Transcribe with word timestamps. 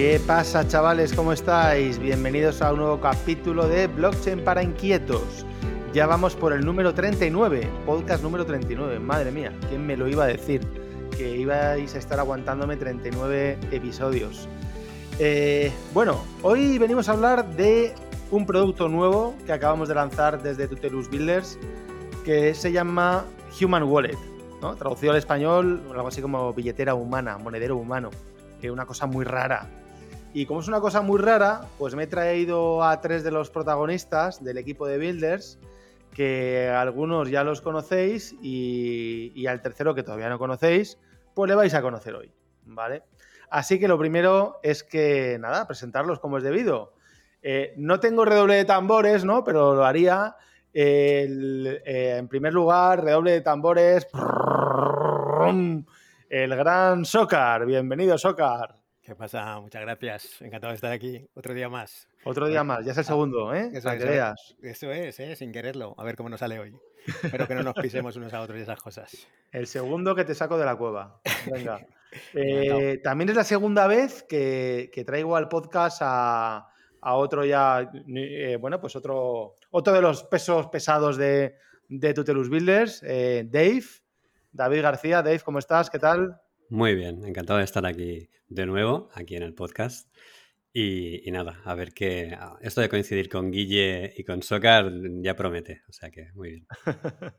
¿Qué 0.00 0.18
pasa 0.26 0.66
chavales? 0.66 1.12
¿Cómo 1.12 1.30
estáis? 1.30 1.98
Bienvenidos 1.98 2.62
a 2.62 2.72
un 2.72 2.78
nuevo 2.78 2.98
capítulo 3.00 3.68
de 3.68 3.86
Blockchain 3.86 4.42
para 4.42 4.62
Inquietos. 4.62 5.44
Ya 5.92 6.06
vamos 6.06 6.34
por 6.34 6.54
el 6.54 6.64
número 6.64 6.94
39, 6.94 7.68
podcast 7.84 8.22
número 8.22 8.46
39. 8.46 8.98
Madre 8.98 9.30
mía, 9.30 9.52
¿quién 9.68 9.86
me 9.86 9.98
lo 9.98 10.08
iba 10.08 10.24
a 10.24 10.28
decir? 10.28 10.62
Que 11.18 11.36
ibais 11.36 11.94
a 11.94 11.98
estar 11.98 12.18
aguantándome 12.18 12.78
39 12.78 13.58
episodios. 13.72 14.48
Eh, 15.18 15.70
bueno, 15.92 16.24
hoy 16.40 16.78
venimos 16.78 17.10
a 17.10 17.12
hablar 17.12 17.54
de 17.54 17.94
un 18.30 18.46
producto 18.46 18.88
nuevo 18.88 19.34
que 19.44 19.52
acabamos 19.52 19.90
de 19.90 19.96
lanzar 19.96 20.42
desde 20.42 20.66
Tutelus 20.66 21.10
Builders 21.10 21.58
que 22.24 22.54
se 22.54 22.72
llama 22.72 23.26
Human 23.60 23.82
Wallet, 23.82 24.16
¿no? 24.62 24.74
traducido 24.76 25.12
al 25.12 25.18
español, 25.18 25.82
algo 25.90 26.08
así 26.08 26.22
como 26.22 26.54
billetera 26.54 26.94
humana, 26.94 27.36
monedero 27.36 27.76
humano, 27.76 28.08
es 28.62 28.70
una 28.70 28.86
cosa 28.86 29.06
muy 29.06 29.26
rara. 29.26 29.68
Y 30.32 30.46
como 30.46 30.60
es 30.60 30.68
una 30.68 30.80
cosa 30.80 31.02
muy 31.02 31.20
rara, 31.20 31.62
pues 31.76 31.96
me 31.96 32.04
he 32.04 32.06
traído 32.06 32.84
a 32.84 33.00
tres 33.00 33.24
de 33.24 33.32
los 33.32 33.50
protagonistas 33.50 34.44
del 34.44 34.58
equipo 34.58 34.86
de 34.86 34.96
Builders, 34.96 35.58
que 36.14 36.68
algunos 36.68 37.28
ya 37.30 37.42
los 37.42 37.60
conocéis 37.60 38.36
y, 38.40 39.46
al 39.48 39.60
tercero 39.60 39.94
que 39.94 40.04
todavía 40.04 40.28
no 40.28 40.38
conocéis, 40.38 40.98
pues 41.34 41.48
le 41.48 41.56
vais 41.56 41.74
a 41.74 41.82
conocer 41.82 42.14
hoy, 42.14 42.30
¿vale? 42.64 43.02
Así 43.50 43.80
que 43.80 43.88
lo 43.88 43.98
primero 43.98 44.60
es 44.62 44.84
que, 44.84 45.36
nada, 45.40 45.66
presentarlos 45.66 46.20
como 46.20 46.38
es 46.38 46.44
debido. 46.44 46.92
Eh, 47.42 47.74
no 47.76 47.98
tengo 47.98 48.24
redoble 48.24 48.54
de 48.54 48.64
tambores, 48.64 49.24
¿no? 49.24 49.42
Pero 49.42 49.74
lo 49.74 49.84
haría. 49.84 50.36
Eh, 50.72 51.82
en 51.84 52.28
primer 52.28 52.52
lugar, 52.52 53.02
redoble 53.02 53.32
de 53.32 53.40
tambores. 53.40 54.06
El 56.28 56.56
gran 56.56 57.04
Socar. 57.04 57.66
Bienvenido, 57.66 58.16
Socar. 58.16 58.79
¿Qué 59.10 59.16
pasa? 59.16 59.58
Muchas 59.58 59.82
gracias. 59.82 60.40
Encantado 60.40 60.70
de 60.70 60.76
estar 60.76 60.92
aquí. 60.92 61.28
Otro 61.34 61.52
día 61.52 61.68
más. 61.68 62.06
Otro 62.22 62.46
día 62.46 62.62
más. 62.62 62.84
Ya 62.84 62.92
es 62.92 62.98
el 62.98 63.04
segundo, 63.04 63.52
¿eh? 63.52 63.68
Eso, 63.74 63.90
que 63.90 64.34
eso, 64.62 64.92
es, 64.92 65.18
¿eh? 65.18 65.34
sin 65.34 65.50
quererlo. 65.50 65.96
A 65.98 66.04
ver 66.04 66.14
cómo 66.14 66.28
nos 66.28 66.38
sale 66.38 66.60
hoy. 66.60 66.72
Espero 67.20 67.48
que 67.48 67.56
no 67.56 67.64
nos 67.64 67.74
pisemos 67.82 68.14
unos 68.14 68.32
a 68.32 68.40
otros 68.40 68.60
y 68.60 68.62
esas 68.62 68.80
cosas. 68.80 69.26
El 69.50 69.66
segundo 69.66 70.14
que 70.14 70.24
te 70.24 70.32
saco 70.32 70.56
de 70.58 70.64
la 70.64 70.76
cueva. 70.76 71.20
Venga. 71.50 71.84
Eh, 72.34 73.00
también 73.04 73.28
es 73.28 73.36
la 73.36 73.44
segunda 73.44 73.86
vez 73.86 74.24
que, 74.24 74.90
que 74.92 75.04
traigo 75.04 75.36
al 75.36 75.48
podcast 75.48 75.98
a, 76.02 76.68
a 77.00 77.14
otro 77.14 77.44
ya, 77.44 77.88
eh, 78.16 78.58
bueno, 78.60 78.80
pues 78.80 78.96
otro, 78.96 79.54
otro 79.70 79.92
de 79.92 80.02
los 80.02 80.24
pesos 80.24 80.66
pesados 80.66 81.16
de, 81.16 81.54
de 81.88 82.12
Tutelus 82.12 82.48
Builders, 82.48 83.04
eh, 83.04 83.44
Dave. 83.48 83.84
David 84.50 84.82
García, 84.82 85.22
Dave, 85.22 85.38
¿cómo 85.38 85.60
estás? 85.60 85.88
¿Qué 85.88 86.00
tal? 86.00 86.40
Muy 86.70 86.94
bien, 86.94 87.24
encantado 87.24 87.58
de 87.58 87.64
estar 87.64 87.84
aquí 87.84 88.30
de 88.48 88.64
nuevo, 88.66 89.08
aquí 89.14 89.34
en 89.36 89.42
el 89.42 89.54
podcast. 89.54 90.08
Y, 90.72 91.28
nada, 91.32 91.60
a 91.64 91.74
ver 91.74 91.92
qué. 91.92 92.32
ah, 92.38 92.56
Esto 92.60 92.80
de 92.80 92.88
coincidir 92.88 93.28
con 93.28 93.50
Guille 93.50 94.14
y 94.16 94.22
con 94.22 94.40
Socar 94.40 94.88
ya 95.20 95.34
promete, 95.34 95.82
o 95.88 95.92
sea 95.92 96.12
que 96.12 96.30
muy 96.34 96.50
bien. 96.50 96.66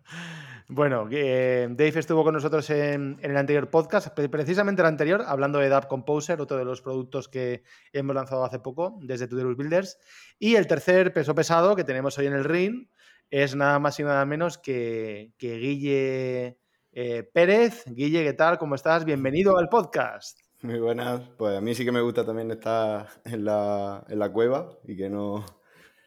bueno, 0.67 1.07
eh, 1.09 1.65
Dave 1.71 1.97
estuvo 1.97 2.25
con 2.25 2.33
nosotros 2.33 2.69
en, 2.71 3.17
el 3.21 3.37
anterior 3.37 3.69
podcast, 3.69 4.09
pre- 4.13 4.27
precisamente 4.27 4.81
el 4.81 4.87
anterior, 4.89 5.23
hablando 5.25 5.59
de 5.59 5.69
Dap 5.69 5.87
Composer, 5.87 6.41
otro 6.41 6.57
de 6.57 6.65
los 6.65 6.81
productos 6.81 7.29
que 7.29 7.63
hemos 7.93 8.13
lanzado 8.13 8.43
hace 8.43 8.59
poco 8.59 8.99
desde 9.01 9.29
Tutelus 9.29 9.55
Builders. 9.55 9.97
Y 10.37 10.55
el 10.55 10.67
tercer 10.67 11.13
peso 11.13 11.33
pesado 11.33 11.77
que 11.77 11.85
tenemos 11.85 12.17
hoy 12.17 12.27
en 12.27 12.33
el 12.33 12.43
ring 12.43 12.89
es 13.29 13.55
nada 13.55 13.79
más 13.79 13.97
y 13.97 14.03
nada 14.03 14.25
menos 14.25 14.57
que, 14.57 15.31
que 15.37 15.55
Guille 15.57 16.57
eh, 16.93 17.23
Pérez. 17.23 17.83
Guille, 17.87 18.23
¿qué 18.23 18.33
tal? 18.33 18.57
¿Cómo 18.57 18.75
estás? 18.75 19.05
Bienvenido 19.05 19.57
al 19.57 19.69
podcast. 19.69 20.39
Muy 20.61 20.79
buenas, 20.79 21.21
pues 21.37 21.57
a 21.57 21.61
mí 21.61 21.73
sí 21.73 21.85
que 21.85 21.91
me 21.91 22.01
gusta 22.01 22.25
también 22.25 22.51
estar 22.51 23.07
en 23.25 23.45
la, 23.45 24.03
en 24.07 24.19
la 24.19 24.31
cueva 24.31 24.77
y 24.83 24.95
que 24.95 25.09
no, 25.09 25.43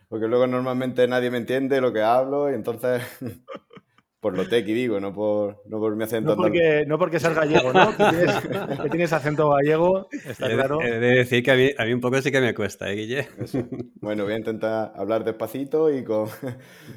porque 0.09 0.29
luego 0.29 0.47
normalmente 0.47 1.09
nadie 1.09 1.31
me 1.31 1.39
entiende 1.39 1.81
lo 1.81 1.93
que 1.93 2.03
hablo 2.03 2.51
y 2.51 2.55
entonces, 2.55 3.03
por 4.25 4.35
lo 4.39 4.49
tequi 4.49 4.73
digo, 4.73 4.99
no 5.01 5.13
por, 5.13 5.61
no 5.67 5.79
por 5.79 5.95
mi 5.97 6.05
acento 6.05 6.31
No 6.31 6.37
porque, 6.37 6.85
no 6.87 6.99
porque 6.99 7.21
seas 7.21 7.35
gallego, 7.35 7.75
¿no? 7.75 7.91
Que 7.95 8.05
tienes, 8.09 8.37
que 8.83 8.89
tienes 8.89 9.13
acento 9.13 9.51
gallego, 9.51 10.09
está 10.25 10.47
He 10.47 10.49
de, 10.49 10.55
claro. 10.55 10.81
he 10.81 10.99
de 10.99 11.15
decir 11.17 11.43
que 11.43 11.51
a 11.51 11.55
mí, 11.57 11.71
a 11.77 11.85
mí 11.85 11.93
un 11.93 12.01
poco 12.01 12.23
sí 12.23 12.33
que 12.33 12.41
me 12.41 12.55
cuesta, 12.55 12.91
¿eh, 12.91 12.95
Guille? 12.97 13.29
Eso. 13.39 13.59
Bueno, 14.01 14.25
voy 14.25 14.33
a 14.33 14.39
intentar 14.39 14.93
hablar 14.97 15.25
despacito 15.25 15.93
y 15.95 16.03
con, 16.05 16.27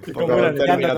Y 0.08 0.12
todo, 0.14 0.54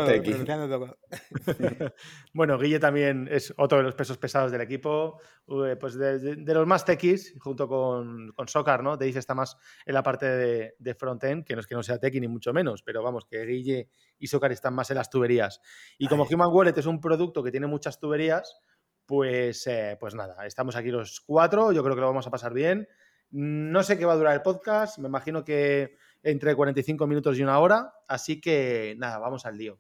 tequi. 0.06 0.34
todo. 0.46 0.98
Bueno, 2.34 2.60
Guille 2.60 2.80
también 2.80 3.28
es 3.32 3.52
otro 3.58 3.80
de 3.80 3.84
los 3.86 3.96
pesos 3.96 4.18
pesados 4.20 4.52
del 4.52 4.62
equipo, 4.62 5.20
eh, 5.66 5.76
pues 5.80 5.96
de, 5.96 6.20
de- 6.20 6.36
de 6.36 6.54
los 6.54 6.68
más 6.68 6.86
tequis, 6.86 7.34
junto 7.40 7.68
con, 7.68 8.32
con 8.34 8.48
Socar, 8.48 8.84
¿no? 8.84 8.98
Dave 8.98 9.18
está 9.18 9.34
más 9.34 9.58
en 9.86 9.94
la 9.96 10.04
parte 10.04 10.28
de, 10.28 10.74
de 10.78 10.94
frontend, 10.94 11.44
que 11.44 11.56
no 11.56 11.62
es 11.62 11.68
que 11.68 11.74
no 11.76 11.82
sea 11.82 11.98
tequi 11.98 12.20
ni 12.20 12.28
mucho 12.28 12.54
menos, 12.54 12.84
pero 12.84 13.02
vamos, 13.02 13.26
que 13.26 13.44
Guille 13.46 13.90
y 14.20 14.28
Socar 14.28 14.52
están 14.52 14.74
más 14.74 14.90
en 14.92 14.98
las 14.98 15.10
tuberías. 15.10 15.62
Y 15.98 16.08
como 16.08 16.24
Human 16.24 16.50
Wallet 16.52 16.78
es 16.78 16.86
un 16.86 17.02
producto 17.02 17.44
que 17.44 17.52
tiene 17.52 17.68
muchas 17.68 18.00
tuberías, 18.00 18.60
pues, 19.06 19.66
eh, 19.68 19.98
pues 20.00 20.14
nada, 20.14 20.46
estamos 20.46 20.76
aquí 20.76 20.92
los 20.92 21.22
cuatro, 21.22 21.72
yo 21.72 21.84
creo 21.84 21.96
que 21.96 22.02
lo 22.02 22.08
vamos 22.08 22.28
a 22.28 22.32
pasar 22.32 22.54
bien. 22.54 22.88
No 23.32 23.84
sé 23.84 23.98
qué 23.98 24.06
va 24.06 24.14
a 24.14 24.18
durar 24.18 24.36
el 24.36 24.42
podcast, 24.42 24.98
me 25.00 25.08
imagino 25.08 25.44
que 25.44 25.96
entre 26.24 26.56
45 26.56 27.08
minutos 27.08 27.38
y 27.38 27.44
una 27.44 27.60
hora, 27.60 27.94
así 28.08 28.42
que 28.42 28.96
nada, 28.98 29.18
vamos 29.20 29.46
al 29.46 29.58
lío. 29.58 29.80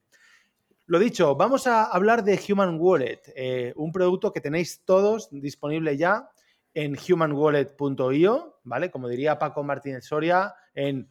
Lo 0.85 0.97
dicho, 0.97 1.35
vamos 1.35 1.67
a 1.67 1.83
hablar 1.83 2.23
de 2.23 2.39
Human 2.50 2.77
Wallet, 2.79 3.21
eh, 3.35 3.73
un 3.75 3.91
producto 3.91 4.33
que 4.33 4.41
tenéis 4.41 4.83
todos 4.85 5.29
disponible 5.31 5.95
ya 5.97 6.31
en 6.73 6.95
humanwallet.io, 6.97 8.59
¿vale? 8.63 8.89
Como 8.89 9.07
diría 9.07 9.38
Paco 9.38 9.63
Martínez 9.63 10.06
Soria, 10.06 10.56
en 10.73 11.07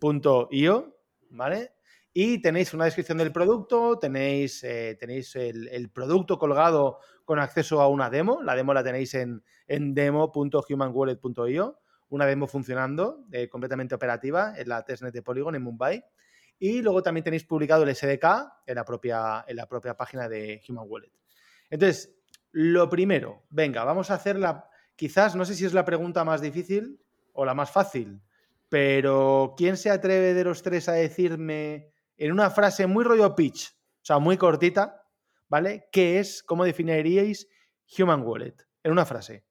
humanwallet.io, 0.00 0.96
¿vale? 1.30 1.72
Y 2.12 2.42
tenéis 2.42 2.74
una 2.74 2.86
descripción 2.86 3.18
del 3.18 3.30
producto, 3.30 3.98
tenéis, 3.98 4.64
eh, 4.64 4.96
tenéis 4.98 5.36
el, 5.36 5.68
el 5.68 5.90
producto 5.90 6.38
colgado 6.38 6.98
con 7.24 7.38
acceso 7.38 7.80
a 7.80 7.88
una 7.88 8.10
demo. 8.10 8.42
La 8.42 8.56
demo 8.56 8.74
la 8.74 8.82
tenéis 8.82 9.14
en, 9.14 9.44
en 9.68 9.94
demo.humanwallet.io, 9.94 11.78
una 12.08 12.26
demo 12.26 12.48
funcionando, 12.48 13.24
eh, 13.30 13.48
completamente 13.48 13.94
operativa, 13.94 14.54
en 14.56 14.68
la 14.68 14.84
testnet 14.84 15.14
de 15.14 15.22
Polygon 15.22 15.54
en 15.54 15.62
Mumbai. 15.62 16.04
Y 16.58 16.82
luego 16.82 17.02
también 17.02 17.24
tenéis 17.24 17.44
publicado 17.44 17.84
el 17.84 17.94
SDK 17.94 18.24
en 18.66 18.74
la 18.74 18.84
propia, 18.84 19.44
en 19.46 19.56
la 19.56 19.66
propia 19.66 19.96
página 19.96 20.28
de 20.28 20.60
Human 20.68 20.84
Wallet. 20.88 21.12
Entonces, 21.70 22.12
lo 22.50 22.88
primero, 22.88 23.44
venga, 23.48 23.84
vamos 23.84 24.10
a 24.10 24.14
hacer 24.14 24.36
la. 24.36 24.68
Quizás, 24.96 25.36
no 25.36 25.44
sé 25.44 25.54
si 25.54 25.64
es 25.64 25.72
la 25.72 25.84
pregunta 25.84 26.24
más 26.24 26.42
difícil 26.42 27.00
o 27.32 27.44
la 27.44 27.54
más 27.54 27.70
fácil, 27.70 28.20
pero 28.70 29.54
¿quién 29.58 29.76
se 29.76 29.90
atreve 29.90 30.32
de 30.32 30.44
los 30.44 30.62
tres 30.62 30.88
a 30.88 30.92
decirme 30.92 31.92
en 32.16 32.32
una 32.32 32.48
frase 32.48 32.86
muy 32.86 33.04
rollo 33.04 33.34
pitch, 33.34 33.68
o 33.70 34.04
sea, 34.04 34.18
muy 34.18 34.38
cortita, 34.38 35.02
¿vale? 35.48 35.88
¿Qué 35.92 36.18
es, 36.18 36.42
cómo 36.42 36.64
definiríais 36.64 37.48
Human 37.98 38.22
Wallet? 38.22 38.54
En 38.82 38.92
una 38.92 39.04
frase. 39.04 39.44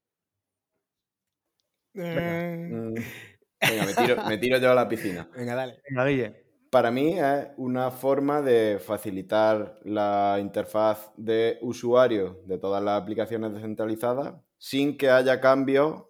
Eh, 1.94 2.50
Mm, 2.70 2.94
Venga, 3.62 3.86
me 3.86 3.94
tiro, 3.94 4.26
me 4.26 4.38
tiro 4.38 4.58
yo 4.58 4.72
a 4.72 4.76
la 4.76 4.88
piscina. 4.88 5.30
Venga, 5.36 5.56
dale. 5.56 5.82
Venga, 5.90 6.06
Guille. 6.06 6.46
Para 6.72 6.92
mí 6.92 7.18
es 7.20 7.48
una 7.58 7.92
forma 7.92 8.42
de 8.42 8.80
facilitar 8.80 9.80
la 9.84 10.38
interfaz 10.40 11.12
de 11.18 11.58
usuario 11.62 12.42
de 12.46 12.58
todas 12.58 12.82
las 12.82 13.02
aplicaciones 13.02 13.54
descentralizadas 13.54 14.36
sin 14.58 14.98
que 14.98 15.10
haya 15.10 15.42
cambios 15.42 16.04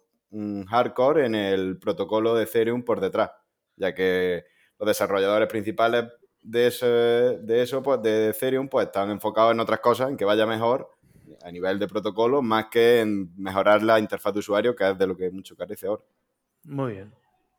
hardcore 0.66 1.26
en 1.26 1.34
el 1.34 1.78
protocolo 1.78 2.34
de 2.34 2.44
Ethereum 2.44 2.82
por 2.84 3.00
detrás, 3.00 3.30
ya 3.76 3.94
que 3.94 4.44
los 4.78 4.86
desarrolladores 4.86 5.48
principales 5.48 6.04
de, 6.42 6.66
ese- 6.68 6.86
de 6.86 7.62
eso, 7.62 7.82
pues 7.82 8.00
de 8.02 8.28
Ethereum, 8.30 8.68
pues 8.68 8.86
están 8.86 9.10
enfocados 9.10 9.52
en 9.52 9.60
otras 9.60 9.80
cosas, 9.80 10.08
en 10.10 10.16
que 10.16 10.24
vaya 10.24 10.46
mejor 10.46 10.90
a 11.42 11.50
nivel 11.50 11.78
de 11.78 11.86
protocolo, 11.86 12.42
más 12.42 12.66
que 12.70 13.00
en 13.00 13.34
mejorar 13.36 13.82
la 13.82 13.98
interfaz 13.98 14.32
de 14.32 14.38
usuario, 14.40 14.74
que 14.74 14.88
es 14.90 14.98
de 14.98 15.06
lo 15.06 15.16
que 15.16 15.30
mucho 15.30 15.56
carece 15.56 15.86
ahora. 15.86 16.02
Muy 16.64 16.92
bien. 16.92 17.12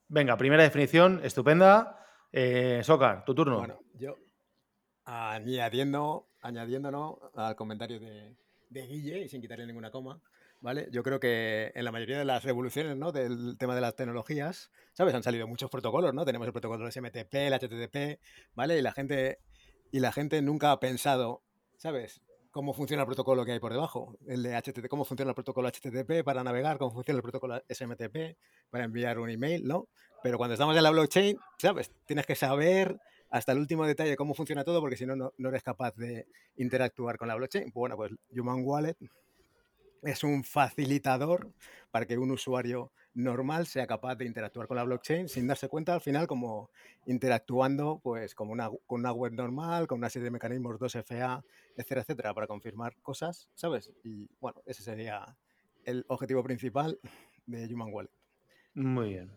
Venga, 0.08 0.36
primera 0.38 0.64
definición, 0.64 1.22
estupenda. 1.24 1.98
Eh, 2.32 2.82
Socar, 2.84 3.24
tu 3.26 3.34
turno. 3.36 3.58
Bueno, 3.60 3.80
yo 3.98 4.18
añadiendo, 5.06 6.28
añadiéndonos 6.42 7.18
al 7.36 7.56
comentario 7.56 8.00
de, 8.00 8.36
de 8.70 8.88
Guille 8.88 9.20
y 9.24 9.30
sin 9.30 9.42
quitarle 9.42 9.66
ninguna 9.66 9.92
coma, 9.92 10.20
¿vale? 10.62 10.88
Yo 10.92 11.04
creo 11.04 11.20
que 11.20 11.72
en 11.76 11.84
la 11.84 11.92
mayoría 11.92 12.20
de 12.20 12.26
las 12.26 12.44
revoluciones, 12.44 12.96
¿no? 12.96 13.12
Del 13.12 13.58
tema 13.58 13.76
de 13.76 13.82
las 13.82 13.96
tecnologías, 13.96 14.72
¿sabes? 14.94 15.14
Han 15.14 15.24
salido 15.24 15.48
muchos 15.48 15.70
protocolos, 15.70 16.14
¿no? 16.14 16.24
Tenemos 16.24 16.48
el 16.48 16.54
protocolo 16.54 16.90
SMTP, 16.90 17.34
el 17.34 17.54
HTTP, 17.54 18.22
¿vale? 18.54 18.78
Y 18.78 18.82
la 18.82 18.94
gente, 18.94 19.40
y 19.92 20.00
la 20.00 20.12
gente 20.12 20.42
nunca 20.42 20.72
ha 20.72 20.80
pensado, 20.80 21.44
¿sabes? 21.78 22.22
Cómo 22.52 22.74
funciona 22.74 23.04
el 23.04 23.08
protocolo 23.08 23.44
que 23.46 23.54
hay 23.54 23.60
por 23.60 23.74
debajo, 23.74 24.18
el 24.28 24.44
de 24.44 24.56
HTTP, 24.56 24.88
cómo 24.88 25.06
funciona 25.06 25.32
el 25.32 25.36
protocolo 25.36 25.70
HTTP 25.70 26.24
para 26.24 26.44
navegar, 26.44 26.78
cómo 26.78 26.92
funciona 26.92 27.18
el 27.18 27.24
protocolo 27.24 27.62
SMTP 27.68 28.38
para 28.70 28.84
enviar 28.84 29.20
un 29.20 29.30
email, 29.30 29.68
¿no? 29.68 29.88
Pero 30.22 30.38
cuando 30.38 30.54
estamos 30.54 30.78
en 30.78 30.84
la 30.84 30.92
blockchain, 30.92 31.38
¿sabes? 31.58 31.92
Tienes 32.06 32.26
que 32.26 32.36
saber 32.36 33.00
hasta 33.32 33.54
el 33.54 33.60
último 33.60 33.88
detalle 33.88 34.18
cómo 34.18 34.36
funciona 34.36 34.64
todo, 34.64 34.82
porque 34.82 34.98
si 34.98 35.06
no, 35.06 35.16
no, 35.16 35.50
eres 35.50 35.64
capaz 35.64 35.96
de 35.96 36.28
interactuar 36.58 37.18
con 37.18 37.30
la 37.30 37.36
blockchain. 37.36 37.72
Bueno, 37.74 37.96
pues 37.96 38.12
Human 38.38 38.62
Wallet 38.64 38.98
es 40.02 40.24
un 40.24 40.44
facilitador 40.44 41.52
para 41.92 42.06
que 42.06 42.18
un 42.18 42.32
usuario 42.32 42.92
normal 43.14 43.68
sea 43.68 43.86
capaz 43.88 44.16
de 44.16 44.26
interactuar 44.26 44.68
con 44.68 44.78
la 44.78 44.84
blockchain 44.84 45.28
sin 45.28 45.48
darse 45.48 45.68
cuenta 45.68 45.94
al 45.94 46.02
final 46.02 46.28
como 46.28 46.70
interactuando 47.06 48.00
pues 48.02 48.34
como 48.34 48.54
una, 48.54 48.70
con 48.88 49.02
una 49.02 49.12
web 49.12 49.34
normal, 49.34 49.88
con 49.88 49.98
una 50.00 50.10
serie 50.10 50.26
de 50.26 50.32
mecanismos 50.32 50.80
2FA, 50.80 51.44
etcétera, 51.76 52.02
etcétera, 52.02 52.34
para 52.34 52.48
confirmar 52.48 52.96
cosas, 53.02 53.50
¿sabes? 53.54 53.92
Y 54.04 54.30
bueno, 54.40 54.62
ese 54.66 54.84
sería 54.84 55.38
el 55.84 56.06
objetivo 56.08 56.44
principal 56.44 57.00
de 57.46 57.66
Human 57.74 57.92
Wallet. 57.92 58.12
Muy 58.74 59.10
bien. 59.10 59.32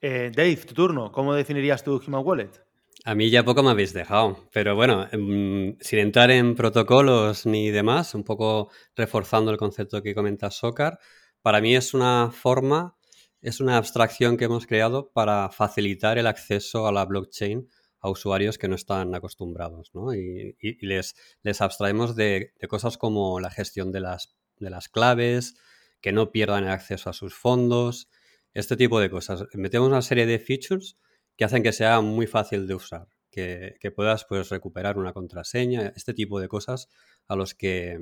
Eh, 0.00 0.30
Dave, 0.34 0.56
tu 0.56 0.74
turno. 0.74 1.10
¿Cómo 1.10 1.34
definirías 1.34 1.82
tu 1.82 2.00
Human 2.06 2.24
Wallet? 2.24 2.67
A 3.04 3.14
mí 3.14 3.30
ya 3.30 3.44
poco 3.44 3.62
me 3.62 3.70
habéis 3.70 3.92
dejado, 3.92 4.48
pero 4.52 4.74
bueno, 4.74 5.06
em, 5.12 5.76
sin 5.80 6.00
entrar 6.00 6.30
en 6.30 6.54
protocolos 6.56 7.46
ni 7.46 7.70
demás, 7.70 8.14
un 8.14 8.24
poco 8.24 8.70
reforzando 8.96 9.50
el 9.50 9.56
concepto 9.56 10.02
que 10.02 10.14
comenta 10.14 10.50
Sokar, 10.50 10.98
para 11.40 11.60
mí 11.60 11.76
es 11.76 11.94
una 11.94 12.30
forma, 12.32 12.96
es 13.40 13.60
una 13.60 13.76
abstracción 13.76 14.36
que 14.36 14.46
hemos 14.46 14.66
creado 14.66 15.12
para 15.12 15.48
facilitar 15.50 16.18
el 16.18 16.26
acceso 16.26 16.88
a 16.88 16.92
la 16.92 17.04
blockchain 17.04 17.68
a 18.00 18.10
usuarios 18.10 18.58
que 18.58 18.68
no 18.68 18.74
están 18.74 19.14
acostumbrados, 19.14 19.90
¿no? 19.94 20.12
Y, 20.14 20.56
les, 20.80 21.14
les 21.42 21.60
abstraemos 21.60 22.16
de, 22.16 22.52
de, 22.60 22.68
cosas 22.68 22.98
como 22.98 23.38
la 23.40 23.50
gestión 23.50 23.92
de 23.92 24.00
las, 24.00 24.36
de 24.58 24.70
las 24.70 24.88
claves, 24.88 25.54
que 26.00 26.12
no 26.12 26.32
pierdan 26.32 26.64
el 26.64 26.70
acceso 26.70 27.10
a 27.10 27.12
sus 27.12 27.34
fondos, 27.34 28.08
este 28.54 28.76
tipo 28.76 29.00
de 29.00 29.10
cosas. 29.10 29.44
Metemos 29.54 29.88
una 29.88 30.02
serie 30.02 30.26
de 30.26 30.38
features 30.38 30.96
que 31.38 31.44
hacen 31.44 31.62
que 31.62 31.72
sea 31.72 32.00
muy 32.00 32.26
fácil 32.26 32.66
de 32.66 32.74
usar, 32.74 33.08
que, 33.30 33.78
puedas 33.94 34.26
pues, 34.28 34.50
recuperar 34.50 34.98
una 34.98 35.12
contraseña, 35.12 35.92
este 35.94 36.12
tipo 36.12 36.40
de 36.40 36.48
cosas 36.48 36.90
a 37.28 37.36
los 37.36 37.54
que 37.54 37.96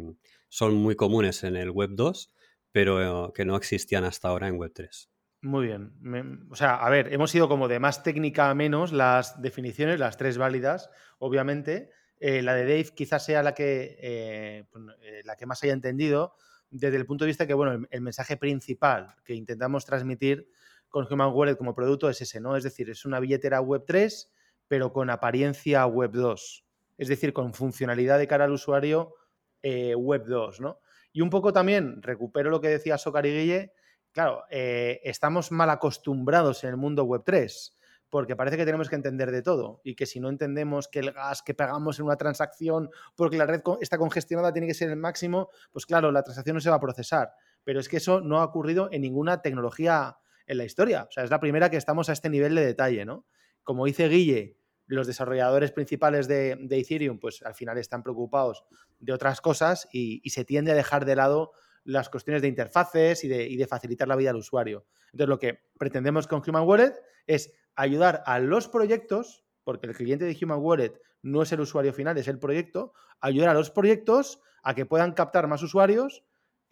son 0.48 0.74
muy 0.74 0.96
comunes 0.96 1.44
en 1.44 1.54
el 1.54 1.70
Web 1.70 1.90
2, 1.92 2.32
pero 2.72 3.32
que 3.34 3.44
no 3.44 3.56
existían 3.56 4.04
hasta 4.04 4.28
ahora 4.28 4.48
en 4.48 4.56
Web 4.56 4.72
3. 4.74 5.10
Muy 5.42 5.66
bien. 5.66 6.48
o 6.50 6.56
sea, 6.56 6.76
a 6.76 6.88
ver, 6.88 7.12
hemos 7.12 7.34
ido 7.34 7.46
como 7.46 7.68
de 7.68 7.78
más 7.78 8.02
técnica 8.02 8.48
a 8.48 8.54
menos 8.54 8.92
las 8.92 9.40
definiciones, 9.42 10.00
las 10.00 10.16
tres 10.16 10.38
válidas, 10.38 10.90
obviamente. 11.18 11.90
Eh, 12.18 12.40
la 12.40 12.54
de 12.54 12.62
Dave 12.62 12.94
quizás 12.94 13.22
sea 13.22 13.42
la 13.42 13.52
que, 13.52 13.98
eh, 14.00 14.64
pues, 14.70 14.82
eh, 15.02 15.20
la 15.24 15.36
que 15.36 15.44
más 15.44 15.62
haya 15.62 15.74
entendido, 15.74 16.34
desde 16.70 16.96
el 16.96 17.04
punto 17.04 17.24
de 17.24 17.28
vista 17.28 17.46
que, 17.46 17.52
bueno, 17.52 17.86
el, 17.90 18.00
mensaje 18.00 18.38
principal 18.38 19.14
que 19.24 19.34
intentamos 19.34 19.84
transmitir 19.84 20.48
con 20.96 21.12
Human 21.12 21.30
Wallet 21.34 21.56
como 21.56 21.74
producto 21.74 22.08
es 22.08 22.22
ese, 22.22 22.40
¿no? 22.40 22.56
Es 22.56 22.64
decir, 22.64 22.88
es 22.88 23.04
una 23.04 23.20
billetera 23.20 23.60
Web 23.60 23.84
3, 23.86 24.32
pero 24.66 24.94
con 24.94 25.10
apariencia 25.10 25.84
Web 25.84 26.12
2. 26.12 26.64
Es 26.96 27.08
decir, 27.08 27.34
con 27.34 27.52
funcionalidad 27.52 28.18
de 28.18 28.26
cara 28.26 28.46
al 28.46 28.52
usuario 28.52 29.12
eh, 29.60 29.94
Web 29.94 30.24
2, 30.24 30.62
¿no? 30.62 30.80
Y 31.12 31.20
un 31.20 31.28
poco 31.28 31.52
también, 31.52 32.00
recupero 32.00 32.48
lo 32.48 32.62
que 32.62 32.68
decía 32.68 32.96
Socar 32.96 33.26
y 33.26 33.30
Guille, 33.30 33.74
claro, 34.10 34.44
eh, 34.48 35.02
estamos 35.04 35.52
mal 35.52 35.68
acostumbrados 35.68 36.64
en 36.64 36.70
el 36.70 36.78
mundo 36.78 37.04
Web 37.04 37.24
3 37.26 37.76
porque 38.08 38.34
parece 38.34 38.56
que 38.56 38.64
tenemos 38.64 38.88
que 38.88 38.96
entender 38.96 39.30
de 39.30 39.42
todo 39.42 39.82
y 39.84 39.96
que 39.96 40.06
si 40.06 40.18
no 40.18 40.30
entendemos 40.30 40.88
que 40.88 41.00
el 41.00 41.12
gas 41.12 41.42
que 41.42 41.52
pagamos 41.52 41.98
en 41.98 42.06
una 42.06 42.16
transacción 42.16 42.88
porque 43.16 43.36
la 43.36 43.44
red 43.44 43.60
está 43.82 43.98
congestionada 43.98 44.50
tiene 44.50 44.66
que 44.68 44.72
ser 44.72 44.88
el 44.88 44.96
máximo, 44.96 45.50
pues 45.72 45.84
claro, 45.84 46.10
la 46.10 46.22
transacción 46.22 46.54
no 46.54 46.60
se 46.60 46.70
va 46.70 46.76
a 46.76 46.80
procesar. 46.80 47.34
Pero 47.64 47.80
es 47.80 47.88
que 47.90 47.98
eso 47.98 48.22
no 48.22 48.38
ha 48.38 48.44
ocurrido 48.44 48.88
en 48.92 49.02
ninguna 49.02 49.42
tecnología 49.42 50.16
en 50.46 50.58
la 50.58 50.64
historia. 50.64 51.04
O 51.08 51.10
sea, 51.10 51.24
es 51.24 51.30
la 51.30 51.40
primera 51.40 51.70
que 51.70 51.76
estamos 51.76 52.08
a 52.08 52.12
este 52.12 52.30
nivel 52.30 52.54
de 52.54 52.64
detalle, 52.64 53.04
¿no? 53.04 53.26
Como 53.62 53.86
dice 53.86 54.08
Guille, 54.08 54.58
los 54.86 55.06
desarrolladores 55.06 55.72
principales 55.72 56.28
de, 56.28 56.52
Ethereum, 56.70 57.18
pues 57.18 57.42
al 57.42 57.54
final 57.54 57.78
están 57.78 58.02
preocupados 58.02 58.64
de 58.98 59.12
otras 59.12 59.40
cosas 59.40 59.88
y, 59.92 60.28
se 60.30 60.44
tiende 60.44 60.72
a 60.72 60.74
dejar 60.74 61.04
de 61.04 61.16
lado 61.16 61.52
las 61.84 62.08
cuestiones 62.08 62.42
de 62.42 62.48
interfaces 62.48 63.24
y 63.24 63.28
de, 63.28 63.46
y 63.46 63.56
de 63.56 63.66
facilitar 63.66 64.08
la 64.08 64.16
vida 64.16 64.30
al 64.30 64.36
usuario. 64.36 64.86
Entonces, 65.06 65.28
lo 65.28 65.38
que 65.38 65.60
pretendemos 65.78 66.26
con 66.26 66.42
Human 66.46 66.66
Wallet 66.66 66.94
es 67.26 67.52
ayudar 67.74 68.22
a 68.26 68.38
los 68.38 68.68
proyectos, 68.68 69.44
porque 69.64 69.86
el 69.86 69.94
cliente 69.94 70.24
de 70.24 70.36
Human 70.40 70.60
Wallet 70.60 71.00
no 71.22 71.42
es 71.42 71.52
el 71.52 71.60
usuario 71.60 71.92
final, 71.92 72.16
es 72.18 72.28
el 72.28 72.38
proyecto, 72.38 72.92
ayudar 73.20 73.50
a 73.50 73.54
los 73.54 73.70
proyectos 73.70 74.40
a 74.62 74.74
que 74.74 74.86
puedan 74.86 75.12
captar 75.12 75.48
más 75.48 75.62
usuarios, 75.62 76.24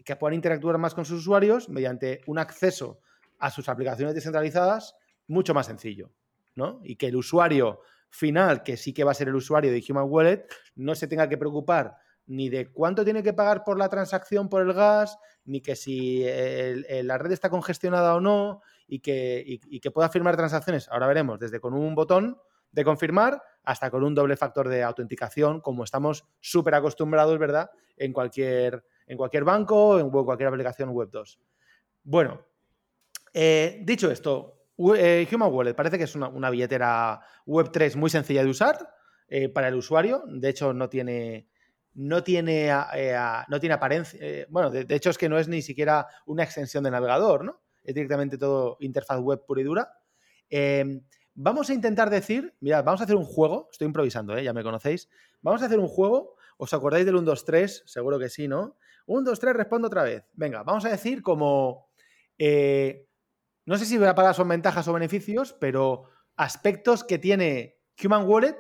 que 0.05 0.17
puedan 0.17 0.35
interactuar 0.35 0.79
más 0.79 0.95
con 0.95 1.05
sus 1.05 1.21
usuarios 1.21 1.69
mediante 1.69 2.21
un 2.27 2.39
acceso 2.39 3.01
a 3.45 3.51
sus 3.51 3.69
aplicaciones 3.69 4.15
descentralizadas 4.15 4.97
mucho 5.27 5.53
más 5.53 5.67
sencillo, 5.67 6.11
¿no? 6.55 6.81
Y 6.83 6.97
que 6.97 7.09
el 7.09 7.17
usuario 7.17 7.81
final, 8.09 8.63
que 8.63 8.79
sí 8.79 8.95
que 8.95 9.05
va 9.05 9.11
a 9.11 9.15
ser 9.15 9.29
el 9.29 9.35
usuario 9.35 9.71
de 9.71 9.85
Human 9.87 10.07
Wallet, 10.09 10.47
no 10.77 10.95
se 10.95 11.07
tenga 11.09 11.29
que 11.29 11.37
preocupar 11.37 11.95
ni 12.25 12.49
de 12.49 12.73
cuánto 12.73 13.05
tiene 13.05 13.23
que 13.23 13.35
pagar 13.35 13.63
por 13.63 13.79
la 13.79 13.91
transacción 13.91 14.49
por 14.49 14.63
el 14.63 14.73
gas, 14.73 15.19
ni 15.45 15.61
que 15.61 15.77
si 15.77 16.25
la 16.25 17.19
red 17.19 17.33
está 17.33 17.51
congestionada 17.51 18.15
o 18.15 18.21
no, 18.21 18.63
y 18.87 19.01
que, 19.01 19.61
que 19.83 19.91
pueda 19.91 20.09
firmar 20.09 20.37
transacciones, 20.37 20.89
ahora 20.89 21.07
veremos, 21.07 21.39
desde 21.39 21.61
con 21.61 21.75
un 21.75 21.95
botón 21.95 22.39
de 22.73 22.83
confirmar 22.83 23.43
hasta 23.63 23.91
con 23.91 24.05
un 24.05 24.15
doble 24.15 24.39
factor 24.39 24.71
de 24.71 24.83
autenticación, 24.83 25.61
como 25.61 25.85
estamos 25.85 26.25
súper 26.41 26.77
acostumbrados, 26.77 27.39
¿verdad? 27.39 27.71
En 27.99 28.15
cualquier, 28.15 28.87
en 29.07 29.19
cualquier 29.19 29.45
banco, 29.45 29.99
en 29.99 30.09
cualquier 30.09 30.49
aplicación 30.49 30.89
web 30.89 31.11
2. 31.11 31.39
Bueno, 32.05 32.47
eh, 33.35 33.81
dicho 33.83 34.11
esto, 34.11 34.69
eh, 34.97 35.29
Human 35.31 35.53
Wallet 35.53 35.75
parece 35.75 35.99
que 35.99 36.05
es 36.05 36.15
una, 36.15 36.51
billetera 36.51 37.21
web 37.47 37.71
3 37.71 37.97
muy 37.97 38.09
sencilla 38.09 38.43
de 38.43 38.51
usar 38.51 38.89
eh, 39.29 39.49
para 39.49 39.69
el 39.69 39.75
usuario. 39.75 40.23
De 40.27 40.49
hecho, 40.49 40.73
no 40.73 40.89
tiene, 40.89 41.49
no 41.95 42.23
tiene, 42.23 42.71
no 43.49 43.61
tiene 43.61 43.75
apariencia. 43.75 44.47
bueno, 44.49 44.71
de, 44.71 44.87
hecho, 44.95 45.11
es 45.11 45.19
que 45.19 45.29
no 45.29 45.39
es 45.39 45.49
ni 45.49 45.61
siquiera 45.61 46.07
una 46.27 46.45
extensión 46.45 46.85
de 46.85 46.91
navegador, 46.91 47.45
¿no? 47.45 47.61
es 47.83 47.95
directamente 47.95 48.39
todo 48.39 48.79
interfaz 48.81 49.21
web 49.21 49.45
pura 49.45 49.61
y 49.61 49.65
dura. 49.65 49.93
Vamos 51.37 51.69
a 51.69 51.75
intentar 51.75 52.11
decir, 52.11 52.55
mirad, 52.61 52.85
vamos 52.85 53.01
a 53.01 53.05
hacer 53.05 53.17
un 53.17 53.25
juego, 53.25 53.69
estoy 53.73 53.87
improvisando, 53.87 54.39
ya 54.39 54.53
me 54.53 54.63
conocéis. 54.63 55.09
Vamos 55.43 55.63
a 55.63 55.67
hacer 55.67 55.81
un 55.81 55.89
juego, 55.89 56.37
¿os 56.59 56.73
acordáis 56.73 57.05
del 57.05 57.17
1, 57.17 57.25
2, 57.25 57.45
3? 57.45 57.83
Seguro 57.87 58.21
que 58.21 58.29
sí, 58.29 58.47
¿no? 58.47 58.77
1, 59.07 59.23
2, 59.23 59.41
3, 59.41 59.57
respondo 59.57 59.89
otra 59.89 60.05
vez. 60.05 60.25
Venga, 60.35 60.63
vamos 60.63 60.85
a 60.85 60.91
decir 60.91 61.23
como, 61.23 61.89
no 63.67 63.79
sé 63.79 63.87
si 63.87 63.99
para 63.99 64.35
son 64.35 64.49
ventajas 64.49 64.87
o 64.89 64.93
beneficios, 64.93 65.55
pero 65.59 66.05
aspectos 66.37 67.05
que 67.05 67.19
tiene 67.19 67.79
Human 68.03 68.27
Wallet 68.27 68.59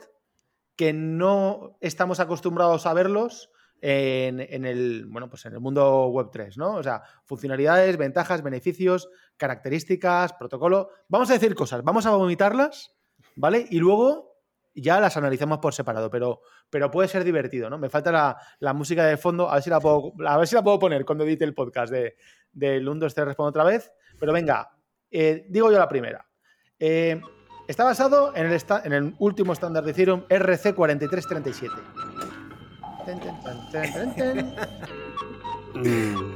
que 0.77 0.93
no 0.93 1.77
estamos 1.81 2.21
acostumbrados 2.21 2.87
a 2.87 2.95
verlos 2.95 3.51
en, 3.81 4.65
el, 4.65 5.07
bueno, 5.09 5.29
pues 5.29 5.45
en 5.45 5.53
el 5.53 5.61
mundo 5.61 6.07
web 6.07 6.31
3, 6.33 6.57
¿no? 6.57 6.77
O 6.77 6.83
sea, 6.83 7.03
funcionalidades, 7.25 7.99
ventajas, 7.99 8.43
beneficios, 8.43 9.11
características, 9.37 10.33
protocolo. 10.33 10.89
Vamos 11.09 11.29
a 11.31 11.35
decir 11.35 11.55
cosas, 11.55 11.85
vamos 11.85 12.07
a 12.07 12.11
vomitarlas, 12.13 12.97
¿vale? 13.37 13.67
Y 13.71 13.79
luego 13.79 14.39
ya 14.75 15.01
las 15.01 15.19
analizamos 15.19 15.59
por 15.59 15.75
separado, 15.75 16.11
pero, 16.11 16.41
pero 16.71 16.91
puede 16.91 17.09
ser 17.09 17.25
divertido, 17.25 17.69
¿no? 17.69 17.77
Me 17.77 17.91
falta 17.91 18.39
la, 18.59 18.73
música 18.73 19.05
de 19.05 19.19
fondo, 19.19 19.51
a 19.51 19.55
ver 19.55 19.63
si 19.63 19.71
la 19.71 19.81
puedo, 19.81 20.15
a 20.27 20.39
ver 20.39 20.49
si 20.49 20.55
la 20.55 20.65
puedo 20.65 20.79
poner 20.79 21.05
cuando 21.05 21.25
edite 21.25 21.45
el 21.45 21.55
podcast 21.55 21.93
de, 21.93 22.17
del 22.53 22.89
1, 22.89 23.01
2, 23.01 23.15
3, 23.15 23.27
respondo 23.27 23.51
otra 23.51 23.65
vez. 23.65 23.93
Pero 24.19 24.33
venga, 24.33 24.74
eh, 25.15 25.47
digo 25.49 25.71
yo 25.71 25.79
la 25.79 25.89
primera. 25.89 26.27
Eh, 26.79 27.21
está 27.69 27.85
basado 27.85 28.35
en 28.35 28.47
el, 28.47 28.61
en 28.85 28.93
el 28.93 29.15
último 29.19 29.53
estándar 29.53 29.85
de 29.85 29.93
Ethereum 29.93 30.25
RC4337. 30.29 31.71
Mm. 35.75 36.35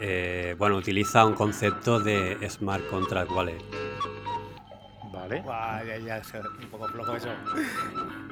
Eh, 0.00 0.54
bueno, 0.58 0.76
utiliza 0.76 1.24
un 1.24 1.34
concepto 1.34 1.98
de 2.00 2.36
Smart 2.50 2.86
Contract 2.88 3.30
Wallet. 3.30 3.62
Vale. 5.12 5.42
ya, 5.44 5.98
ya, 5.98 6.22
un 6.60 6.68
poco 6.70 6.88
flojo 6.88 7.16
eso. 7.16 7.28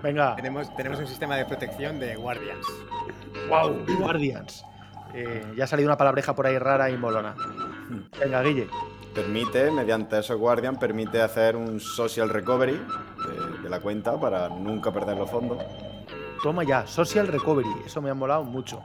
Venga. 0.02 0.36
Tenemos, 0.36 0.74
tenemos 0.76 0.98
un 0.98 1.06
sistema 1.06 1.36
de 1.36 1.44
protección 1.44 1.98
de 1.98 2.16
Guardians. 2.16 2.66
¡Wow! 3.48 3.84
Guardians. 3.98 4.64
Eh, 5.14 5.54
ya 5.56 5.64
ha 5.64 5.66
salido 5.66 5.88
una 5.88 5.96
palabreja 5.96 6.34
por 6.34 6.46
ahí 6.46 6.58
rara 6.58 6.90
y 6.90 6.96
molona. 6.96 7.34
Venga, 8.20 8.42
Guille. 8.42 8.68
Permite, 9.14 9.70
mediante 9.70 10.18
esos 10.18 10.38
Guardians, 10.38 10.78
permite 10.78 11.22
hacer 11.22 11.56
un 11.56 11.80
social 11.80 12.28
recovery 12.28 12.78
de 13.62 13.70
la 13.70 13.80
cuenta 13.80 14.20
para 14.20 14.48
nunca 14.50 14.92
perder 14.92 15.16
los 15.16 15.30
fondos 15.30 15.58
Toma 16.42 16.64
ya, 16.64 16.86
Social 16.86 17.26
Recovery. 17.26 17.68
Eso 17.86 18.00
me 18.02 18.10
ha 18.10 18.14
molado 18.14 18.44
mucho. 18.44 18.82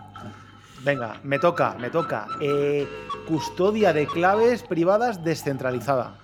Venga, 0.84 1.20
me 1.24 1.38
toca, 1.38 1.75
me 1.79 1.89
toca. 1.89 2.27
Eh, 2.39 2.88
custodia 3.27 3.93
de 3.93 4.08
claves 4.08 4.63
privadas 4.63 5.24
descentralizada. 5.24 6.15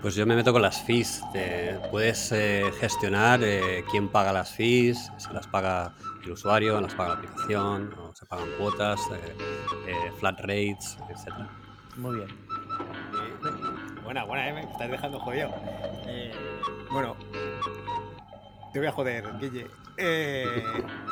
Pues 0.00 0.14
yo 0.14 0.24
me 0.26 0.34
meto 0.34 0.52
con 0.52 0.62
las 0.62 0.80
fees. 0.82 1.22
puedes 1.90 2.32
eh, 2.32 2.70
gestionar 2.80 3.40
eh, 3.42 3.84
quién 3.90 4.08
paga 4.08 4.32
las 4.32 4.50
fees, 4.52 5.10
si 5.18 5.32
las 5.34 5.46
paga 5.46 5.92
el 6.24 6.32
usuario, 6.32 6.80
las 6.80 6.94
paga 6.94 7.10
la 7.10 7.14
aplicación, 7.16 7.94
o 7.98 8.14
se 8.14 8.26
pagan 8.26 8.48
cuotas, 8.58 9.00
flat 10.18 10.38
rates, 10.40 10.98
etc. 11.08 11.34
Muy 11.96 12.16
bien. 12.16 12.28
Buena, 14.04 14.24
buena, 14.24 14.52
me 14.52 14.62
estás 14.62 14.90
dejando 14.90 15.18
jodido. 15.20 15.50
bueno, 16.90 17.16
te 18.72 18.78
voy 18.78 18.88
a 18.88 18.92
joder, 18.92 19.38
Guille. 19.38 19.66
Eh, 19.96 20.62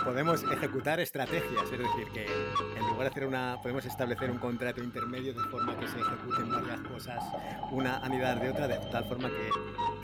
podemos 0.04 0.42
ejecutar 0.44 1.00
estrategias, 1.00 1.64
es 1.64 1.78
decir, 1.78 2.08
que 2.12 2.24
en 2.24 2.86
lugar 2.86 3.00
de 3.00 3.06
hacer 3.08 3.26
una, 3.26 3.56
podemos 3.62 3.84
establecer 3.84 4.30
un 4.30 4.38
contrato 4.38 4.82
intermedio 4.82 5.34
de 5.34 5.40
forma 5.48 5.78
que 5.78 5.88
se 5.88 5.98
ejecuten 6.00 6.50
varias 6.50 6.80
cosas, 6.80 7.22
una 7.70 8.00
unidad 8.06 8.36
de 8.36 8.50
otra, 8.50 8.68
de 8.68 8.78
tal 8.90 9.04
forma 9.04 9.28
que, 9.28 9.50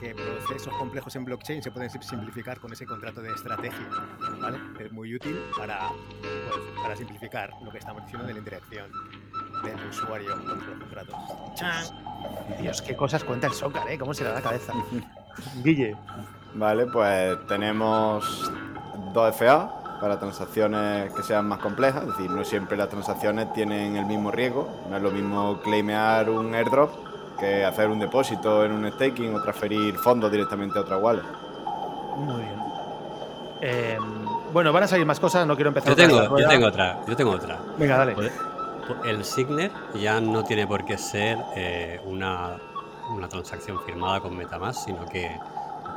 que 0.00 0.14
procesos 0.14 0.74
complejos 0.74 1.14
en 1.16 1.24
blockchain 1.24 1.62
se 1.62 1.70
pueden 1.70 1.90
simplificar 1.90 2.60
con 2.60 2.72
ese 2.72 2.86
contrato 2.86 3.22
de 3.22 3.32
estrategia, 3.32 3.88
¿vale? 4.40 4.58
Es 4.78 4.92
muy 4.92 5.14
útil 5.14 5.38
para, 5.56 5.88
pues, 6.20 6.82
para 6.82 6.96
simplificar 6.96 7.50
lo 7.62 7.70
que 7.70 7.78
estamos 7.78 8.02
diciendo 8.02 8.26
de 8.26 8.34
la 8.34 8.38
interacción 8.38 8.90
del 9.62 9.88
usuario 9.88 10.30
con 10.44 10.58
los 10.58 10.78
contratos. 10.78 11.16
¡Chan! 11.54 11.84
Dios, 12.60 12.82
qué 12.82 12.96
cosas 12.96 13.24
cuenta 13.24 13.46
el 13.46 13.52
Sócar, 13.52 13.88
¿eh? 13.90 13.98
¿Cómo 13.98 14.14
se 14.14 14.24
le 14.24 14.30
da 14.30 14.36
la 14.36 14.42
cabeza? 14.42 14.72
Guille. 15.64 15.96
Vale, 16.54 16.86
pues 16.86 17.46
tenemos 17.48 18.52
dos 19.14 19.34
FA 19.34 19.70
para 20.00 20.18
transacciones 20.18 21.10
que 21.14 21.22
sean 21.22 21.48
más 21.48 21.60
complejas, 21.60 22.02
es 22.02 22.08
decir, 22.08 22.30
no 22.30 22.44
siempre 22.44 22.76
las 22.76 22.90
transacciones 22.90 23.50
tienen 23.54 23.96
el 23.96 24.04
mismo 24.04 24.30
riesgo, 24.30 24.68
no 24.90 24.96
es 24.96 25.02
lo 25.02 25.10
mismo 25.10 25.60
claimear 25.62 26.28
un 26.28 26.54
airdrop 26.54 26.90
que 27.38 27.64
hacer 27.64 27.88
un 27.88 28.00
depósito 28.00 28.64
en 28.64 28.72
un 28.72 28.92
staking 28.92 29.34
o 29.34 29.40
transferir 29.40 29.96
fondos 29.96 30.30
directamente 30.30 30.78
a 30.78 30.82
otra 30.82 30.98
wallet. 30.98 31.22
Muy 32.16 32.42
bien. 32.42 32.62
Eh, 33.62 33.98
bueno, 34.52 34.72
van 34.72 34.82
a 34.82 34.88
salir 34.88 35.06
más 35.06 35.18
cosas, 35.18 35.46
no 35.46 35.54
quiero 35.54 35.68
empezar. 35.68 35.90
Yo 35.90 35.96
tengo, 35.96 36.38
yo 36.38 36.48
tengo 36.48 36.66
otra, 36.66 37.00
yo 37.06 37.16
tengo 37.16 37.30
otra. 37.30 37.58
Venga, 37.78 37.96
dale. 37.96 38.14
El 39.06 39.24
Signer 39.24 39.70
ya 39.94 40.20
no 40.20 40.44
tiene 40.44 40.66
por 40.66 40.84
qué 40.84 40.98
ser 40.98 41.38
eh, 41.56 42.00
una, 42.04 42.58
una 43.10 43.28
transacción 43.28 43.80
firmada 43.86 44.20
con 44.20 44.36
Metamask, 44.36 44.84
sino 44.84 45.06
que 45.06 45.34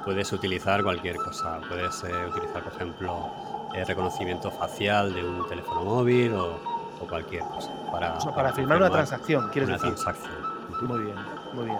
puedes 0.07 0.31
utilizar 0.31 0.83
cualquier 0.83 1.17
cosa. 1.17 1.59
Puedes 1.67 2.01
eh, 2.05 2.25
utilizar, 2.29 2.63
por 2.63 2.71
ejemplo, 2.71 3.29
el 3.75 3.85
reconocimiento 3.85 4.49
facial 4.49 5.13
de 5.13 5.21
un 5.21 5.45
teléfono 5.49 5.83
móvil 5.83 6.33
o, 6.33 6.61
cualquier 7.09 7.43
cosa. 7.43 7.73
Para, 7.91 8.17
para, 8.17 8.53
firmar 8.53 8.77
una 8.77 8.89
transacción, 8.89 9.49
quieres 9.49 9.67
una 9.67 9.77
decir. 9.77 9.93
transacción. 9.93 10.33
Muy 10.81 10.99
bien, 11.01 11.15
muy 11.53 11.65
bien. 11.65 11.77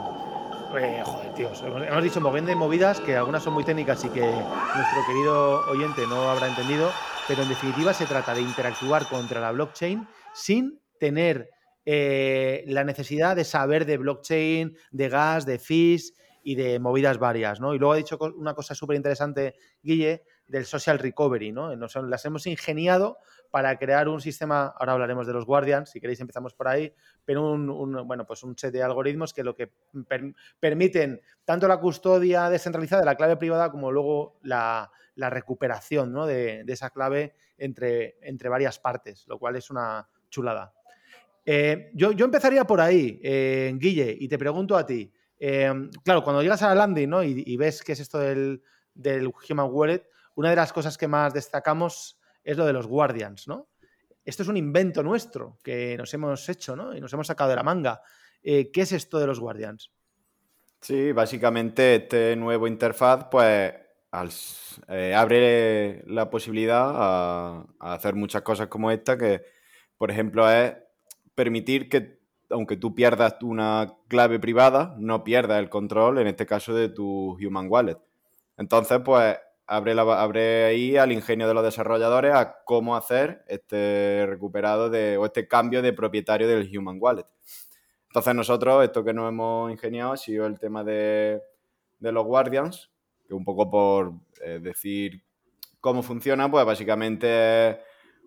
Eh, 0.77 1.01
joder, 1.05 1.34
tíos, 1.36 1.63
hemos 1.63 2.03
dicho 2.03 2.19
mogollón 2.19 2.46
de 2.48 2.55
movidas 2.55 3.00
que 3.00 3.15
algunas 3.15 3.41
son 3.41 3.53
muy 3.53 3.63
técnicas 3.63 4.03
y 4.03 4.10
que 4.10 4.19
nuestro 4.19 5.05
querido 5.07 5.62
oyente 5.72 6.05
no 6.07 6.29
habrá 6.29 6.50
entendido, 6.50 6.91
pero 7.29 7.43
en 7.43 7.50
definitiva 7.50 7.93
se 7.93 8.05
trata 8.05 8.34
de 8.34 8.41
interactuar 8.41 9.07
contra 9.07 9.39
la 9.39 9.53
blockchain 9.53 10.05
sin 10.34 10.81
tener 11.00 11.50
eh, 11.86 12.65
la 12.67 12.84
necesidad 12.84 13.38
de 13.38 13.46
saber 13.46 13.86
de 13.86 13.98
blockchain, 13.98 14.75
de 14.91 15.10
gas, 15.10 15.46
de 15.46 15.60
fees 15.60 16.13
y 16.48 16.56
de 16.56 16.80
movidas 16.80 17.18
varias, 17.18 17.60
¿no? 17.60 17.75
Y 17.75 17.77
luego 17.77 17.92
ha 17.92 17.98
dicho 17.98 18.18
una 18.38 18.54
cosa 18.54 18.74
súper 18.74 18.96
interesante, 18.96 19.56
Guille, 19.84 20.24
del 20.48 20.63
social 20.66 20.98
recovery, 20.98 21.51
¿no? 21.51 21.75
Las 21.75 22.24
hemos 22.24 22.48
ingeniado 22.48 23.18
para 23.51 23.77
crear 23.77 24.08
un 24.08 24.22
sistema, 24.22 24.68
ahora 24.80 24.94
hablaremos 24.94 25.27
de 25.27 25.34
los 25.34 25.46
guardians, 25.46 25.89
si 25.89 26.00
queréis 26.00 26.22
empezamos 26.22 26.54
por 26.54 26.70
ahí, 26.70 26.94
pero 27.25 27.51
un, 27.51 28.08
bueno, 28.08 28.25
pues 28.25 28.44
un 28.44 28.58
set 28.58 28.72
de 28.72 28.82
algoritmos 28.82 29.34
que 29.34 29.44
lo 29.44 29.56
que 29.56 29.74
permiten 30.62 31.20
tanto 31.44 31.68
la 31.68 31.82
custodia 31.82 32.50
descentralizada 32.50 33.01
de 33.01 33.08
la 33.08 33.16
clave 33.16 33.36
privada 33.36 33.70
como 33.70 33.92
luego 33.92 34.39
la, 34.42 34.89
recuperación 35.18 36.13
¿no? 36.13 36.25
de, 36.25 36.63
esa 36.66 36.92
clave 36.92 37.36
entre, 37.58 38.20
entre 38.22 38.48
varias 38.48 38.80
partes, 38.80 39.25
lo 39.27 39.38
cual 39.38 39.58
es 39.58 39.70
una 39.70 40.08
chulada. 40.30 40.72
Eh, 41.46 41.92
yo, 41.94 42.12
empezaría 42.12 42.63
por 42.63 42.80
ahí, 42.80 43.20
eh, 43.22 43.74
Guille, 43.75 44.16
y 44.18 44.30
te 44.30 44.38
pregunto 44.38 44.77
a 44.77 44.86
ti, 44.86 45.12
Em, 45.39 45.89
claro, 46.03 46.24
cuando 46.24 46.41
llegas 46.41 46.62
a 46.63 46.70
la 46.70 46.75
landing 46.75 47.10
¿no? 47.10 47.24
y, 47.24 47.58
ves 47.58 47.84
qué 47.84 47.91
es 47.94 48.00
esto 48.00 48.20
del, 48.20 48.62
Human 49.50 49.70
Wallet, 49.72 50.10
una 50.36 50.50
de 50.50 50.56
las 50.56 50.74
cosas 50.74 50.98
que 50.98 51.08
más 51.08 51.34
destacamos 51.34 52.20
es 52.44 52.58
lo 52.58 52.65
de 52.65 52.74
los 52.74 52.88
Guardians, 52.88 53.48
¿no? 53.48 53.70
Esto 54.24 54.44
es 54.44 54.50
un 54.50 54.58
invento 54.58 55.03
nuestro 55.03 55.58
que 55.63 55.96
nos 55.98 56.13
hemos 56.13 56.48
hecho, 56.50 56.75
¿no? 56.75 56.96
Y 56.96 57.00
nos 57.00 57.13
hemos 57.13 57.27
sacado 57.27 57.50
de 57.50 57.56
la 57.56 57.63
manga. 57.63 58.01
Eh, 58.44 58.72
¿Qué 58.72 58.82
es 58.82 58.91
esto 58.91 59.20
de 59.20 59.27
los 59.27 59.39
Guardians? 59.39 59.91
Sí, 60.82 61.12
básicamente 61.12 61.96
este 61.96 62.36
nuevo 62.36 62.67
interfaz, 62.67 63.27
pues, 63.32 63.74
eh, 64.88 65.13
abre 65.15 66.03
la 66.08 66.29
posibilidad 66.29 66.91
a, 66.94 67.65
hacer 67.79 68.15
muchas 68.15 68.41
cosas 68.41 68.67
como 68.67 68.91
esta, 68.91 69.17
que, 69.17 69.44
por 69.98 70.12
ejemplo, 70.12 70.50
es 70.50 70.75
permitir 71.36 71.89
que 71.89 72.16
aunque 72.50 72.77
tú 72.77 72.96
pierdas 72.96 73.36
una 73.42 73.96
clave 74.08 74.39
privada, 74.39 74.96
no 74.98 75.24
pierdas 75.24 75.60
el 75.60 75.70
control, 75.70 76.20
en 76.20 76.27
este 76.27 76.46
caso, 76.46 76.74
de 76.74 76.89
tu 76.89 77.38
Human 77.42 77.68
Wallet. 77.70 77.98
Entonces, 78.58 79.00
pues 79.04 79.38
abre, 79.68 80.66
ahí 80.66 80.98
al 80.98 81.12
ingenio 81.12 81.48
de 81.48 81.54
los 81.54 81.63
desarrolladores 81.63 82.34
a 82.34 82.63
cómo 82.63 82.96
hacer 82.96 83.44
este 83.48 84.25
recuperado 84.27 84.89
o 85.20 85.25
este 85.25 85.48
cambio 85.48 85.82
de 85.82 85.94
propietario 85.94 86.48
del 86.48 86.70
Human 86.75 86.98
Wallet. 87.00 87.25
Entonces, 88.08 88.34
nosotros, 88.34 88.84
esto 88.84 89.04
que 89.04 89.13
nos 89.13 89.30
hemos 89.30 89.72
ingeniado 89.72 90.13
ha 90.13 90.18
sido 90.18 90.46
el 90.48 90.58
tema 90.60 90.84
de, 90.84 91.42
los 92.00 92.25
Guardians, 92.25 92.89
que 93.27 93.34
un 93.34 93.44
poco 93.44 93.70
por 93.70 94.13
eh, 94.42 94.60
decir 94.62 95.24
cómo 95.82 96.01
funciona, 96.01 96.50
pues 96.50 96.66
básicamente 96.66 97.70
es 97.70 97.77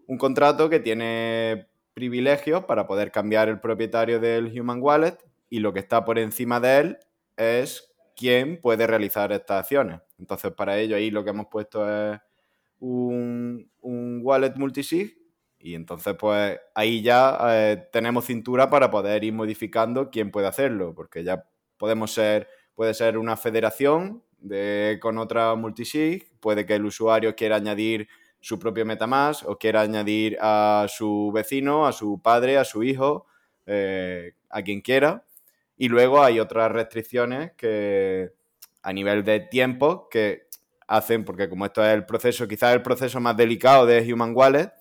un 0.06 0.18
contrato 0.18 0.68
que 0.68 0.80
tiene 0.80 1.69
privilegios 2.00 2.64
para 2.64 2.86
poder 2.86 3.12
cambiar 3.12 3.50
el 3.50 3.60
propietario 3.60 4.20
del 4.20 4.58
Human 4.58 4.80
Wallet 4.80 5.18
y 5.50 5.58
lo 5.58 5.74
que 5.74 5.80
está 5.80 6.02
por 6.02 6.18
encima 6.18 6.58
de 6.58 6.78
él 6.78 6.98
es 7.36 7.92
quién 8.16 8.58
puede 8.58 8.86
realizar 8.86 9.32
estas 9.32 9.60
acciones. 9.60 10.00
Entonces, 10.18 10.50
para 10.52 10.78
ello 10.78 10.96
ahí 10.96 11.10
lo 11.10 11.22
que 11.22 11.30
hemos 11.30 11.48
puesto 11.48 11.86
es 11.86 12.18
un, 12.78 13.68
wallet 14.22 14.54
multisig 14.56 15.18
y 15.58 15.74
entonces 15.74 16.14
pues 16.18 16.58
ahí 16.74 17.02
ya 17.02 17.38
eh, 17.50 17.88
tenemos 17.92 18.24
cintura 18.24 18.70
para 18.70 18.90
poder 18.90 19.22
ir 19.22 19.34
modificando 19.34 20.08
quién 20.08 20.30
puede 20.30 20.46
hacerlo, 20.46 20.94
porque 20.94 21.22
ya 21.22 21.44
podemos 21.76 22.12
ser, 22.12 22.48
puede 22.74 22.94
ser 22.94 23.18
una 23.18 23.36
federación 23.36 24.22
de, 24.38 24.98
con 25.02 25.18
otra 25.18 25.54
multisig, 25.54 26.30
puede 26.40 26.64
que 26.64 26.76
el 26.76 26.86
usuario 26.86 27.36
quiera 27.36 27.56
añadir 27.56 28.08
su 28.40 28.58
propio 28.58 28.86
MetaMask 28.86 29.46
o 29.48 29.58
quiera 29.58 29.82
añadir 29.82 30.38
a 30.40 30.86
su 30.88 31.30
vecino, 31.32 31.86
a 31.86 31.92
su 31.92 32.20
padre, 32.20 32.56
a 32.56 32.64
su 32.64 32.82
hijo, 32.82 33.26
eh, 33.66 34.32
a 34.48 34.62
quien 34.62 34.80
quiera. 34.80 35.24
Y 35.76 35.88
luego 35.88 36.22
hay 36.22 36.40
otras 36.40 36.72
restricciones 36.72 37.52
que 37.52 38.32
a 38.82 38.92
nivel 38.92 39.24
de 39.24 39.40
tiempo 39.40 40.08
que 40.08 40.48
hacen, 40.86 41.24
porque 41.24 41.48
como 41.48 41.66
esto 41.66 41.84
es 41.84 41.94
el 41.94 42.06
proceso, 42.06 42.48
quizás 42.48 42.74
el 42.74 42.82
proceso 42.82 43.20
más 43.20 43.36
delicado 43.36 43.86
de 43.86 44.12
Human 44.12 44.34
Wallet, 44.34 44.72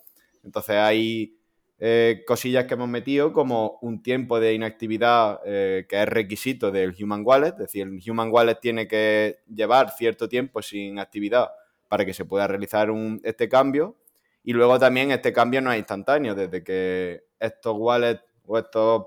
entonces 0.42 0.76
hay 0.76 1.36
eh, 1.78 2.24
cosillas 2.26 2.64
que 2.64 2.74
hemos 2.74 2.88
metido 2.88 3.32
como 3.32 3.78
un 3.82 4.02
tiempo 4.02 4.40
de 4.40 4.54
inactividad 4.54 5.40
eh, 5.44 5.86
que 5.88 6.02
es 6.02 6.08
requisito 6.08 6.70
del 6.70 6.94
Human 7.00 7.22
Wallet, 7.24 7.52
es 7.52 7.58
decir, 7.58 7.86
el 7.86 8.10
Human 8.10 8.30
Wallet 8.30 8.56
tiene 8.60 8.88
que 8.88 9.38
llevar 9.54 9.90
cierto 9.90 10.28
tiempo 10.28 10.62
sin 10.62 10.98
actividad 10.98 11.50
para 11.90 12.06
que 12.06 12.14
se 12.14 12.24
pueda 12.24 12.46
realizar 12.46 12.88
un, 12.88 13.20
este 13.24 13.48
cambio. 13.48 13.96
Y 14.44 14.52
luego 14.52 14.78
también 14.78 15.10
este 15.10 15.32
cambio 15.32 15.60
no 15.60 15.72
es 15.72 15.78
instantáneo, 15.78 16.36
desde 16.36 16.62
que 16.62 17.24
estos 17.40 17.76
wallets 17.76 18.22
o 18.46 18.58
estos 18.58 19.06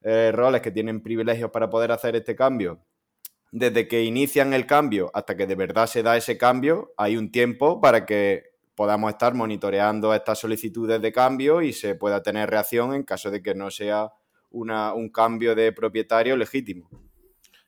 eh, 0.00 0.32
roles 0.32 0.62
que 0.62 0.70
tienen 0.70 1.02
privilegios 1.02 1.50
para 1.50 1.68
poder 1.68 1.92
hacer 1.92 2.16
este 2.16 2.34
cambio, 2.34 2.80
desde 3.52 3.86
que 3.86 4.02
inician 4.02 4.54
el 4.54 4.66
cambio 4.66 5.10
hasta 5.12 5.36
que 5.36 5.46
de 5.46 5.54
verdad 5.54 5.86
se 5.86 6.02
da 6.02 6.16
ese 6.16 6.38
cambio, 6.38 6.94
hay 6.96 7.18
un 7.18 7.30
tiempo 7.30 7.82
para 7.82 8.06
que 8.06 8.44
podamos 8.74 9.10
estar 9.10 9.34
monitoreando 9.34 10.14
estas 10.14 10.38
solicitudes 10.38 11.02
de 11.02 11.12
cambio 11.12 11.60
y 11.60 11.74
se 11.74 11.96
pueda 11.96 12.22
tener 12.22 12.48
reacción 12.48 12.94
en 12.94 13.02
caso 13.02 13.30
de 13.30 13.42
que 13.42 13.54
no 13.54 13.70
sea 13.70 14.10
un 14.50 15.10
cambio 15.10 15.54
de 15.54 15.70
propietario 15.72 16.34
legítimo. 16.34 16.88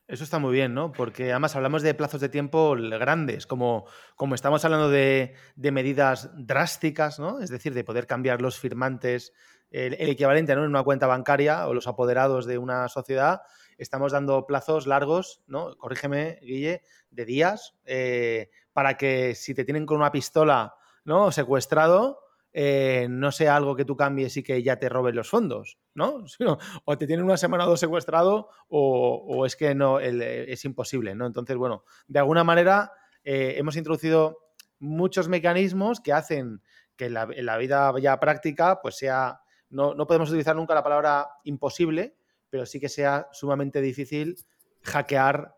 Eso 0.07 0.23
está 0.23 0.37
muy 0.37 0.53
bien, 0.53 0.75
¿no? 0.75 0.91
Porque 0.91 1.31
además 1.31 1.55
hablamos 1.55 1.81
de 1.81 1.95
plazos 1.95 2.21
de 2.21 2.29
tiempo 2.29 2.75
grandes, 2.75 3.47
como, 3.47 3.87
como 4.15 4.35
estamos 4.35 4.63
hablando 4.63 4.89
de, 4.89 5.35
medidas 5.55 6.29
drásticas, 6.37 7.19
¿no? 7.19 7.39
Es 7.39 7.49
decir, 7.49 7.73
de 7.73 7.83
poder 7.83 8.05
cambiar 8.05 8.39
los 8.39 8.59
firmantes, 8.59 9.33
el, 9.71 9.95
equivalente 9.95 10.55
¿no? 10.55 10.63
en 10.63 10.69
una 10.69 10.83
cuenta 10.83 11.07
bancaria 11.07 11.67
o 11.67 11.73
los 11.73 11.87
apoderados 11.87 12.45
de 12.45 12.59
una 12.59 12.87
sociedad, 12.87 13.41
estamos 13.79 14.11
dando 14.11 14.45
plazos 14.45 14.85
largos, 14.85 15.41
¿no? 15.47 15.75
Corrígeme, 15.75 16.37
Guille, 16.39 16.83
de 17.09 17.25
días, 17.25 17.73
eh, 17.83 18.51
para 18.73 18.97
que 18.97 19.33
si 19.33 19.55
te 19.55 19.65
tienen 19.65 19.87
con 19.87 19.97
una 19.97 20.11
pistola, 20.11 20.75
¿no? 21.03 21.31
Secuestrado, 21.31 22.24
eh, 22.57 23.07
no 23.09 23.33
sea 23.33 23.57
algo 23.57 23.75
que 23.75 23.83
tú 23.83 23.97
cambies 23.97 24.37
y 24.37 24.41
que 24.41 24.63
ya 24.63 24.79
te 24.79 24.87
roben 24.87 25.13
los 25.13 25.29
fondos, 25.29 25.77
¿no? 25.93 26.23
O 26.85 26.97
te 26.97 27.05
tienen 27.05 27.25
una 27.25 27.35
semana 27.35 27.65
o 27.65 27.69
dos 27.69 27.81
secuestrado 27.81 28.47
o, 28.69 29.45
es 29.45 29.57
que 29.57 29.75
no, 29.75 29.99
eh, 29.99 30.49
es 30.49 30.63
imposible, 30.63 31.15
¿no? 31.15 31.25
Entonces, 31.25 31.57
bueno, 31.57 31.83
de 32.07 32.19
alguna 32.19 32.45
manera 32.45 32.93
eh, 33.25 33.55
hemos 33.57 33.75
introducido 33.75 34.37
muchos 34.79 35.27
mecanismos 35.27 35.99
que 35.99 36.13
hacen 36.13 36.61
que 36.95 37.09
la, 37.09 37.27
en 37.29 37.45
la 37.45 37.57
vida 37.57 37.93
ya 37.99 38.21
práctica, 38.21 38.79
pues 38.81 38.95
sea, 38.95 39.41
no, 39.69 39.93
no 39.93 40.07
podemos 40.07 40.29
utilizar 40.29 40.55
nunca 40.55 40.73
la 40.73 40.83
palabra 40.83 41.27
imposible, 41.43 42.15
pero 42.49 42.65
sí 42.65 42.79
que 42.79 42.87
sea 42.87 43.27
sumamente 43.33 43.81
difícil 43.81 44.37
hackear 44.81 45.57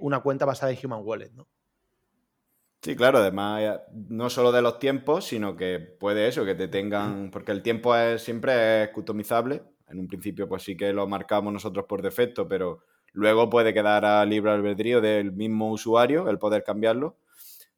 una 0.00 0.18
cuenta 0.20 0.44
basada 0.44 0.72
en 0.72 0.78
Human 0.84 1.02
Wallet, 1.04 1.30
¿no? 1.34 1.46
Sí, 2.82 2.96
claro, 2.96 3.18
además 3.18 3.80
no 4.08 4.30
solo 4.30 4.52
de 4.52 4.62
los 4.62 4.78
tiempos, 4.78 5.26
sino 5.26 5.54
que 5.54 5.78
puede 5.80 6.28
eso, 6.28 6.46
que 6.46 6.54
te 6.54 6.66
tengan, 6.66 7.30
porque 7.30 7.52
el 7.52 7.62
tiempo 7.62 7.94
es, 7.94 8.22
siempre 8.22 8.84
es 8.84 8.88
customizable. 8.90 9.62
En 9.88 9.98
un 9.98 10.08
principio 10.08 10.48
pues 10.48 10.62
sí 10.62 10.76
que 10.76 10.92
lo 10.92 11.06
marcamos 11.06 11.52
nosotros 11.52 11.84
por 11.86 12.00
defecto, 12.00 12.48
pero 12.48 12.78
luego 13.12 13.50
puede 13.50 13.74
quedar 13.74 14.06
a 14.06 14.24
libre 14.24 14.52
albedrío 14.52 15.00
del 15.02 15.32
mismo 15.32 15.70
usuario 15.70 16.28
el 16.30 16.38
poder 16.38 16.64
cambiarlo. 16.64 17.18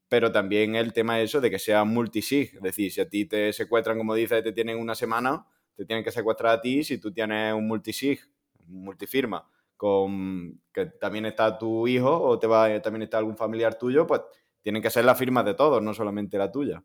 Pero 0.08 0.30
también 0.30 0.76
el 0.76 0.92
tema 0.92 1.20
es 1.20 1.30
eso 1.30 1.40
de 1.40 1.50
que 1.50 1.58
sea 1.58 1.84
multisig, 1.84 2.54
es 2.56 2.62
decir, 2.62 2.92
si 2.92 3.00
a 3.00 3.08
ti 3.08 3.24
te 3.24 3.52
secuestran, 3.52 3.98
como 3.98 4.14
dices, 4.14 4.44
te 4.44 4.52
tienen 4.52 4.78
una 4.78 4.94
semana, 4.94 5.46
te 5.74 5.84
tienen 5.84 6.04
que 6.04 6.12
secuestrar 6.12 6.58
a 6.58 6.60
ti 6.60 6.84
si 6.84 6.98
tú 6.98 7.12
tienes 7.12 7.54
un 7.54 7.66
multisig, 7.66 8.20
multifirma, 8.66 9.48
con 9.76 10.60
que 10.72 10.86
también 10.86 11.26
está 11.26 11.58
tu 11.58 11.88
hijo 11.88 12.22
o 12.22 12.38
te 12.38 12.46
va, 12.46 12.80
también 12.82 13.02
está 13.02 13.18
algún 13.18 13.36
familiar 13.36 13.78
tuyo, 13.78 14.06
pues 14.06 14.20
tienen 14.62 14.82
que 14.82 14.90
ser 14.90 15.04
las 15.04 15.18
firmas 15.18 15.44
de 15.44 15.54
todos, 15.54 15.82
no 15.82 15.92
solamente 15.92 16.38
la 16.38 16.50
tuya. 16.50 16.82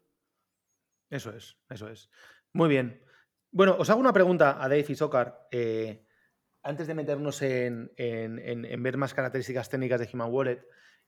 Eso 1.10 1.32
es, 1.32 1.58
eso 1.70 1.88
es. 1.88 2.10
Muy 2.54 2.70
bien. 2.70 3.02
Bueno, 3.52 3.76
os 3.80 3.90
hago 3.90 4.00
una 4.00 4.14
pregunta 4.14 4.62
a 4.62 4.68
Dave 4.68 4.86
y 4.88 4.96
Sokar. 4.96 5.48
Eh, 5.52 6.04
antes 6.64 6.88
de 6.88 6.96
meternos 6.96 7.42
en, 7.42 7.92
ver 7.96 8.98
más 8.98 9.14
características 9.14 9.70
técnicas 9.70 10.02
de 10.02 10.10
Human 10.12 10.32
Wallet, 10.32 10.66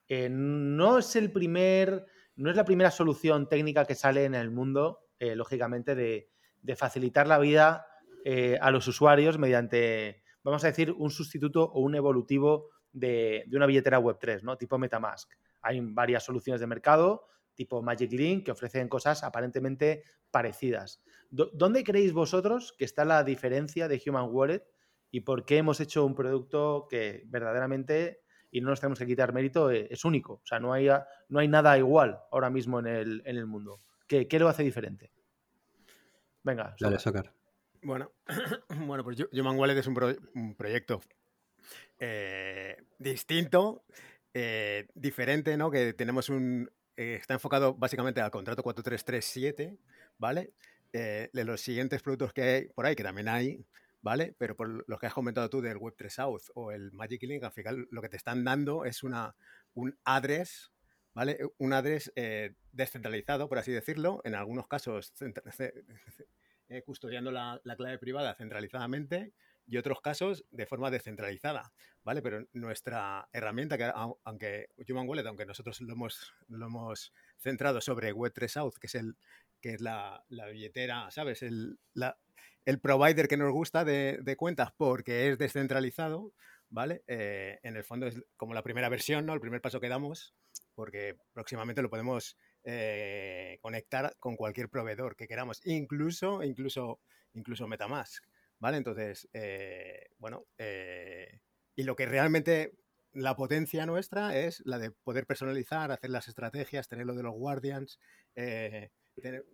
eh, 0.07 0.29
no 0.29 0.99
es 0.99 1.15
el 1.15 1.31
primer, 1.31 2.05
no 2.35 2.49
es 2.49 2.55
la 2.55 2.65
primera 2.65 2.91
solución 2.91 3.49
técnica 3.49 3.85
que 3.85 3.95
sale 3.95 4.23
en 4.23 4.35
el 4.35 4.51
mundo, 4.51 5.09
eh, 5.19 5.35
lógicamente, 5.35 5.95
de, 5.95 6.29
facilitar 6.75 7.27
la 7.27 7.39
vida 7.39 7.85
a 8.61 8.69
los 8.69 8.87
usuarios 8.87 9.39
mediante, 9.39 10.23
vamos 10.43 10.63
a 10.63 10.67
decir, 10.67 10.91
un 10.91 11.09
sustituto 11.09 11.63
o 11.63 11.79
un 11.81 11.95
evolutivo 11.95 12.69
de, 12.91 13.43
de 13.47 13.57
una 13.57 13.65
billetera 13.65 13.99
Web3, 13.99 14.43
¿no? 14.43 14.55
Tipo 14.55 14.77
Metamask. 14.77 15.31
Hay 15.61 15.79
varias 15.81 16.23
soluciones 16.23 16.61
de 16.61 16.67
mercado, 16.67 17.27
tipo 17.55 17.81
Magic 17.81 18.11
Link, 18.11 18.45
que 18.45 18.51
ofrecen 18.51 18.87
cosas 18.87 19.23
aparentemente 19.23 20.03
parecidas. 20.31 21.01
¿Dónde 21.29 21.83
creéis 21.83 22.13
vosotros 22.13 22.73
que 22.77 22.85
está 22.85 23.05
la 23.05 23.23
diferencia 23.23 23.87
de 23.87 24.01
Human 24.05 24.29
Wallet 24.31 24.65
y 25.11 25.21
por 25.21 25.45
qué 25.45 25.57
hemos 25.57 25.79
hecho 25.79 26.05
un 26.05 26.15
producto 26.15 26.87
que 26.89 27.23
verdaderamente, 27.27 28.21
y 28.51 28.61
no 28.61 28.69
nos 28.69 28.79
tenemos 28.79 28.99
que 28.99 29.05
quitar 29.05 29.33
mérito, 29.33 29.69
eh, 29.69 29.87
es 29.91 30.05
único? 30.05 30.33
O 30.35 30.45
sea, 30.45 30.59
no 30.59 30.73
hay, 30.73 30.87
no 31.27 31.39
hay 31.39 31.47
nada 31.47 31.77
igual 31.77 32.19
ahora 32.31 32.49
mismo 32.49 32.79
en 32.79 32.87
el, 32.87 33.45
mundo. 33.45 33.81
¿Qué, 34.07 34.27
lo 34.39 34.47
hace 34.47 34.63
diferente? 34.63 35.11
Venga, 36.43 36.75
Dale, 36.79 36.97
Socar. 36.97 37.31
Bueno, 37.83 38.11
bueno, 38.87 39.03
pues 39.03 39.17
Human 39.31 39.57
Wallet 39.57 39.77
es 39.77 39.87
un, 39.87 40.55
proyecto 40.55 41.01
eh, 41.99 42.77
distinto 42.97 43.83
eh, 44.33 44.87
diferente, 44.93 45.57
¿no? 45.57 45.71
Que 45.71 45.93
tenemos 45.93 46.29
un... 46.29 46.69
Eh, 46.95 47.15
está 47.15 47.33
enfocado 47.33 47.73
básicamente 47.73 48.21
al 48.21 48.31
contrato 48.31 48.61
4337, 48.61 49.77
¿vale? 50.17 50.53
Eh, 50.91 51.29
de 51.31 51.43
los 51.45 51.61
siguientes 51.61 52.01
productos 52.01 52.33
que 52.33 52.41
hay 52.41 52.67
por 52.67 52.85
ahí, 52.85 52.95
que 52.95 53.03
también 53.03 53.29
hay, 53.29 53.65
¿vale? 54.01 54.35
Pero 54.37 54.55
por 54.55 54.87
los 54.87 54.99
que 54.99 55.07
has 55.07 55.13
comentado 55.13 55.49
tú 55.49 55.61
del 55.61 55.77
Web3 55.77 56.09
South 56.09 56.41
o 56.55 56.71
el 56.71 56.91
Magic 56.91 57.23
Link, 57.23 57.43
al 57.43 57.51
final 57.51 57.87
lo 57.89 58.01
que 58.01 58.09
te 58.09 58.17
están 58.17 58.43
dando 58.43 58.85
es 58.85 59.03
una, 59.03 59.35
un 59.73 59.97
address, 60.03 60.71
¿vale? 61.13 61.39
Un 61.57 61.73
address 61.73 62.11
descentralizado, 62.71 63.47
por 63.47 63.59
así 63.59 63.71
decirlo, 63.71 64.21
en 64.25 64.35
algunos 64.35 64.67
casos 64.67 65.13
custodiando 66.85 67.31
la, 67.31 67.59
la, 67.63 67.75
clave 67.75 67.97
privada 67.97 68.35
centralizadamente 68.35 69.33
y 69.69 69.77
otros 69.77 70.01
casos 70.01 70.45
de 70.51 70.65
forma 70.65 70.91
descentralizada, 70.91 71.71
¿vale? 72.09 72.23
Pero 72.23 72.43
nuestra 72.53 73.29
herramienta, 73.31 73.77
que 73.77 73.83
aunque 74.23 74.69
Human 74.89 75.07
Wallet, 75.07 75.27
aunque 75.27 75.45
nosotros 75.45 75.79
lo 75.81 75.93
hemos, 75.93 76.33
lo 76.47 76.65
hemos 76.65 77.13
centrado 77.37 77.81
sobre 77.81 78.15
Web3 78.15 78.47
South, 78.47 78.73
que 78.81 78.87
es, 78.87 78.95
el, 78.95 79.15
que 79.61 79.75
es 79.75 79.81
la, 79.81 80.25
billetera, 80.51 81.11
¿sabes? 81.11 81.43
El, 81.43 81.77
el 82.65 82.79
provider 82.79 83.27
que 83.27 83.37
nos 83.37 83.51
gusta 83.51 83.85
de, 83.85 84.35
cuentas 84.39 84.71
porque 84.75 85.29
es 85.29 85.37
descentralizado, 85.37 86.33
¿vale? 86.71 87.03
Eh, 87.05 87.59
en 87.61 87.75
el 87.77 87.83
fondo 87.83 88.07
es 88.07 88.19
como 88.37 88.55
la 88.55 88.63
primera 88.63 88.89
versión, 88.89 89.27
¿no? 89.27 89.35
El 89.35 89.39
primer 89.39 89.61
paso 89.61 89.79
que 89.79 89.87
damos, 89.87 90.33
porque 90.73 91.15
próximamente 91.31 91.83
lo 91.83 91.91
podemos 91.91 92.37
eh, 92.63 93.59
conectar 93.61 94.15
con 94.17 94.35
cualquier 94.35 94.67
proveedor 94.67 95.15
que 95.15 95.27
queramos, 95.27 95.61
incluso, 95.63 96.41
incluso, 96.41 97.01
incluso 97.35 97.67
Metamask. 97.67 98.23
¿Vale? 98.57 98.77
Entonces, 98.77 99.29
eh, 99.31 100.09
bueno, 100.17 100.47
eh, 100.57 101.39
y 101.75 101.83
lo 101.83 101.95
que 101.95 102.05
realmente 102.05 102.73
la 103.13 103.35
potencia 103.35 103.85
nuestra 103.85 104.37
es 104.37 104.61
la 104.65 104.77
de 104.77 104.91
poder 104.91 105.25
personalizar, 105.25 105.91
hacer 105.91 106.09
las 106.09 106.27
estrategias, 106.27 106.87
tener 106.87 107.05
lo 107.05 107.15
de 107.15 107.23
los 107.23 107.33
guardians, 107.33 107.99
eh, 108.35 108.91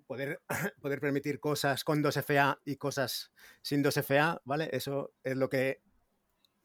poder, 0.08 0.42
poder 0.82 1.00
permitir 1.00 1.40
cosas 1.40 1.84
con 1.84 2.04
2FA 2.04 2.60
y 2.66 2.76
cosas 2.78 3.32
sin 3.62 3.84
2FA, 3.84 4.42
¿vale? 4.44 4.70
Eso 4.72 5.14
es 5.24 5.38
lo 5.38 5.50
que 5.50 5.82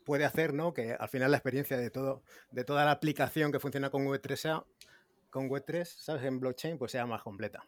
puede 0.04 0.24
hacer, 0.24 0.54
¿no? 0.54 0.74
Que 0.74 0.92
al 0.92 1.08
final 1.08 1.30
la 1.30 1.36
experiencia 1.36 1.76
de 1.76 1.90
todo, 1.90 2.22
de 2.50 2.64
toda 2.64 2.84
la 2.84 2.90
aplicación 2.90 3.52
que 3.52 3.60
funciona 3.60 3.90
con 3.90 4.06
Web3, 4.06 4.64
con 5.30 5.48
Web3, 5.48 5.84
¿sabes? 5.84 6.24
En 6.24 6.40
blockchain, 6.40 6.78
pues 6.78 6.92
sea 6.92 7.06
más 7.06 7.22
completa. 7.22 7.64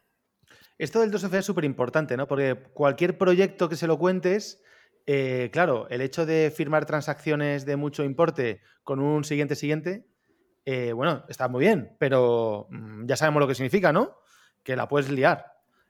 Esto 0.78 1.00
del 1.00 1.12
2FA 1.12 1.38
es 1.38 1.46
súper 1.46 1.64
importante, 1.64 2.16
¿no? 2.16 2.26
Porque 2.26 2.56
cualquier 2.74 3.16
proyecto 3.16 3.68
que 3.68 3.76
se 3.76 3.86
lo 3.86 3.98
cuentes, 3.98 4.62
eh, 5.06 5.50
claro, 5.52 5.88
el 5.90 6.00
hecho 6.00 6.26
de 6.26 6.52
firmar 6.54 6.86
transacciones 6.86 7.64
de 7.64 7.76
mucho 7.76 8.04
importe 8.04 8.60
con 8.82 9.00
un 9.00 9.24
siguiente 9.24 9.54
siguiente, 9.54 10.06
eh, 10.64 10.92
bueno, 10.92 11.24
está 11.28 11.48
muy 11.48 11.60
bien, 11.60 11.96
pero 11.98 12.68
mm, 12.70 13.06
ya 13.06 13.16
sabemos 13.16 13.40
lo 13.40 13.48
que 13.48 13.54
significa, 13.54 13.92
¿no? 13.92 14.18
Que 14.62 14.76
la 14.76 14.88
puedes 14.88 15.10
liar. 15.10 15.46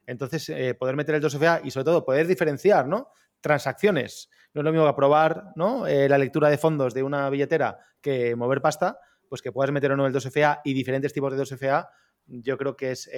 Entonces, 0.06 0.48
eh, 0.48 0.74
poder 0.74 0.96
meter 0.96 1.14
el 1.14 1.22
2FA 1.22 1.60
y 1.62 1.70
sobre 1.70 1.84
todo 1.84 2.04
poder 2.04 2.26
diferenciar, 2.26 2.88
¿no? 2.88 3.08
Transacciones. 3.40 4.30
No 4.54 4.60
es 4.60 4.64
lo 4.64 4.72
mismo 4.72 4.84
que 4.84 4.90
aprobar 4.90 5.52
¿no? 5.56 5.86
la 5.86 6.18
lectura 6.18 6.50
de 6.50 6.58
fondos 6.58 6.92
de 6.94 7.02
una 7.02 7.28
billetera 7.30 7.78
que 8.00 8.36
mover 8.36 8.60
pasta, 8.60 8.98
pues 9.28 9.40
que 9.40 9.50
puedas 9.50 9.72
meter 9.72 9.90
o 9.92 9.96
no 9.96 10.06
el 10.06 10.12
2FA 10.12 10.60
y 10.64 10.74
diferentes 10.74 11.12
tipos 11.12 11.34
de 11.34 11.42
2FA, 11.42 11.88
yo 12.26 12.58
creo 12.58 12.76
que 12.76 12.90
es 12.90 13.08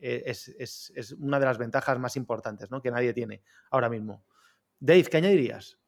eh, 0.00 0.22
es, 0.26 1.12
una 1.18 1.40
de 1.40 1.46
las 1.46 1.58
ventajas 1.58 1.98
más 1.98 2.16
importantes 2.16 2.70
¿no? 2.70 2.80
que 2.80 2.90
nadie 2.90 3.12
tiene 3.12 3.42
ahora 3.70 3.88
mismo. 3.88 4.24
Dave, 4.80 5.04
¿qué 5.04 5.16
añadirías? 5.16 5.78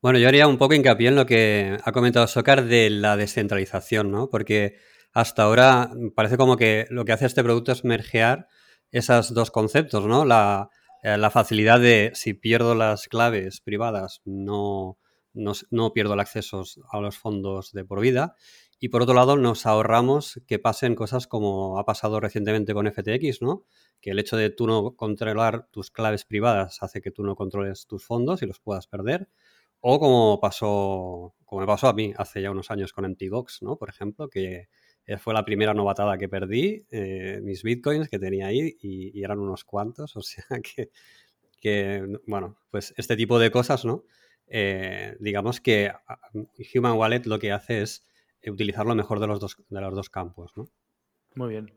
Bueno, 0.00 0.18
yo 0.18 0.28
haría 0.28 0.46
un 0.46 0.56
poco 0.56 0.74
hincapié 0.74 1.08
en 1.08 1.16
lo 1.16 1.26
que 1.26 1.76
ha 1.84 1.92
comentado 1.92 2.26
Socar 2.26 2.64
de 2.64 2.88
la 2.88 3.16
descentralización, 3.16 4.10
¿no? 4.10 4.30
Porque 4.30 4.76
hasta 5.12 5.42
ahora 5.42 5.90
parece 6.14 6.38
como 6.38 6.56
que 6.56 6.86
lo 6.88 7.04
que 7.04 7.12
hace 7.12 7.26
este 7.26 7.42
producto 7.42 7.72
es 7.72 7.84
mergear 7.84 8.48
esos 8.90 9.34
dos 9.34 9.50
conceptos, 9.50 10.06
¿no? 10.06 10.24
La, 10.24 10.70
eh, 11.02 11.18
facilidad 11.30 11.80
de 11.80 12.12
si 12.14 12.32
pierdo 12.32 12.74
las 12.74 13.08
claves 13.08 13.60
privadas, 13.60 14.22
no, 14.24 14.98
no, 15.34 15.52
no, 15.70 15.92
pierdo 15.92 16.14
el 16.14 16.20
acceso 16.20 16.64
a 16.90 17.00
los 17.00 17.18
fondos 17.18 17.72
de 17.72 17.84
por 17.84 18.00
vida 18.00 18.36
y 18.80 18.88
por 18.88 19.02
otro 19.02 19.14
lado, 19.14 19.36
nos 19.36 19.66
ahorramos 19.66 20.40
que 20.46 20.58
pasen 20.58 20.94
cosas 20.94 21.26
como 21.26 21.78
ha 21.78 21.84
pasado 21.84 22.18
recientemente 22.18 22.72
con 22.72 22.90
FTX, 22.90 23.42
¿no? 23.42 23.66
Que 24.00 24.12
el 24.12 24.18
hecho 24.18 24.38
de 24.38 24.48
tú 24.48 24.66
no 24.66 24.96
controlar 24.96 25.68
tus 25.70 25.90
claves 25.90 26.24
privadas 26.24 26.82
hace 26.82 27.02
que 27.02 27.10
tú 27.10 27.22
no 27.22 27.36
controles 27.36 27.86
tus 27.86 28.04
fondos 28.04 28.42
y 28.42 28.46
los 28.46 28.58
puedas 28.58 28.86
perder. 28.86 29.28
O 29.80 30.00
como 30.00 30.40
pasó, 30.40 31.34
como 31.44 31.60
me 31.60 31.66
pasó 31.66 31.88
a 31.88 31.92
mí 31.92 32.14
hace 32.16 32.40
ya 32.40 32.50
unos 32.50 32.70
años 32.70 32.94
con 32.94 33.04
Antigox, 33.04 33.60
¿no? 33.62 33.76
Por 33.76 33.90
ejemplo, 33.90 34.30
que 34.30 34.68
fue 35.18 35.34
la 35.34 35.44
primera 35.44 35.74
novatada 35.74 36.16
que 36.16 36.28
perdí, 36.28 36.86
eh, 36.90 37.40
mis 37.42 37.62
bitcoins 37.62 38.08
que 38.08 38.18
tenía 38.18 38.46
ahí 38.46 38.76
y, 38.80 39.22
eran 39.22 39.40
unos 39.40 39.64
cuantos. 39.64 40.16
O 40.20 40.22
sea 40.22 40.44
que, 40.62 40.90
que, 41.60 42.02
bueno, 42.26 42.56
pues 42.70 42.94
este 42.96 43.16
tipo 43.16 43.38
de 43.38 43.50
cosas, 43.50 43.84
¿no? 43.84 44.04
Eh, 44.46 45.16
digamos 45.20 45.60
que 45.60 45.92
Human 46.74 46.96
Wallet 46.96 47.22
lo 47.26 47.38
que 47.38 47.52
hace 47.52 47.82
es 47.82 48.04
utilizar 48.46 48.86
lo 48.86 48.94
mejor 48.94 49.20
de 49.20 49.26
los 49.26 49.40
dos, 49.40 49.56
de 49.68 49.80
los 49.80 49.94
dos 49.94 50.08
campos. 50.08 50.52
¿no? 50.56 50.70
Muy 51.34 51.50
bien. 51.50 51.74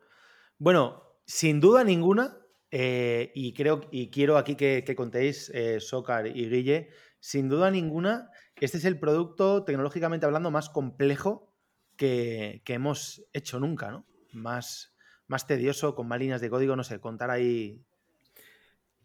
Bueno, 0.58 1.04
sin 1.26 1.60
duda 1.60 1.84
ninguna, 1.84 2.38
eh, 2.72 3.32
y 3.36 3.54
creo 3.54 3.82
y 3.92 4.10
quiero 4.10 4.38
aquí 4.38 4.56
que, 4.56 4.96
contéis, 4.96 5.50
eh, 5.54 5.80
Socar 5.80 6.28
y 6.28 6.50
Guille, 6.50 6.90
sin 7.20 7.50
duda 7.50 7.70
ninguna, 7.70 8.30
este 8.56 8.78
es 8.78 8.86
el 8.86 9.00
producto 9.00 9.64
tecnológicamente 9.64 10.26
hablando 10.26 10.52
más 10.52 10.70
complejo 10.70 11.54
que, 11.98 12.62
hemos 12.66 13.26
hecho 13.34 13.60
nunca, 13.60 13.92
¿no? 13.92 14.06
Más, 14.32 14.96
más 15.28 15.46
tedioso, 15.48 15.96
con 15.96 16.08
más 16.08 16.20
líneas 16.20 16.42
de 16.42 16.50
código, 16.50 16.76
no 16.76 16.84
sé, 16.84 17.00
contar 17.00 17.30
ahí. 17.30 17.86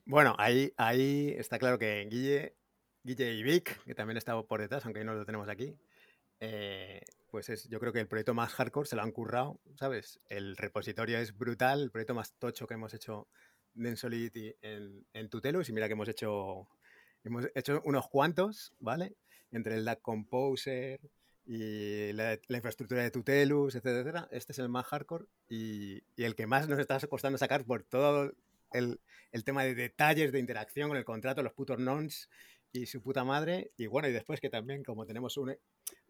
Bueno, 0.05 0.35
ahí, 0.39 0.73
ahí 0.77 1.35
está 1.37 1.59
claro 1.59 1.79
que 1.79 2.07
Guille, 2.11 2.57
Guille 3.05 3.35
y 3.35 3.43
Vic, 3.43 3.83
que 3.85 3.95
también 3.95 4.17
está 4.17 4.41
por 4.43 4.61
detrás, 4.61 4.85
aunque 4.85 5.05
no 5.05 5.15
lo 5.15 5.27
tenemos 5.27 5.49
aquí, 5.49 5.77
eh, 6.41 7.03
pues 7.31 7.49
es, 7.49 7.69
yo 7.69 7.81
creo 7.81 7.93
que 7.93 8.01
el 8.01 8.09
proyecto 8.09 8.35
más 8.35 8.53
hardcore 8.55 8.89
se 8.89 8.97
lo 8.97 9.03
han 9.03 9.13
currado, 9.13 9.61
¿sabes? 9.77 10.21
El 10.29 10.57
repositorio 10.57 11.19
es 11.19 11.37
brutal, 11.37 11.83
el 11.83 11.91
proyecto 11.91 12.15
más 12.15 12.33
tocho 12.35 12.67
que 12.67 12.75
hemos 12.75 12.95
hecho 12.95 13.29
en 13.77 13.97
Solidity 13.97 14.55
en, 14.63 15.07
en 15.13 15.29
Tutelus, 15.29 15.69
y 15.69 15.73
mira 15.73 15.87
que 15.87 15.93
hemos 15.93 16.09
hecho, 16.09 16.69
hemos 17.25 17.47
hecho 17.55 17.83
unos 17.85 18.09
cuantos, 18.09 18.73
¿vale? 18.81 19.17
Entre 19.51 19.75
el 19.75 19.85
DAC 19.85 20.01
Composer 20.01 21.01
y 21.49 22.13
la, 22.13 22.39
infraestructura 22.49 23.03
de 23.03 23.11
Tutelus, 23.11 23.75
etcétera, 23.75 24.29
este 24.31 24.53
es 24.53 24.59
el 24.59 24.69
más 24.69 24.85
hardcore 24.87 25.25
y, 25.49 26.03
el 26.17 26.35
que 26.35 26.47
más 26.47 26.69
nos 26.69 26.79
está 26.79 26.99
costando 27.09 27.39
sacar 27.39 27.65
por 27.65 27.85
todo 27.85 28.35
el, 28.73 29.01
tema 29.45 29.65
de 29.65 29.75
detalles 29.75 30.31
de 30.31 30.41
interacción 30.41 30.89
con 30.89 30.99
el 30.99 31.07
contrato, 31.07 31.43
los 31.43 31.55
putos 31.55 31.79
nons 31.79 32.29
y 32.73 32.87
su 32.87 33.03
puta 33.03 33.25
madre. 33.25 33.73
Y 33.77 33.87
bueno, 33.87 34.09
y 34.09 34.13
después 34.13 34.41
que 34.41 34.51
también 34.51 34.83
como 34.83 35.07
tenemos 35.07 35.37
un... 35.37 35.51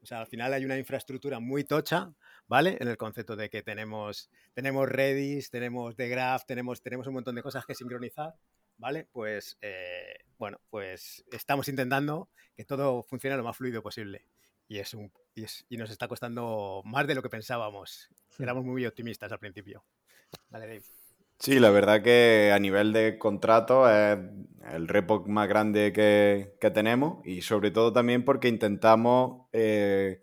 O 0.01 0.07
sea, 0.07 0.21
al 0.21 0.27
final 0.27 0.53
hay 0.53 0.65
una 0.65 0.79
infraestructura 0.79 1.41
muy 1.41 1.65
tocha, 1.65 2.13
¿vale? 2.47 2.77
En 2.81 2.89
el 2.89 2.97
concepto 2.97 3.37
de 3.37 3.51
que 3.51 3.63
tenemos, 3.63 4.31
tenemos 4.55 4.89
Redis, 4.89 5.51
tenemos 5.51 5.97
The 5.97 6.09
Graph, 6.09 6.45
tenemos, 6.47 6.83
tenemos 6.83 7.07
un 7.07 7.15
montón 7.15 7.35
de 7.35 7.43
cosas 7.43 7.67
que 7.67 7.75
sincronizar, 7.75 8.35
¿vale? 8.77 9.09
Pues, 9.13 9.59
eh, 9.61 10.25
bueno, 10.39 10.61
pues 10.71 11.25
estamos 11.33 11.69
intentando 11.69 12.29
que 12.57 12.65
todo 12.65 13.03
funcione 13.03 13.37
lo 13.37 13.45
más 13.45 13.57
fluido 13.57 13.83
posible 13.83 14.25
y, 14.69 14.79
es 14.79 14.95
un, 14.95 15.11
y, 15.35 15.77
nos 15.77 15.91
está 15.91 16.07
costando 16.07 16.83
más 16.85 17.07
de 17.07 17.15
lo 17.15 17.23
que 17.23 17.31
pensábamos. 17.31 18.09
Éramos 18.39 18.65
muy 18.65 18.87
optimistas 18.87 19.33
al 19.33 19.39
principio. 19.39 19.85
Vale, 20.51 20.67
Dave. 20.67 20.98
Sí, 21.39 21.61
la 21.61 21.71
verdad 21.71 22.03
que 22.03 22.51
a 22.53 22.59
nivel 22.59 22.93
de 22.93 23.17
contrato 23.17 23.89
es 23.89 24.19
el 24.73 24.89
repo 24.89 25.25
más 25.27 25.49
grande 25.49 25.93
que, 25.93 26.71
tenemos 26.73 27.25
y 27.25 27.43
sobre 27.43 27.71
todo 27.71 27.93
también 27.93 28.25
porque 28.25 28.49
intentamos 28.49 29.47
eh, 29.53 30.23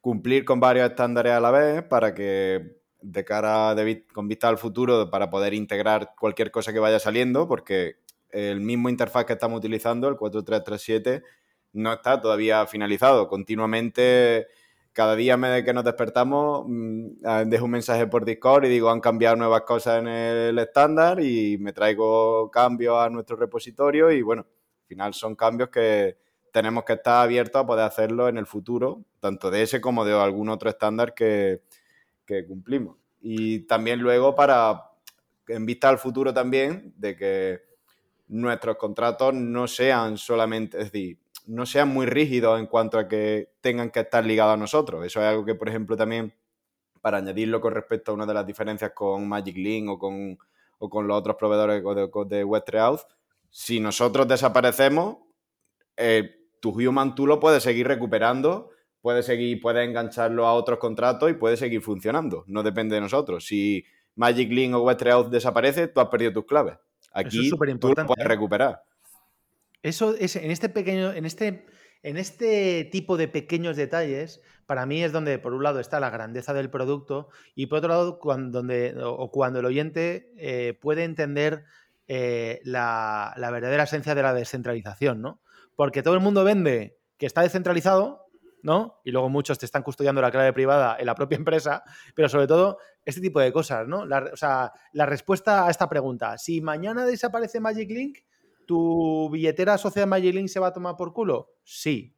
cumplir 0.00 0.44
con 0.44 0.58
varios 0.60 0.90
estándares 0.90 1.32
a 1.32 1.40
la 1.40 1.50
vez 1.52 1.82
para 1.84 2.14
que 2.14 2.76
de 3.00 3.24
cara 3.24 3.76
con 4.12 4.26
vista 4.28 4.48
al 4.48 4.58
futuro 4.58 5.08
para 5.10 5.30
poder 5.30 5.54
integrar 5.54 6.14
cualquier 6.18 6.50
cosa 6.50 6.72
que 6.72 6.80
vaya 6.80 6.98
saliendo 6.98 7.46
porque 7.46 7.96
el 8.30 8.60
mismo 8.60 8.88
interfaz 8.88 9.24
que 9.24 9.32
estamos 9.34 9.58
utilizando, 9.58 10.08
el 10.08 10.16
4337, 10.16 11.22
no 11.72 11.92
está 11.92 12.20
todavía 12.20 12.66
finalizado. 12.66 13.28
Continuamente, 13.28 14.48
cada 14.96 15.14
día 15.14 15.38
que 15.62 15.74
nos 15.74 15.84
despertamos, 15.84 16.64
mm, 16.66 17.06
ah, 17.26 17.44
dejo 17.46 17.66
un 17.66 17.72
mensaje 17.72 18.06
por 18.06 18.24
Discord 18.24 18.64
y 18.64 18.70
digo, 18.70 18.88
han 18.88 19.00
cambiado 19.02 19.36
nuevas 19.36 19.60
cosas 19.60 19.98
en 19.98 20.08
el 20.08 20.58
estándar 20.58 21.20
y 21.20 21.58
me 21.58 21.74
traigo 21.74 22.50
cambios 22.50 22.96
a 22.96 23.10
nuestro 23.10 23.36
repositorio 23.36 24.10
y 24.10 24.22
bueno, 24.22 24.46
al 24.46 24.86
final 24.86 25.12
son 25.12 25.36
cambios 25.36 25.68
que 25.68 26.16
tenemos 26.50 26.84
que 26.84 26.94
estar 26.94 27.22
abiertos 27.22 27.60
a 27.60 27.66
poder 27.66 27.84
hacerlo 27.84 28.26
en 28.26 28.38
el 28.38 28.46
futuro, 28.46 29.04
tanto 29.20 29.50
de 29.50 29.64
ese 29.64 29.82
como 29.82 30.02
de 30.02 30.14
algún 30.14 30.48
otro 30.48 30.70
estándar 30.70 31.12
que, 31.12 31.60
que 32.24 32.46
cumplimos. 32.46 32.96
Y 33.20 33.66
también 33.66 34.00
luego 34.00 34.34
para, 34.34 34.92
en 35.48 35.66
vista 35.66 35.90
al 35.90 35.98
futuro 35.98 36.32
también, 36.32 36.94
de 36.96 37.14
que 37.14 37.60
nuestros 38.28 38.78
contratos 38.78 39.34
no 39.34 39.68
sean 39.68 40.16
solamente, 40.16 40.90
no 41.46 41.64
sean 41.66 41.88
muy 41.88 42.06
rígidos 42.06 42.58
en 42.58 42.66
cuanto 42.66 42.98
a 42.98 43.08
que 43.08 43.52
tengan 43.60 43.90
que 43.90 44.00
estar 44.00 44.24
ligados 44.24 44.54
a 44.54 44.56
nosotros. 44.56 45.04
Eso 45.04 45.20
es 45.20 45.26
algo 45.26 45.44
que, 45.44 45.54
por 45.54 45.68
ejemplo, 45.68 45.96
también, 45.96 46.34
para 47.00 47.18
añadirlo 47.18 47.60
con 47.60 47.74
respecto 47.74 48.10
a 48.10 48.14
una 48.14 48.26
de 48.26 48.34
las 48.34 48.46
diferencias 48.46 48.92
con 48.92 49.28
Magic 49.28 49.56
Link 49.56 49.88
o 49.88 49.98
con, 49.98 50.38
con 50.78 51.06
los 51.06 51.16
otros 51.16 51.36
proveedores 51.36 51.82
de, 51.82 52.36
de 52.36 52.44
si 53.50 53.80
nosotros 53.80 54.28
desaparecemos, 54.28 55.16
eh, 55.96 56.48
tu 56.60 56.70
human 56.70 57.14
tú 57.14 57.26
lo 57.26 57.40
puedes 57.40 57.62
seguir 57.62 57.86
recuperando, 57.86 58.70
puedes 59.00 59.24
seguir, 59.24 59.60
puedes 59.60 59.88
engancharlo 59.88 60.46
a 60.46 60.52
otros 60.52 60.78
contratos 60.78 61.30
y 61.30 61.34
puede 61.34 61.56
seguir 61.56 61.80
funcionando. 61.80 62.44
No 62.48 62.62
depende 62.62 62.96
de 62.96 63.00
nosotros. 63.00 63.46
Si 63.46 63.84
Magic 64.14 64.50
Link 64.50 64.74
o 64.74 64.82
web 64.82 65.30
desaparece, 65.30 65.88
tú 65.88 66.00
has 66.00 66.08
perdido 66.08 66.32
tus 66.32 66.44
claves. 66.44 66.76
Aquí 67.12 67.50
tú 67.50 67.56
lo 67.96 68.06
puedes 68.06 68.24
¿eh? 68.24 68.28
recuperar. 68.28 68.82
Eso 69.86 70.16
es 70.18 70.34
en 70.34 70.50
este 70.50 70.68
pequeño, 70.68 71.12
en 71.12 71.24
este, 71.24 71.64
en 72.02 72.16
este 72.16 72.84
tipo 72.90 73.16
de 73.16 73.28
pequeños 73.28 73.76
detalles, 73.76 74.42
para 74.66 74.84
mí 74.84 75.00
es 75.04 75.12
donde, 75.12 75.38
por 75.38 75.54
un 75.54 75.62
lado, 75.62 75.78
está 75.78 76.00
la 76.00 76.10
grandeza 76.10 76.52
del 76.52 76.70
producto 76.70 77.28
y 77.54 77.66
por 77.66 77.78
otro 77.78 77.90
lado, 77.90 78.18
cuando, 78.18 78.64
o 79.04 79.30
cuando 79.30 79.60
el 79.60 79.64
oyente 79.64 80.32
eh, 80.38 80.76
puede 80.80 81.04
entender 81.04 81.66
eh, 82.08 82.60
la, 82.64 83.32
verdadera 83.36 83.84
esencia 83.84 84.16
de 84.16 84.24
la 84.24 84.34
descentralización, 84.34 85.22
¿no? 85.22 85.40
Porque 85.76 86.02
todo 86.02 86.14
el 86.14 86.20
mundo 86.20 86.42
vende 86.42 86.98
que 87.16 87.26
está 87.26 87.42
descentralizado, 87.42 88.26
¿no? 88.64 89.00
Y 89.04 89.12
luego 89.12 89.28
muchos 89.28 89.56
te 89.56 89.66
están 89.66 89.84
custodiando 89.84 90.20
la 90.20 90.32
clave 90.32 90.52
privada 90.52 90.96
en 90.98 91.06
la 91.06 91.14
propia 91.14 91.36
empresa, 91.36 91.84
pero 92.16 92.28
sobre 92.28 92.48
todo 92.48 92.78
este 93.04 93.20
tipo 93.20 93.38
de 93.38 93.52
cosas, 93.52 93.86
¿no? 93.86 94.00
o 94.00 94.36
sea, 94.36 94.72
la 94.92 95.06
respuesta 95.06 95.68
a 95.68 95.70
esta 95.70 95.88
pregunta, 95.88 96.38
si 96.38 96.60
mañana 96.60 97.06
desaparece 97.06 97.60
Magic 97.60 97.88
Link, 97.88 98.18
¿Tu 98.66 99.30
billetera 99.30 99.74
asociada 99.74 100.04
a 100.04 100.06
Magilink 100.06 100.48
se 100.48 100.60
va 100.60 100.68
a 100.68 100.72
tomar 100.72 100.96
por 100.96 101.12
culo? 101.12 101.54
Sí. 101.62 102.14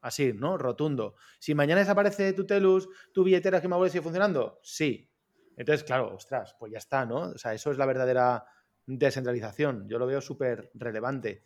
Así, 0.00 0.32
¿no? 0.32 0.56
Rotundo. 0.56 1.16
Si 1.38 1.54
mañana 1.54 1.80
desaparece 1.80 2.32
tu 2.32 2.46
Telus, 2.46 2.88
¿tu 3.12 3.24
billetera 3.24 3.60
que 3.60 3.68
me 3.68 3.90
sigue 3.90 4.02
funcionando? 4.02 4.60
Sí. 4.62 5.10
Entonces, 5.56 5.84
claro, 5.84 6.14
ostras, 6.14 6.56
pues 6.58 6.72
ya 6.72 6.78
está, 6.78 7.04
¿no? 7.04 7.32
O 7.32 7.38
sea, 7.38 7.52
eso 7.52 7.70
es 7.70 7.76
la 7.76 7.84
verdadera 7.84 8.46
descentralización. 8.86 9.86
Yo 9.88 9.98
lo 9.98 10.06
veo 10.06 10.20
súper 10.20 10.70
relevante. 10.74 11.44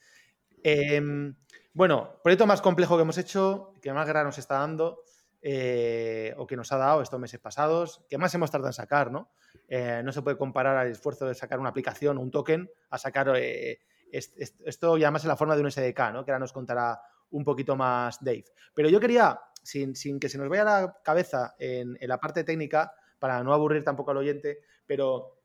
Em, 0.62 1.34
bueno, 1.72 2.20
proyecto 2.22 2.46
más 2.46 2.62
complejo 2.62 2.96
que 2.96 3.02
hemos 3.02 3.18
hecho, 3.18 3.74
que 3.82 3.92
más 3.92 4.06
guerra 4.06 4.22
nos 4.22 4.38
está 4.38 4.58
dando, 4.60 5.02
eh, 5.42 6.32
o 6.38 6.46
que 6.46 6.56
nos 6.56 6.72
ha 6.72 6.78
dado 6.78 7.02
estos 7.02 7.20
meses 7.20 7.40
pasados, 7.40 8.04
que 8.08 8.16
más 8.16 8.34
hemos 8.34 8.50
tardado 8.50 8.68
en 8.68 8.74
sacar, 8.74 9.10
¿no? 9.10 9.32
Eh, 9.68 10.00
no 10.04 10.12
se 10.12 10.22
puede 10.22 10.38
comparar 10.38 10.76
al 10.76 10.90
esfuerzo 10.90 11.26
de 11.26 11.34
sacar 11.34 11.58
una 11.58 11.70
aplicación, 11.70 12.16
un 12.16 12.30
token, 12.30 12.70
a 12.90 12.98
sacar 12.98 13.32
eh, 13.36 13.80
esto 14.14 14.96
ya 14.96 15.10
más 15.10 15.24
en 15.24 15.28
la 15.28 15.36
forma 15.36 15.56
de 15.56 15.62
un 15.62 15.70
SDK, 15.70 16.12
¿no? 16.12 16.24
Que 16.24 16.30
ahora 16.30 16.38
nos 16.38 16.52
contará 16.52 17.00
un 17.30 17.44
poquito 17.44 17.76
más 17.76 18.22
Dave. 18.22 18.44
Pero 18.74 18.88
yo 18.88 19.00
quería, 19.00 19.40
sin, 19.62 19.94
que 20.20 20.28
se 20.28 20.38
nos 20.38 20.48
vaya 20.48 20.64
la 20.64 20.98
cabeza 21.02 21.54
en, 21.58 21.98
la 22.00 22.18
parte 22.18 22.44
técnica, 22.44 22.92
para 23.18 23.42
no 23.42 23.52
aburrir 23.52 23.82
tampoco 23.84 24.10
al 24.10 24.18
oyente, 24.18 24.60
pero 24.86 25.40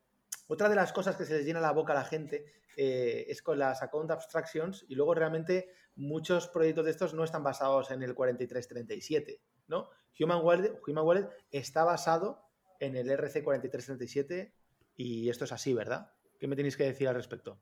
otra 0.47 0.69
de 0.69 0.75
las 0.75 0.91
cosas 0.91 1.15
que 1.15 1.25
se 1.25 1.37
les 1.37 1.45
llena 1.45 1.61
la 1.61 1.71
boca 1.71 1.93
a 1.93 1.95
la 1.95 2.03
gente 2.03 2.45
eh, 2.75 3.25
es 3.27 3.41
con 3.41 3.57
las 3.57 3.81
account 3.81 4.11
abstractions 4.11 4.85
y 4.87 4.95
luego 4.95 5.13
realmente 5.13 5.69
muchos 5.95 6.47
proyectos 6.47 6.85
de 6.85 6.91
estos 6.91 7.13
no 7.13 7.23
están 7.23 7.43
basados 7.43 7.91
en 7.91 8.03
el 8.03 8.13
4337, 8.13 9.41
¿no? 9.67 9.89
Human 10.19 10.43
Wallet, 10.43 10.79
Human 10.87 11.05
Wallet 11.05 11.29
está 11.51 11.83
basado 11.83 12.49
en 12.79 12.95
el 12.95 13.09
RC4337 13.09 14.53
y 14.95 15.29
esto 15.29 15.45
es 15.45 15.51
así, 15.51 15.73
¿verdad? 15.73 16.11
¿Qué 16.39 16.47
me 16.47 16.55
tenéis 16.55 16.77
que 16.77 16.83
decir 16.83 17.07
al 17.07 17.15
respecto? 17.15 17.61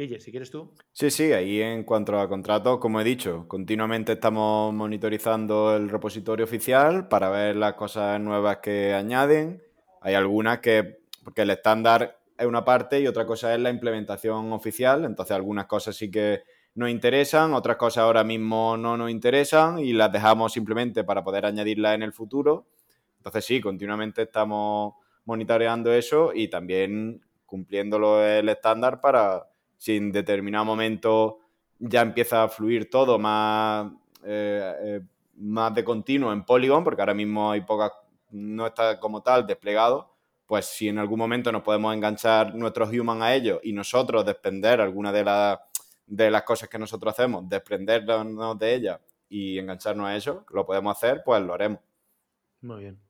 Guille, 0.00 0.18
si 0.18 0.30
quieres 0.30 0.50
tú. 0.50 0.72
Sí, 0.92 1.10
sí, 1.10 1.30
ahí 1.32 1.60
en 1.60 1.84
cuanto 1.84 2.18
a 2.18 2.26
contratos, 2.26 2.78
como 2.78 3.02
he 3.02 3.04
dicho, 3.04 3.44
continuamente 3.46 4.12
estamos 4.12 4.72
monitorizando 4.72 5.76
el 5.76 5.90
repositorio 5.90 6.46
oficial 6.46 7.06
para 7.06 7.28
ver 7.28 7.56
las 7.56 7.74
cosas 7.74 8.18
nuevas 8.18 8.60
que 8.62 8.94
añaden. 8.94 9.62
Hay 10.00 10.14
algunas 10.14 10.60
que, 10.60 11.00
porque 11.22 11.42
el 11.42 11.50
estándar 11.50 12.18
es 12.38 12.46
una 12.46 12.64
parte 12.64 12.98
y 12.98 13.06
otra 13.06 13.26
cosa 13.26 13.54
es 13.54 13.60
la 13.60 13.68
implementación 13.68 14.54
oficial, 14.54 15.04
entonces 15.04 15.36
algunas 15.36 15.66
cosas 15.66 15.94
sí 15.94 16.10
que 16.10 16.44
nos 16.76 16.88
interesan, 16.88 17.52
otras 17.52 17.76
cosas 17.76 18.04
ahora 18.04 18.24
mismo 18.24 18.78
no 18.78 18.96
nos 18.96 19.10
interesan 19.10 19.80
y 19.80 19.92
las 19.92 20.10
dejamos 20.10 20.54
simplemente 20.54 21.04
para 21.04 21.22
poder 21.22 21.44
añadirlas 21.44 21.94
en 21.94 22.04
el 22.04 22.14
futuro. 22.14 22.68
Entonces 23.18 23.44
sí, 23.44 23.60
continuamente 23.60 24.22
estamos 24.22 24.94
monitoreando 25.26 25.92
eso 25.92 26.32
y 26.34 26.48
también 26.48 27.20
cumpliéndolo 27.44 28.24
el 28.24 28.48
estándar 28.48 29.02
para 29.02 29.49
si 29.80 29.96
en 29.96 30.12
determinado 30.12 30.66
momento 30.66 31.38
ya 31.78 32.02
empieza 32.02 32.42
a 32.42 32.48
fluir 32.50 32.90
todo 32.90 33.18
más, 33.18 33.90
eh, 34.22 34.74
eh, 34.78 35.00
más 35.36 35.74
de 35.74 35.82
continuo 35.82 36.34
en 36.34 36.44
Polygon, 36.44 36.84
porque 36.84 37.00
ahora 37.00 37.14
mismo 37.14 37.50
hay 37.50 37.62
pocas, 37.62 37.90
no 38.30 38.66
está 38.66 39.00
como 39.00 39.22
tal 39.22 39.46
desplegado, 39.46 40.14
pues 40.44 40.66
si 40.66 40.88
en 40.88 40.98
algún 40.98 41.18
momento 41.18 41.50
nos 41.50 41.62
podemos 41.62 41.94
enganchar 41.94 42.54
nuestros 42.54 42.90
human 42.90 43.22
a 43.22 43.34
ellos 43.34 43.58
y 43.62 43.72
nosotros 43.72 44.26
desprender 44.26 44.82
alguna 44.82 45.12
de, 45.12 45.24
las 45.24 45.58
de 46.06 46.30
las 46.30 46.42
cosas 46.42 46.68
que 46.68 46.78
nosotros 46.78 47.14
hacemos, 47.14 47.48
desprendernos 47.48 48.58
de 48.58 48.74
ellas 48.74 49.00
y 49.30 49.58
engancharnos 49.58 50.08
a 50.08 50.14
ellos, 50.14 50.42
lo 50.50 50.66
podemos 50.66 50.94
hacer, 50.94 51.22
pues 51.24 51.40
lo 51.40 51.54
haremos. 51.54 51.80
Muy 52.60 52.80
bien. 52.80 53.00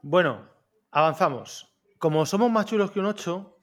Bueno, 0.00 0.48
avanzamos. 0.90 1.70
Como 1.98 2.24
somos 2.24 2.50
más 2.50 2.64
chulos 2.64 2.90
que 2.90 3.00
un 3.00 3.06
8, 3.06 3.53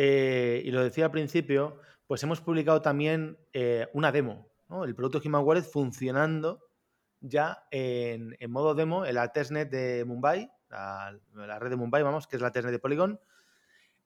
eh, 0.00 0.62
y 0.64 0.70
lo 0.70 0.84
decía 0.84 1.06
al 1.06 1.10
principio, 1.10 1.80
pues 2.06 2.22
hemos 2.22 2.40
publicado 2.40 2.80
también 2.80 3.36
eh, 3.52 3.88
una 3.94 4.12
demo, 4.12 4.48
el 4.84 4.94
producto 4.94 5.20
Human 5.24 5.44
Wallet 5.44 5.64
funcionando 5.64 6.68
ya 7.20 7.66
en, 7.72 8.36
modo 8.48 8.76
demo 8.76 9.04
en 9.04 9.16
la 9.16 9.32
testnet 9.32 9.68
de 9.68 10.04
Mumbai, 10.04 10.48
la, 10.70 11.58
red 11.58 11.70
de 11.70 11.74
Mumbai, 11.74 12.04
vamos, 12.04 12.28
que 12.28 12.36
es 12.36 12.42
la 12.42 12.52
testnet 12.52 12.70
de 12.70 12.78
Polygon. 12.78 13.20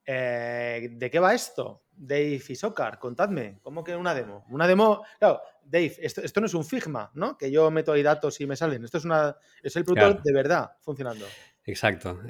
Eh, 0.06 0.88
¿De 0.92 1.10
qué 1.10 1.20
va 1.20 1.34
esto? 1.34 1.82
Dave 1.94 2.40
y 2.48 2.56
Sokar, 2.56 2.98
contadme, 2.98 3.58
¿cómo 3.60 3.84
que 3.84 3.94
una 3.94 4.14
demo? 4.14 4.46
Una 4.48 4.66
demo, 4.66 5.04
claro, 5.18 5.42
Dave, 5.62 5.94
esto, 5.98 6.40
no 6.40 6.46
es 6.46 6.54
un 6.54 6.64
Figma, 6.64 7.10
¿no? 7.12 7.36
Que 7.36 7.50
yo 7.50 7.70
meto 7.70 7.92
ahí 7.92 8.02
datos 8.02 8.40
y 8.40 8.46
me 8.46 8.56
salen. 8.56 8.82
Esto 8.82 8.96
es 8.96 9.04
una 9.04 9.36
es 9.62 9.76
el 9.76 9.84
producto 9.84 10.22
de 10.24 10.32
verdad 10.32 10.72
funcionando. 10.80 11.26
Exacto. 11.64 12.20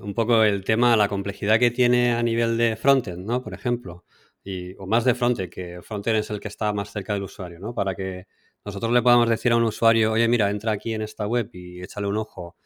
un 0.00 0.14
poco 0.14 0.44
el 0.44 0.64
tema, 0.64 0.96
la 0.96 1.08
complejidad 1.08 1.58
que 1.58 1.70
tiene 1.70 2.12
a 2.12 2.22
nivel 2.22 2.56
de 2.56 2.76
frontend, 2.76 3.26
¿no? 3.26 3.42
Por 3.42 3.54
ejemplo. 3.54 4.04
Y, 4.44 4.74
o 4.76 4.86
más 4.86 5.04
de 5.04 5.14
frontend, 5.14 5.50
que 5.50 5.80
frontend 5.82 6.18
es 6.18 6.30
el 6.30 6.40
que 6.40 6.48
está 6.48 6.72
más 6.72 6.92
cerca 6.92 7.12
del 7.14 7.24
usuario, 7.24 7.58
¿no? 7.58 7.74
Para 7.74 7.94
que 7.94 8.26
nosotros 8.64 8.92
le 8.92 9.02
podamos 9.02 9.28
decir 9.28 9.52
a 9.52 9.56
un 9.56 9.64
usuario, 9.64 10.12
oye, 10.12 10.28
mira, 10.28 10.50
entra 10.50 10.72
aquí 10.72 10.94
en 10.94 11.02
esta 11.02 11.26
web 11.26 11.50
y 11.52 11.82
échale 11.82 12.06
un 12.06 12.18
ojo 12.18 12.56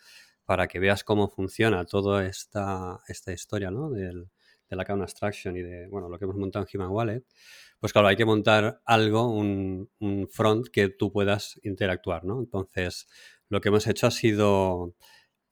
para 0.44 0.66
que 0.68 0.79
veas 0.79 1.05
cómo 1.05 1.29
funciona 1.29 1.85
toda 1.87 2.27
esta, 2.27 3.01
esta 3.09 3.33
historia 3.33 3.70
¿no? 3.70 3.90
del, 3.90 4.29
de 4.68 4.77
la 4.77 4.83
account 4.83 5.03
abstraction 5.03 5.57
y 5.57 5.62
de 5.62 5.87
bueno, 5.88 6.09
lo 6.09 6.18
que 6.18 6.25
hemos 6.25 6.37
montado 6.37 6.66
en 6.66 6.81
Human 6.81 6.90
Wallet, 6.90 7.25
pues 7.79 7.92
claro, 7.92 8.09
hay 8.09 8.16
que 8.16 8.25
montar 8.25 8.81
algo, 8.85 9.29
un, 9.29 9.90
un 10.01 10.29
front 10.29 10.68
que 10.68 10.88
tú 10.88 11.12
puedas 11.12 11.59
interactuar, 11.62 12.25
¿no? 12.25 12.38
Entonces, 12.40 13.07
lo 13.48 13.61
que 13.61 13.68
hemos 13.68 13.87
hecho 13.87 14.07
ha 14.07 14.11
sido 14.11 14.94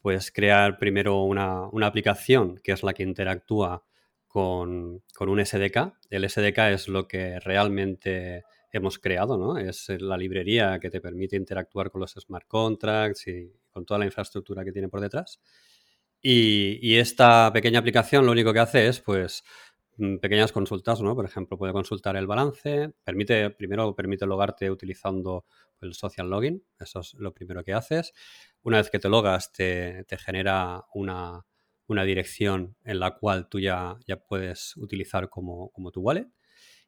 pues 0.00 0.32
crear 0.32 0.78
primero 0.78 1.22
una, 1.22 1.68
una 1.68 1.86
aplicación 1.86 2.58
que 2.62 2.72
es 2.72 2.82
la 2.82 2.94
que 2.94 3.02
interactúa 3.02 3.84
con, 4.26 5.02
con, 5.14 5.28
un 5.28 5.44
SDK. 5.44 5.92
El 6.08 6.28
SDK 6.28 6.58
es 6.72 6.88
lo 6.88 7.06
que 7.06 7.40
realmente 7.40 8.44
hemos 8.72 8.98
creado, 8.98 9.36
¿no? 9.36 9.58
Es 9.58 9.88
la 9.88 10.16
librería 10.16 10.78
que 10.78 10.90
te 10.90 11.00
permite 11.00 11.36
interactuar 11.36 11.90
con 11.90 12.00
los 12.00 12.12
smart 12.12 12.46
contracts 12.46 13.26
y 13.26 13.52
con 13.70 13.84
toda 13.84 13.98
la 13.98 14.06
infraestructura 14.06 14.64
que 14.64 14.72
tiene 14.72 14.88
por 14.88 15.00
detrás. 15.00 15.40
Y, 16.22 16.78
y 16.82 16.98
esta 16.98 17.50
pequeña 17.52 17.80
aplicación 17.80 18.26
lo 18.26 18.32
único 18.32 18.52
que 18.52 18.60
hace 18.60 18.86
es, 18.86 19.00
pues, 19.00 19.42
pequeñas 20.20 20.52
consultas, 20.52 21.00
¿no? 21.00 21.14
Por 21.14 21.24
ejemplo, 21.24 21.58
puede 21.58 21.72
consultar 21.72 22.16
el 22.16 22.26
balance, 22.26 22.92
permite, 23.04 23.50
primero 23.50 23.94
permite 23.94 24.26
logarte 24.26 24.70
utilizando 24.70 25.44
el 25.80 25.94
social 25.94 26.28
login, 26.28 26.64
eso 26.78 27.00
es 27.00 27.14
lo 27.14 27.32
primero 27.32 27.64
que 27.64 27.72
haces. 27.72 28.12
Una 28.62 28.78
vez 28.78 28.90
que 28.90 28.98
te 28.98 29.08
logas, 29.08 29.52
te, 29.52 30.04
te 30.04 30.18
genera 30.18 30.84
una, 30.94 31.46
una, 31.86 32.04
dirección 32.04 32.76
en 32.84 33.00
la 33.00 33.16
cual 33.16 33.48
tú 33.48 33.60
ya, 33.60 33.96
ya 34.06 34.16
puedes 34.16 34.76
utilizar 34.76 35.28
como, 35.28 35.70
como 35.70 35.90
tu 35.90 36.00
wallet. 36.00 36.28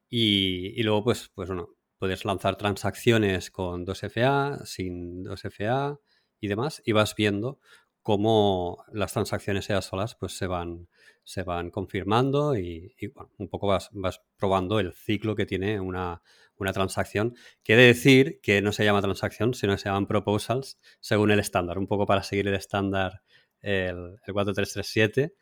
Y, 0.09 0.79
y, 0.79 0.83
luego, 0.83 1.05
pues, 1.05 1.31
pues 1.35 1.49
bueno, 1.49 1.71
puedes 1.99 2.25
lanzar 2.25 2.57
transacciones 2.57 3.51
con 3.51 3.87
2FA, 3.87 4.65
sin 4.67 5.25
2FA 5.25 5.99
y 6.41 6.49
demás, 6.49 6.83
y 6.85 6.93
vas 6.93 7.15
viendo 7.15 7.61
cómo 8.03 8.85
las 8.93 9.13
transacciones 9.13 9.71
ellas 9.71 9.87
solas 9.87 10.15
pues 10.15 10.37
se 10.37 10.47
van, 10.47 10.89
se 11.25 11.43
van 11.43 11.71
confirmando 11.71 12.57
y, 12.57 12.95
un 13.39 13.49
poco 13.49 13.69
vas, 13.69 13.91
vas, 13.93 14.21
probando 14.37 14.81
el 14.81 14.93
ciclo 14.93 15.35
que 15.35 15.47
tiene 15.47 15.81
una, 15.81 16.23
una 16.57 16.73
transacción. 16.73 17.35
Quiere 17.63 17.83
decir 17.85 18.41
que 18.43 18.61
no 18.61 18.73
se 18.73 18.85
llama 18.85 19.03
transacción, 19.03 19.55
sino 19.55 19.75
que 19.75 19.79
se 19.79 19.89
llaman 19.89 20.07
proposals 20.07 20.79
según 21.01 21.31
el 21.31 21.39
estándar, 21.39 21.79
un 21.79 21.87
poco 21.87 22.07
para 22.07 22.23
seguir 22.23 22.49
el 22.49 22.55
estándar 22.55 23.23
el, 23.61 24.19
el 24.27 24.33
4337, 24.33 25.35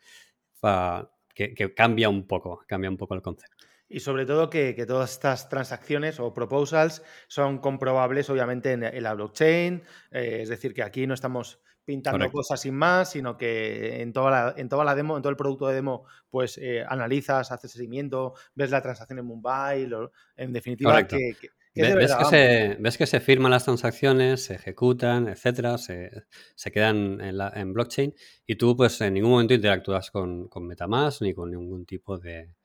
para, 0.59 1.09
que, 1.33 1.53
que, 1.53 1.73
cambia 1.73 2.09
un 2.09 2.27
poco, 2.27 2.63
cambia 2.67 2.89
un 2.89 2.97
poco 2.97 3.15
el 3.15 3.21
concepto. 3.21 3.65
Y 3.89 3.99
sobre 3.99 4.25
todo 4.25 4.49
que, 4.49 4.73
todas 4.87 5.11
estas 5.11 5.49
transacciones 5.49 6.19
o 6.19 6.33
proposals 6.33 7.03
son 7.27 7.57
comprobables 7.57 8.29
obviamente 8.29 8.71
en, 8.71 8.83
en 8.83 9.03
la 9.03 9.13
blockchain, 9.13 9.83
eh, 10.11 10.39
es 10.43 10.49
decir, 10.49 10.73
que 10.73 10.83
aquí 10.83 11.07
no 11.07 11.13
estamos 11.13 11.59
pintando 11.83 12.19
Correcto. 12.19 12.37
cosas 12.37 12.61
sin 12.61 12.75
más, 12.75 13.11
sino 13.11 13.37
que 13.37 14.01
en 14.01 14.13
toda, 14.13 14.31
la, 14.31 14.53
en 14.57 14.69
toda 14.69 14.85
la 14.85 14.95
demo, 14.95 15.15
en 15.15 15.23
todo 15.23 15.31
el 15.31 15.37
producto 15.37 15.67
de 15.67 15.75
demo, 15.75 16.05
pues 16.29 16.57
eh, 16.57 16.83
analizas, 16.87 17.51
haces 17.51 17.71
seguimiento, 17.71 18.33
ves 18.55 18.71
la 18.71 18.81
transacción 18.81 19.19
en 19.19 19.25
Mumbai, 19.25 19.87
lo, 19.87 20.11
en 20.35 20.53
definitiva, 20.53 21.07
que, 21.07 21.35
que, 21.39 21.49
¿Ves, 21.73 21.95
ves, 21.95 22.15
que 22.15 22.25
se, 22.25 22.77
ves, 22.79 22.97
que 22.97 23.07
se, 23.07 23.19
firman 23.21 23.51
las 23.51 23.63
transacciones, 23.63 24.43
se 24.43 24.55
ejecutan, 24.55 25.29
etcétera, 25.29 25.77
se, 25.77 26.11
se 26.53 26.71
quedan 26.71 27.21
en, 27.21 27.37
la, 27.37 27.49
en, 27.55 27.71
blockchain 27.71 28.13
y 28.45 28.55
tú 28.55 28.75
pues 28.75 28.99
en 28.99 29.13
ningún 29.13 29.31
momento 29.31 29.53
interactúas 29.53 30.11
con, 30.11 30.49
con 30.49 30.67
Metamask 30.67 31.21
ni 31.21 31.33
con 31.33 31.49
ningún 31.49 31.85
tipo 31.85 32.17
de, 32.17 32.55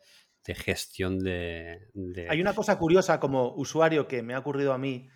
de 0.45 0.55
gestión 0.57 1.21
de, 1.21 1.89
de, 1.95 2.29
Hay 2.29 2.41
una 2.41 2.53
cosa 2.53 2.79
curiosa 2.79 3.21
como 3.21 3.55
usuario 3.55 4.09
que 4.09 4.23
me 4.23 4.35
ha 4.35 4.41
ocurrido 4.41 4.73
a 4.73 4.79
mí, 4.79 5.09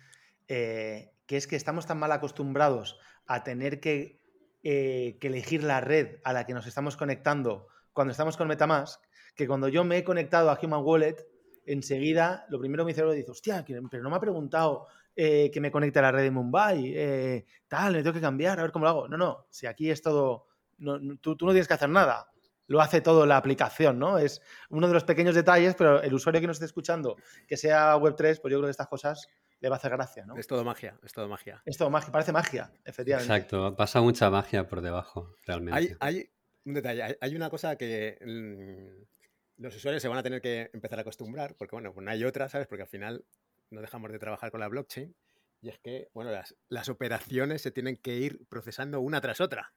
eh, 0.47 1.11
que 1.25 1.35
es 1.35 1.45
que 1.45 1.57
estamos 1.57 1.85
tan 1.85 1.99
mal 1.99 2.13
acostumbrados 2.13 2.97
a 3.25 3.43
tener 3.43 3.79
que, 3.79 4.19
eh, 4.63 5.17
que, 5.19 5.27
elegir 5.27 5.63
la 5.63 5.81
red 5.81 6.19
a 6.23 6.33
la 6.33 6.45
que 6.45 6.53
nos 6.53 6.67
estamos 6.67 6.97
conectando 6.97 7.67
cuando 7.93 8.11
estamos 8.11 8.37
con 8.37 8.47
Metamask, 8.47 9.01
que 9.35 9.47
cuando 9.47 9.67
yo 9.67 9.83
me 9.83 9.97
he 9.97 10.03
conectado 10.03 10.49
a 10.49 10.59
Human 10.61 10.81
Wallet, 10.83 11.25
enseguida 11.65 12.45
lo 12.49 12.59
primero 12.59 12.85
mi 12.85 12.93
cerebro 12.93 13.13
dice, 13.13 13.31
hostia, 13.31 13.63
pero 13.65 14.03
no 14.03 14.09
me 14.09 14.15
ha 14.15 14.19
preguntado 14.19 14.87
eh, 15.15 15.51
que 15.51 15.59
me 15.59 15.71
conecte 15.71 15.99
a 15.99 16.03
la 16.03 16.11
red 16.11 16.23
de 16.23 16.31
Mumbai, 16.31 16.93
eh, 16.95 17.45
tal, 17.67 17.93
me 17.93 18.03
tengo 18.03 18.13
que 18.13 18.21
cambiar, 18.21 18.59
a 18.59 18.61
ver 18.61 18.71
cómo 18.71 18.85
lo 18.85 18.89
hago. 18.89 19.07
No, 19.07 19.17
no, 19.17 19.45
si 19.49 19.67
aquí 19.67 19.89
es 19.89 20.01
todo, 20.01 20.47
no, 20.77 20.99
tú, 21.17 21.35
tú 21.35 21.45
no 21.45 21.51
tienes 21.51 21.67
que 21.67 21.73
hacer 21.73 21.89
nada, 21.89 22.30
lo 22.71 22.79
hace 22.79 23.01
todo 23.01 23.25
la 23.25 23.35
aplicación, 23.35 23.99
¿no? 23.99 24.17
Es 24.17 24.41
uno 24.69 24.87
de 24.87 24.93
los 24.93 25.03
pequeños 25.03 25.35
detalles, 25.35 25.75
pero 25.75 26.01
el 26.01 26.13
usuario 26.13 26.39
que 26.39 26.47
nos 26.47 26.55
esté 26.55 26.67
escuchando, 26.67 27.17
que 27.45 27.57
sea 27.57 27.97
Web3, 27.97 28.39
pues 28.39 28.49
yo 28.49 28.59
creo 28.59 28.61
que 28.61 28.69
estas 28.69 28.87
cosas 28.87 29.27
le 29.59 29.67
va 29.67 29.75
a 29.75 29.77
hacer 29.77 29.91
gracia, 29.91 30.25
¿no? 30.25 30.37
Es 30.37 30.47
todo 30.47 30.63
magia, 30.63 30.97
es 31.03 31.11
todo 31.11 31.27
magia. 31.27 31.61
Es 31.65 31.77
todo 31.77 31.89
magia, 31.89 32.11
parece 32.13 32.31
magia, 32.31 32.71
efectivamente. 32.85 33.33
Exacto, 33.33 33.75
pasa 33.75 33.99
mucha 33.99 34.29
magia 34.29 34.69
por 34.69 34.79
debajo, 34.79 35.35
realmente. 35.45 35.77
Hay, 35.77 35.97
hay 35.99 36.29
un 36.63 36.75
detalle, 36.75 37.03
hay, 37.03 37.15
hay, 37.19 37.35
una 37.35 37.49
cosa 37.49 37.75
que 37.75 38.17
mmm, 38.25 39.61
los 39.61 39.75
usuarios 39.75 40.01
se 40.01 40.07
van 40.07 40.19
a 40.19 40.23
tener 40.23 40.39
que 40.39 40.69
empezar 40.71 40.97
a 40.97 41.01
acostumbrar, 41.01 41.55
porque 41.57 41.75
bueno, 41.75 41.93
pues 41.93 42.05
no 42.05 42.09
hay 42.09 42.23
otra, 42.23 42.47
¿sabes? 42.47 42.67
Porque 42.67 42.83
al 42.83 42.89
final 42.89 43.25
no 43.69 43.81
dejamos 43.81 44.13
de 44.13 44.19
trabajar 44.19 44.49
con 44.49 44.61
la 44.61 44.69
blockchain, 44.69 45.13
y 45.61 45.67
es 45.67 45.77
que, 45.79 46.07
bueno, 46.13 46.31
las, 46.31 46.55
las 46.69 46.87
operaciones 46.87 47.61
se 47.61 47.71
tienen 47.71 47.97
que 47.97 48.15
ir 48.15 48.45
procesando 48.47 49.01
una 49.01 49.19
tras 49.19 49.41
otra. 49.41 49.73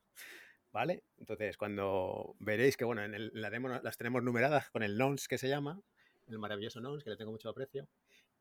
¿Vale? 0.74 1.04
Entonces, 1.18 1.56
cuando 1.56 2.34
veréis 2.40 2.76
que, 2.76 2.84
bueno, 2.84 3.04
en, 3.04 3.30
la 3.32 3.48
demo 3.48 3.68
las 3.68 3.96
tenemos 3.96 4.24
numeradas 4.24 4.70
con 4.70 4.82
el 4.82 4.98
nonce 4.98 5.28
que 5.28 5.38
se 5.38 5.48
llama, 5.48 5.80
el 6.26 6.40
maravilloso 6.40 6.80
nonce, 6.80 7.04
que 7.04 7.10
le 7.10 7.16
tengo 7.16 7.30
mucho 7.30 7.48
aprecio, 7.48 7.88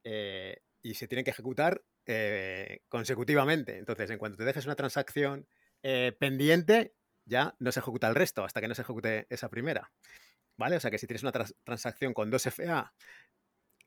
eh, 0.03 0.57
y 0.81 0.95
se 0.95 1.07
tienen 1.07 1.25
que 1.25 1.29
ejecutar 1.29 1.83
eh, 2.07 2.79
consecutivamente. 2.89 3.77
Entonces, 3.77 4.09
en 4.09 4.17
cuanto 4.17 4.39
te 4.39 4.45
dejes 4.45 4.65
una 4.65 4.75
transacción 4.75 5.47
eh, 5.83 6.11
pendiente, 6.19 6.95
ya 7.23 7.55
no 7.59 7.71
se 7.71 7.81
ejecuta 7.81 8.09
el 8.09 8.15
resto 8.15 8.43
hasta 8.43 8.61
que 8.61 8.67
no 8.67 8.73
se 8.73 8.81
ejecute 8.81 9.27
esa 9.29 9.47
primera. 9.49 9.91
¿Vale? 10.57 10.77
O 10.77 10.79
sea 10.79 10.89
que 10.89 10.97
si 10.97 11.05
tienes 11.05 11.21
una 11.21 11.31
trans 11.31 11.53
transacción 11.63 12.15
con 12.15 12.31
2FA, 12.31 12.93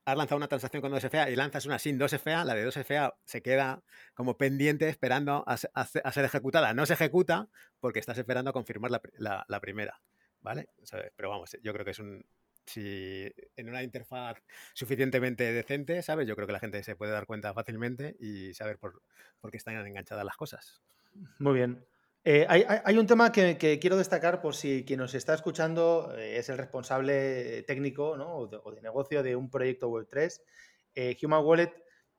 has 0.07 0.17
lanzado 0.17 0.37
una 0.37 0.49
transacción 0.49 0.81
con 0.81 0.93
2FA 0.93 1.33
y 1.33 1.37
lanzas 1.37 1.67
una 1.67 1.81
sin 1.81 1.99
2FA, 1.99 2.45
la 2.45 2.55
de 2.55 2.67
2FA 2.67 3.15
se 3.25 3.43
queda 3.43 3.83
como 4.15 4.39
pendiente 4.39 4.89
esperando 4.89 5.45
a, 5.47 5.57
ser 5.57 6.25
ejecutada. 6.25 6.73
No 6.75 6.87
se 6.87 6.95
ejecuta 6.95 7.49
porque 7.81 7.99
estás 7.99 8.17
esperando 8.17 8.51
a 8.51 8.53
confirmar 8.53 8.93
la, 8.93 9.61
primera. 9.61 10.01
¿Vale? 10.41 10.69
Pero 11.17 11.29
vamos, 11.29 11.57
yo 11.61 11.73
creo 11.73 11.85
que 11.85 11.91
es 11.91 11.99
un, 11.99 12.25
si 12.67 13.33
en 13.57 13.69
una 13.69 13.83
interfaz 13.83 14.37
suficientemente 14.75 15.53
decente, 15.53 16.01
¿sabes? 16.03 16.29
Yo 16.29 16.37
creo 16.37 16.47
que 16.47 16.53
la 16.53 16.61
gente 16.61 16.85
se 16.85 16.95
puede 16.95 17.11
dar 17.11 17.27
cuenta 17.27 17.53
fácilmente 17.53 18.17
y 18.21 18.55
saber 18.55 18.79
por, 18.79 19.03
por 19.41 19.51
qué 19.51 19.57
están 19.57 19.75
enganchadas 19.85 20.25
las 20.25 20.37
cosas. 20.37 20.83
Muy 21.41 21.55
bien. 21.55 21.85
Eh, 22.29 22.45
hay, 22.49 22.99
un 22.99 23.07
tema 23.07 23.31
que, 23.31 23.57
quiero 23.81 23.97
destacar 23.97 24.41
por 24.41 24.57
si 24.57 24.85
quien 24.85 24.99
nos 24.99 25.15
está 25.15 25.33
escuchando 25.33 26.13
eh, 26.19 26.39
es 26.39 26.49
el 26.49 26.59
responsable 26.59 27.63
técnico 27.63 28.17
o, 28.19 28.49
de, 28.49 28.83
negocio 28.83 29.23
de 29.23 29.37
un 29.37 29.49
proyecto 29.49 29.89
Web3. 29.89 30.41
Eh, 30.97 31.17
Human 31.23 31.45
Wallet 31.45 31.73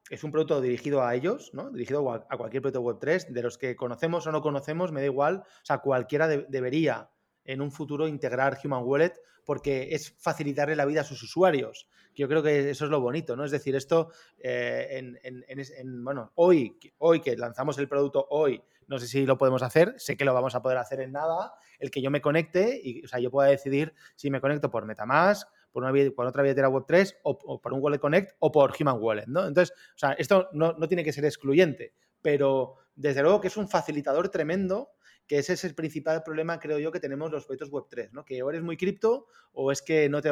es 0.10 0.24
un 0.24 0.32
producto 0.32 0.62
dirigido 0.62 1.04
a 1.04 1.14
ellos, 1.14 1.54
¿no? 1.54 1.70
dirigido 1.72 2.10
a, 2.10 2.26
cualquier 2.38 2.62
proyecto 2.62 2.82
Web3, 2.82 3.28
de 3.28 3.42
los 3.44 3.58
que 3.58 3.76
conocemos 3.76 4.26
o 4.26 4.32
no 4.32 4.42
conocemos, 4.42 4.94
me 4.94 5.02
da 5.02 5.08
igual, 5.08 5.44
o 5.46 5.66
sea, 5.66 5.80
cualquiera 5.80 6.30
de, 6.30 6.46
debería 6.48 7.10
en 7.44 7.60
un 7.60 7.74
futuro 7.74 8.08
integrar 8.08 8.58
Human 8.64 8.86
Wallet 8.86 9.12
porque 9.44 9.90
es 9.92 10.16
facilitarle 10.18 10.78
la 10.78 10.86
vida 10.86 11.02
a 11.02 11.04
sus 11.04 11.22
usuarios. 11.22 11.90
Yo 12.16 12.30
creo 12.30 12.42
que 12.42 12.70
eso 12.70 12.86
es 12.86 12.92
lo 12.92 13.02
bonito, 13.02 13.36
¿no? 13.36 13.44
Es 13.44 13.52
decir, 13.52 13.76
esto, 13.76 14.12
en, 14.38 15.20
en, 15.22 15.44
en, 15.50 16.04
bueno, 16.04 16.32
hoy, 16.36 16.80
hoy 17.00 17.20
que 17.20 17.36
lanzamos 17.36 17.78
el 17.78 17.90
producto 17.90 18.26
hoy, 18.30 18.62
no 18.88 19.00
sé 19.00 19.08
si 19.08 19.26
lo 19.26 19.38
podemos 19.38 19.64
hacer, 19.64 19.94
sé 19.98 20.18
que 20.18 20.26
lo 20.26 20.34
vamos 20.34 20.56
a 20.56 20.62
poder 20.62 20.78
hacer 20.78 21.02
en 21.02 21.12
nada, 21.12 21.54
el 21.80 21.92
que 21.92 22.02
yo 22.02 22.10
me 22.10 22.22
conecte 22.22 22.80
y, 22.82 23.04
o 23.04 23.08
sea, 23.08 23.20
yo 23.20 23.30
pueda 23.30 23.50
decidir 23.50 23.94
si 24.16 24.30
me 24.30 24.42
conecto 24.42 24.72
por 24.72 24.86
Metamask, 24.86 25.48
por, 25.72 25.84
una, 25.84 25.94
otra 26.18 26.44
billetera 26.44 26.70
Web3 26.70 27.18
o, 27.24 27.38
o, 27.46 27.62
por 27.62 27.74
un 27.74 27.82
Wallet 27.82 28.00
Connect 28.00 28.36
o 28.40 28.52
por 28.52 28.74
Human 28.80 28.98
Wallet, 29.00 29.28
¿no? 29.28 29.46
Entonces, 29.46 29.76
o 29.96 29.98
sea, 29.98 30.14
esto 30.14 30.50
no, 30.54 30.74
no 30.74 30.88
tiene 30.88 31.04
que 31.04 31.14
ser 31.14 31.26
excluyente, 31.26 31.94
pero 32.22 32.76
desde 32.96 33.22
luego 33.22 33.42
que 33.42 33.48
es 33.48 33.58
un 33.58 33.68
facilitador 33.68 34.30
tremendo 34.30 34.92
que 35.28 35.38
ese 35.38 35.54
es 35.54 35.64
el 35.66 35.76
principal 35.76 36.24
problema, 36.24 36.60
creo 36.60 36.80
yo, 36.80 36.92
que 36.92 37.00
tenemos 37.00 37.32
los 37.32 37.46
proyectos 37.46 37.70
Web3, 37.70 38.12
¿no? 38.12 38.24
Que 38.24 38.42
o 38.42 38.50
eres 38.50 38.64
muy 38.64 38.78
cripto 38.78 39.28
o 39.52 39.72
es 39.72 39.82
que 39.82 40.08
no 40.08 40.22
te, 40.22 40.32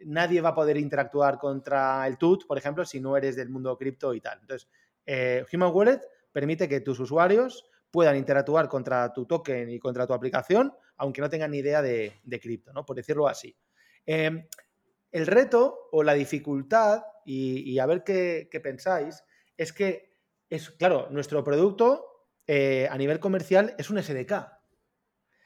nadie 0.00 0.40
va 0.40 0.50
a 0.50 0.54
poder 0.54 0.76
interactuar 0.76 1.38
contra 1.38 2.06
el 2.06 2.16
TUT, 2.16 2.46
por 2.46 2.56
ejemplo, 2.56 2.84
si 2.84 3.00
no 3.00 3.16
eres 3.16 3.36
del 3.36 3.50
mundo 3.50 3.76
cripto 3.76 4.14
y 4.14 4.20
tal. 4.20 4.38
Entonces, 4.40 4.68
eh, 5.04 5.44
Human 5.52 5.72
Wallet 5.72 6.00
permite 6.32 6.68
que 6.68 6.80
tus 6.80 7.00
usuarios 7.00 7.68
puedan 7.90 8.16
interactuar 8.16 8.68
contra 8.68 9.12
tu 9.12 9.26
token 9.26 9.70
y 9.70 9.78
contra 9.78 10.06
tu 10.06 10.12
aplicación, 10.12 10.72
aunque 10.96 11.20
no 11.20 11.30
tengan 11.30 11.50
ni 11.50 11.58
idea 11.58 11.82
de, 11.82 12.20
cripto, 12.40 12.72
¿no? 12.72 12.84
Por 12.84 12.96
decirlo 12.96 13.28
así. 13.28 13.56
Eh, 14.04 14.48
el 15.12 15.26
reto 15.26 15.88
o 15.92 16.02
la 16.02 16.14
dificultad, 16.14 17.02
y, 17.24 17.70
y 17.70 17.78
a 17.78 17.86
ver 17.86 18.04
qué, 18.04 18.48
qué 18.50 18.60
pensáis, 18.60 19.24
es 19.56 19.72
que 19.72 20.16
es, 20.50 20.70
claro, 20.70 21.08
nuestro 21.10 21.42
producto 21.42 22.16
eh, 22.46 22.88
a 22.90 22.96
nivel 22.96 23.18
comercial 23.18 23.74
es 23.78 23.90
un 23.90 24.02
SDK. 24.02 24.32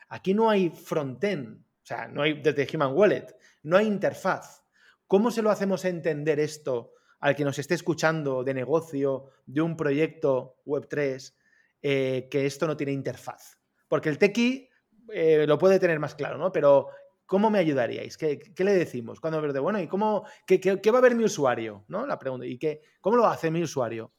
Aquí 0.09 0.35
no 0.35 0.50
hay 0.50 0.70
frontend, 0.70 1.61
o 1.61 1.87
sea, 1.87 2.09
no 2.09 2.22
hay 2.22 2.40
desde 2.42 2.68
Human 2.74 2.94
Wallet, 2.94 3.35
no 3.62 3.76
hay 3.76 3.87
interfaz. 3.87 4.62
¿Cómo 5.07 5.31
se 5.31 5.42
lo 5.42 5.50
hacemos 5.50 5.85
entender 5.85 6.38
esto 6.40 6.92
al 7.20 7.37
que 7.37 7.44
nos 7.44 7.59
esté 7.59 7.74
escuchando 7.74 8.44
de 8.44 8.55
negocio, 8.55 9.31
de 9.46 9.61
un 9.61 9.76
proyecto 9.76 10.57
Web3, 10.66 11.35
eh, 11.83 12.29
que 12.31 12.47
esto 12.47 12.66
no 12.66 12.77
tiene 12.77 12.93
interfaz? 12.93 13.59
Porque 13.88 14.09
el 14.09 14.19
tequi 14.19 14.69
eh, 15.12 15.47
lo 15.47 15.59
puede 15.59 15.79
tener 15.79 15.99
más 15.99 16.14
claro, 16.14 16.38
¿no? 16.38 16.53
Pero 16.53 16.88
¿cómo 17.27 17.51
me 17.51 17.59
ayudaríais? 17.59 18.16
¿Qué, 18.16 18.38
le 18.59 18.73
decimos? 18.73 19.21
Cuando 19.21 19.40
de 19.40 19.61
bueno, 19.61 19.81
¿y 19.81 19.87
cómo, 19.87 20.27
qué, 20.47 20.90
va 20.90 20.99
a 20.99 21.03
ver 21.03 21.14
mi 21.14 21.25
usuario? 21.25 21.85
¿No? 21.88 22.07
La 22.07 22.19
pregunta. 22.19 22.47
¿Y 22.47 22.59
qué, 22.59 22.81
cómo 23.01 23.16
lo 23.16 23.27
hace 23.27 23.51
mi 23.51 23.62
usuario? 23.62 24.12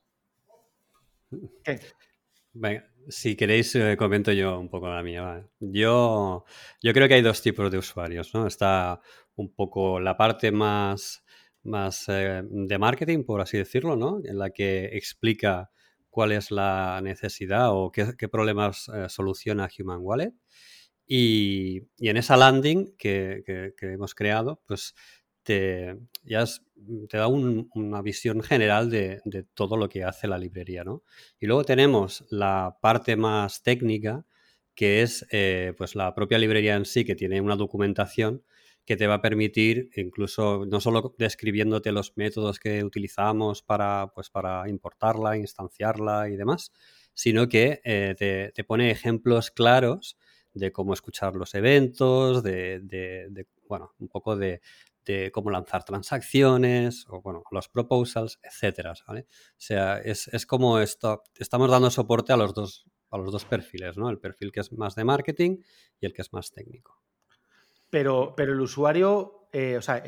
Si 3.08 3.36
queréis, 3.36 3.76
eh, 3.76 3.96
comento 3.98 4.32
yo 4.32 4.60
un 4.60 4.70
poco 4.70 4.88
la 4.90 5.04
mía. 5.04 5.48
Yo, 5.60 6.46
yo 6.82 6.94
creo 6.94 7.08
que 7.08 7.16
hay 7.16 7.22
dos 7.22 7.42
tipos 7.42 7.72
de 7.72 7.78
usuarios, 7.78 8.34
¿no? 8.34 8.48
Está 8.48 9.02
un 9.36 9.54
poco 9.54 10.00
la 10.00 10.18
parte 10.18 10.52
más, 10.52 11.24
más 11.64 12.06
de 12.08 12.78
marketing, 12.78 13.24
por 13.24 13.42
así 13.42 13.58
decirlo, 13.58 13.96
¿no? 13.96 14.20
En 14.24 14.38
la 14.38 14.50
que 14.50 14.86
explica 14.94 15.72
cuál 16.12 16.34
es 16.34 16.52
la 16.52 17.02
necesidad 17.02 17.70
o 17.72 17.92
qué, 17.92 18.28
problemas 18.30 18.90
eh, 18.90 19.08
soluciona 19.10 19.70
Human 19.80 20.00
Wallet. 20.02 20.34
Y, 21.08 21.82
en 22.00 22.18
esa 22.18 22.38
landing 22.38 22.96
que, 22.98 23.44
hemos 23.82 24.14
creado, 24.14 24.62
pues 24.68 24.94
te, 25.44 25.98
ya 26.24 26.46
te 27.10 27.18
da 27.18 27.28
una 27.28 28.02
visión 28.02 28.42
general 28.44 28.90
de, 28.90 29.22
todo 29.56 29.78
lo 29.78 29.90
que 29.90 30.04
hace 30.04 30.28
la 30.28 30.38
librería. 30.38 30.84
¿no? 30.84 31.04
Y 31.40 31.48
luego 31.48 31.64
tenemos 31.64 32.26
la 32.30 32.78
parte 32.82 33.16
más 33.16 33.64
técnica, 33.64 34.26
que 34.76 35.02
es 35.02 35.26
eh, 35.32 35.74
pues 35.78 35.96
la 35.96 36.14
propia 36.14 36.38
librería 36.38 36.76
en 36.76 36.86
sí, 36.86 37.04
que 37.04 37.16
tiene 37.16 37.42
una 37.42 37.56
documentación 37.56 38.44
que 38.86 38.98
te 38.98 39.08
va 39.08 39.16
a 39.16 39.22
permitir, 39.22 39.90
incluso 39.96 40.66
no 40.66 40.82
solo 40.82 41.16
describiéndote 41.18 41.92
los 41.92 42.14
métodos 42.18 42.60
que 42.60 42.84
utilizamos 42.84 43.62
para, 43.62 44.12
pues, 44.14 44.30
para 44.30 44.68
importarla, 44.70 45.38
instanciarla 45.38 46.30
y 46.30 46.36
demás, 46.36 46.72
sino 47.14 47.48
que 47.48 47.82
eh, 47.84 48.52
te, 48.54 48.64
pone 48.64 48.92
ejemplos 48.92 49.52
claros 49.52 50.18
de 50.54 50.72
cómo 50.72 50.94
escuchar 50.94 51.36
los 51.36 51.54
eventos, 51.54 52.44
de, 52.44 53.46
bueno, 53.68 53.94
un 54.00 54.08
poco 54.08 54.36
de, 54.36 54.62
cómo 55.32 55.52
lanzar 55.52 55.84
transacciones, 55.84 57.06
o 57.10 57.22
bueno, 57.22 57.44
los 57.52 57.68
proposals, 57.70 58.40
etcétera, 58.42 58.94
O 59.08 59.24
sea, 59.58 59.98
es, 60.00 60.28
es, 60.30 60.46
como 60.46 60.80
esto, 60.80 61.24
estamos 61.38 61.70
dando 61.70 61.92
soporte 61.92 62.34
a 62.34 62.38
los 62.38 62.54
dos, 62.54 62.86
a 63.10 63.18
los 63.18 63.32
dos 63.32 63.46
perfiles, 63.46 63.98
¿no? 63.98 64.10
El 64.10 64.20
perfil 64.20 64.52
que 64.52 64.62
es 64.62 64.72
más 64.72 64.96
de 64.96 65.04
marketing 65.04 65.58
y 66.00 66.06
el 66.06 66.14
que 66.14 66.22
es 66.22 66.34
más 66.34 66.52
técnico. 66.52 67.02
Pero, 67.92 68.34
pero 68.36 68.54
el 68.54 68.62
usuario, 68.62 69.48
eh, 69.52 69.78
o 69.78 69.82
sea, 69.82 70.02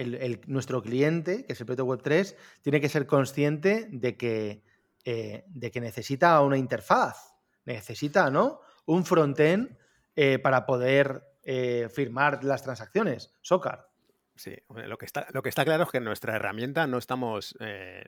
nuestro 0.48 0.82
cliente, 0.82 1.46
que 1.46 1.54
es 1.54 1.60
el 1.60 1.67
proyecto 1.67 1.86
Web3, 1.86 2.36
tiene 2.62 2.82
que 2.82 2.89
ser 2.89 3.06
consciente 3.06 3.88
de 3.91 4.17
que, 4.17 4.63
eh, 5.04 5.43
de 5.48 5.69
que 5.69 5.82
necesita 5.82 6.41
una 6.41 6.58
interfaz, 6.58 7.36
necesita, 7.65 8.32
¿no? 8.32 8.62
Un 8.86 9.06
frontend 9.06 9.78
eh, 10.15 10.39
para 10.39 10.65
poder 10.65 11.30
firmar 11.91 12.41
las 12.46 12.63
transacciones. 12.63 13.36
Socar. 13.41 13.89
Sí, 14.34 14.56
lo 14.69 14.98
que, 14.98 15.06
está, 15.06 15.28
lo 15.34 15.43
que 15.43 15.50
está 15.50 15.65
claro 15.65 15.84
es 15.84 15.89
que 15.89 16.00
nuestra 16.00 16.38
herramienta 16.38 16.88
no 16.88 16.98
estamos, 16.98 17.54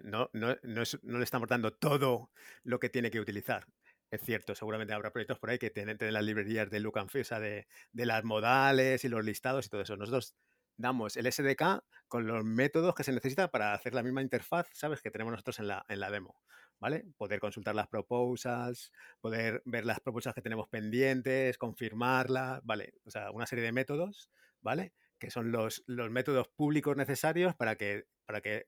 no, 0.04 0.30
no, 0.32 0.56
no, 0.64 0.84
le 1.18 1.24
estamos 1.24 1.50
dando 1.50 1.74
todo 1.74 2.32
lo 2.64 2.80
que 2.80 2.90
tiene 2.90 3.12
que 3.12 3.20
utilizar 3.20 3.68
es 4.16 4.22
cierto, 4.22 4.56
seguramente 4.56 4.94
habrá 4.94 5.12
proyectos 5.12 5.40
por 5.40 5.50
ahí 5.50 5.58
que 5.58 5.70
tienen, 5.70 5.98
las 6.00 6.24
librerías 6.24 6.70
de 6.70 6.80
look 6.80 7.00
and 7.00 7.10
feel, 7.10 7.26
de, 7.42 7.68
de, 7.92 8.06
las 8.06 8.24
modales 8.24 9.04
y 9.04 9.10
los 9.10 9.24
listados 9.24 9.66
y 9.66 9.70
todo 9.70 9.82
eso. 9.82 9.96
Nosotros 9.96 10.36
damos 10.78 11.18
el 11.18 11.32
SDK 11.32 11.84
con 12.08 12.28
los 12.28 12.44
métodos 12.44 12.96
que 12.96 13.04
se 13.04 13.12
necesitan 13.12 13.50
para 13.50 13.74
hacer 13.74 13.94
la 13.94 14.04
misma 14.04 14.22
interfaz, 14.22 14.68
¿sabes? 14.74 15.02
Que 15.02 15.12
tenemos 15.12 15.32
nosotros 15.32 15.60
en 15.60 15.68
la, 15.68 15.86
en 15.90 16.00
la 16.00 16.12
demo, 16.12 16.42
¿vale? 16.80 17.06
Poder 17.18 17.40
consultar 17.40 17.76
las 17.76 17.88
proposals, 17.88 18.92
poder 19.20 19.62
ver 19.66 19.86
las 19.86 20.00
proposals 20.00 20.36
que 20.36 20.42
tenemos 20.42 20.68
pendientes, 20.68 21.58
confirmarlas, 21.58 22.62
¿vale? 22.64 22.94
O 23.06 23.12
sea, 23.12 23.32
una 23.32 23.46
serie 23.46 23.64
de 23.64 23.72
métodos, 23.72 24.30
¿vale? 24.62 24.94
Que 25.20 25.32
son 25.32 25.52
los, 25.52 25.84
los 25.88 26.12
métodos 26.12 26.48
públicos 26.50 26.96
necesarios 26.96 27.56
para 27.56 27.76
que, 27.76 28.06
para 28.26 28.42
que 28.42 28.68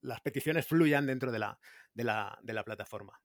las 0.00 0.20
peticiones 0.20 0.66
fluyan 0.66 1.06
dentro 1.06 1.30
de 1.30 1.38
la, 1.38 1.58
de 1.94 2.04
la, 2.04 2.38
de 2.42 2.52
la 2.52 2.64
plataforma. 2.64 3.20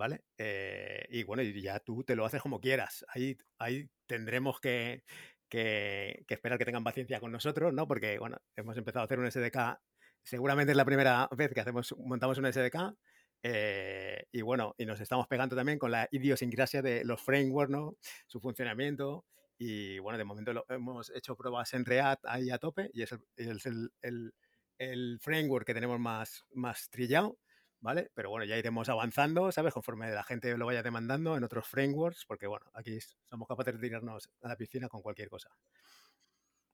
¿Vale? 0.00 0.24
Eh, 0.38 1.06
y 1.10 1.24
bueno, 1.24 1.42
ya 1.42 1.78
tú 1.78 2.02
te 2.04 2.16
lo 2.16 2.24
haces 2.24 2.40
como 2.40 2.58
quieras. 2.58 3.04
Ahí, 3.08 3.36
ahí 3.58 3.90
tendremos 4.06 4.58
que, 4.58 5.04
que, 5.50 6.24
esperar 6.26 6.58
que 6.58 6.64
tengan 6.64 6.82
paciencia 6.82 7.20
con 7.20 7.30
nosotros, 7.30 7.74
¿no? 7.74 7.86
Porque, 7.86 8.18
bueno, 8.18 8.38
hemos 8.56 8.78
empezado 8.78 9.02
a 9.02 9.04
hacer 9.04 9.18
un 9.18 9.30
SDK, 9.30 9.78
seguramente 10.22 10.72
es 10.72 10.76
la 10.76 10.86
primera 10.86 11.28
vez 11.36 11.52
que 11.52 11.60
hacemos, 11.60 11.94
montamos 11.98 12.38
un 12.38 12.50
SDK, 12.50 12.94
eh, 13.42 14.24
y 14.32 14.40
bueno, 14.40 14.74
y 14.78 14.86
nos 14.86 15.00
estamos 15.02 15.28
pegando 15.28 15.54
también 15.54 15.78
con 15.78 15.90
la 15.90 16.08
idiosincrasia 16.10 16.80
de 16.80 17.04
los 17.04 17.20
frameworks, 17.20 17.70
¿no? 17.70 17.96
Su 18.26 18.40
funcionamiento. 18.40 19.26
Y 19.58 19.98
bueno, 19.98 20.16
de 20.16 20.24
momento 20.24 20.54
lo, 20.54 20.64
hemos 20.70 21.10
hecho 21.14 21.36
pruebas 21.36 21.74
en 21.74 21.84
React 21.84 22.24
ahí 22.26 22.48
a 22.48 22.56
tope 22.56 22.90
y 22.94 23.02
es 23.02 23.12
el, 23.36 23.92
el, 24.00 24.32
el 24.78 25.18
framework 25.20 25.66
que 25.66 25.74
tenemos 25.74 26.00
más, 26.00 26.46
más 26.54 26.88
trillado. 26.88 27.38
¿Vale? 27.80 28.10
Pero 28.14 28.30
bueno, 28.30 28.44
ya 28.44 28.56
iremos 28.56 28.88
avanzando, 28.88 29.50
¿sabes? 29.52 29.74
Conforme 29.74 30.10
la 30.10 30.22
gente 30.22 30.56
lo 30.56 30.66
vaya 30.66 30.82
demandando 30.82 31.36
en 31.36 31.44
otros 31.44 31.66
frameworks, 31.66 32.24
porque 32.26 32.46
bueno, 32.46 32.66
aquí 32.74 32.98
somos 33.24 33.48
capaces 33.48 33.74
de 33.74 33.80
tirarnos 33.80 34.30
a 34.42 34.48
la 34.48 34.56
piscina 34.56 34.88
con 34.88 35.02
cualquier 35.02 35.28
cosa. 35.28 35.50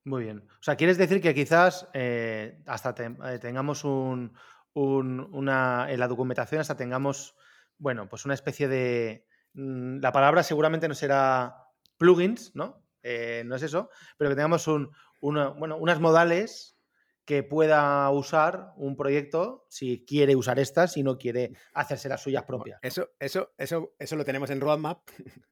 Muy 0.04 0.24
bien. 0.24 0.46
O 0.48 0.62
sea, 0.62 0.76
quieres 0.76 0.98
decir 0.98 1.20
que 1.20 1.34
quizás 1.34 1.88
eh, 1.92 2.62
hasta 2.66 2.94
eh, 2.98 3.38
tengamos 3.40 3.84
un, 3.84 4.36
una, 4.74 5.86
en 5.90 5.98
la 5.98 6.08
documentación, 6.08 6.60
hasta 6.60 6.76
tengamos, 6.76 7.34
bueno, 7.78 8.08
pues 8.08 8.24
una 8.24 8.34
especie 8.34 8.68
de... 8.68 9.26
Mm, 9.54 9.98
la 10.00 10.12
palabra 10.12 10.42
seguramente 10.42 10.86
no 10.86 10.94
será 10.94 11.56
plugins, 11.96 12.54
¿no? 12.54 12.84
Eh, 13.02 13.42
no 13.46 13.56
es 13.56 13.62
eso, 13.62 13.90
pero 14.16 14.30
que 14.30 14.36
tengamos 14.36 14.68
un, 14.68 14.92
bueno, 15.20 15.76
unas 15.76 16.00
modales 16.00 16.75
que 17.26 17.42
pueda 17.42 18.08
usar 18.10 18.72
un 18.76 18.96
proyecto 18.96 19.66
si 19.68 20.04
quiere 20.06 20.36
usar 20.36 20.60
estas 20.60 20.96
y 20.96 21.02
no 21.02 21.18
quiere 21.18 21.52
hacerse 21.74 22.08
las 22.08 22.22
suyas 22.22 22.44
propias. 22.44 22.78
Eso, 22.82 23.10
eso, 23.18 23.52
eso, 23.58 23.94
eso 23.98 24.16
lo 24.16 24.24
tenemos 24.24 24.48
en 24.50 24.60
roadmap, 24.60 25.02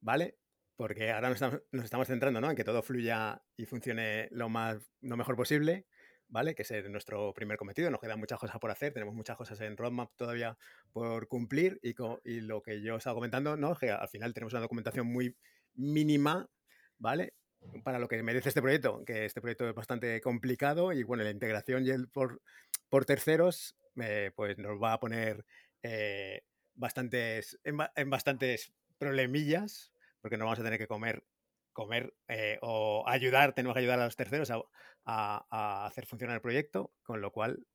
¿vale? 0.00 0.38
Porque 0.76 1.10
ahora 1.10 1.30
nos 1.30 1.84
estamos, 1.84 2.06
centrando 2.08 2.40
¿no? 2.40 2.50
en 2.50 2.56
que 2.56 2.64
todo 2.64 2.82
fluya 2.82 3.42
y 3.56 3.64
funcione 3.64 4.28
lo, 4.32 4.48
más, 4.50 4.90
lo 5.00 5.16
mejor 5.16 5.34
posible, 5.34 5.86
¿vale? 6.28 6.54
Que 6.54 6.62
es 6.62 6.90
nuestro 6.90 7.32
primer 7.32 7.56
cometido. 7.56 7.90
Nos 7.90 8.00
quedan 8.00 8.18
muchas 8.18 8.38
cosas 8.38 8.58
por 8.58 8.70
hacer, 8.70 8.92
tenemos 8.92 9.14
muchas 9.14 9.36
cosas 9.38 9.58
en 9.62 9.78
roadmap 9.78 10.10
todavía 10.16 10.58
por 10.92 11.26
cumplir 11.28 11.80
y, 11.82 11.94
y 12.24 12.40
lo 12.42 12.60
que 12.60 12.82
yo 12.82 12.96
estaba 12.96 13.14
comentando, 13.14 13.56
¿no? 13.56 13.74
Que 13.76 13.90
al 13.90 14.08
final 14.08 14.34
tenemos 14.34 14.52
una 14.52 14.60
documentación 14.60 15.06
muy 15.06 15.38
mínima, 15.74 16.50
¿vale? 16.98 17.34
Para 17.82 17.98
lo 17.98 18.08
que 18.08 18.22
merece 18.22 18.48
este 18.48 18.62
proyecto, 18.62 19.04
que 19.04 19.24
este 19.24 19.40
proyecto 19.40 19.68
es 19.68 19.74
bastante 19.74 20.20
complicado 20.20 20.92
y 20.92 21.02
bueno, 21.02 21.24
la 21.24 21.30
integración 21.30 21.84
y 21.84 21.90
el 21.90 22.08
por, 22.08 22.40
por 22.88 23.04
terceros 23.04 23.76
eh, 24.00 24.32
pues 24.34 24.58
nos 24.58 24.82
va 24.82 24.94
a 24.94 25.00
poner 25.00 25.44
eh, 25.82 26.42
bastantes, 26.74 27.58
en, 27.64 28.10
bastantes 28.10 28.72
problemillas, 28.98 29.92
porque 30.20 30.36
nos 30.36 30.46
vamos 30.46 30.60
a 30.60 30.64
tener 30.64 30.78
que 30.78 30.86
comer, 30.86 31.24
comer 31.72 32.14
eh, 32.28 32.58
o 32.62 33.04
ayudar, 33.06 33.54
tenemos 33.54 33.74
que 33.74 33.80
ayudar 33.80 34.00
a 34.00 34.04
los 34.04 34.16
terceros 34.16 34.50
a, 34.50 34.62
a, 35.04 35.86
hacer 35.86 36.06
funcionar 36.06 36.36
el 36.36 36.42
proyecto, 36.42 36.92
con 37.02 37.20
lo 37.20 37.30
cual, 37.30 37.66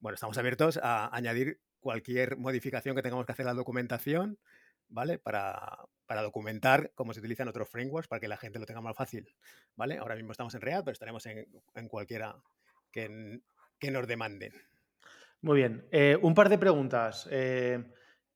bueno, 0.00 0.14
estamos 0.14 0.36
abiertos 0.38 0.78
a 0.82 1.14
añadir 1.14 1.60
cualquier 1.80 2.36
modificación 2.36 2.96
que 2.96 3.02
tengamos 3.02 3.26
que 3.26 3.32
hacer 3.32 3.46
a 3.46 3.50
la 3.50 3.54
documentación, 3.54 4.38
¿vale? 4.88 5.18
Para, 5.18 5.86
para 6.06 6.22
documentar 6.22 6.92
cómo 6.94 7.12
se 7.12 7.20
utilizan 7.20 7.48
otros 7.48 7.68
frameworks 7.68 8.08
para 8.08 8.20
que 8.20 8.28
la 8.28 8.36
gente 8.36 8.58
lo 8.58 8.66
tenga 8.66 8.80
más 8.80 8.96
fácil, 8.96 9.34
¿vale? 9.76 9.98
Ahora 9.98 10.16
mismo 10.16 10.32
estamos 10.32 10.54
en 10.54 10.60
React, 10.60 10.84
pero 10.84 10.92
estaremos 10.92 11.26
en, 11.26 11.88
cualquiera 11.88 12.36
que, 12.90 13.40
que, 13.78 13.90
nos 13.90 14.06
demanden. 14.06 14.52
Muy 15.40 15.58
bien. 15.58 15.86
Eh, 15.90 16.18
un 16.20 16.34
par 16.34 16.48
de 16.48 16.58
preguntas, 16.58 17.28
eh, 17.30 17.84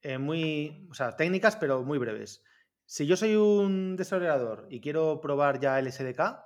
eh, 0.03 0.19
muy, 0.19 0.87
o 0.91 0.95
sea, 0.95 1.17
técnicas, 1.17 1.57
pero 1.57 1.83
muy 1.83 1.99
breves. 1.99 2.43
Si 2.85 3.07
yo 3.07 3.17
soy 3.17 3.37
un 3.37 3.97
desarrollador 3.97 4.67
y 4.71 4.81
quiero 4.81 5.21
probar 5.21 5.61
ya 5.61 5.79
el 5.79 5.93
SDK 5.93 6.39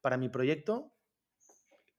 para 0.00 0.16
mi 0.16 0.28
proyecto, 0.28 0.92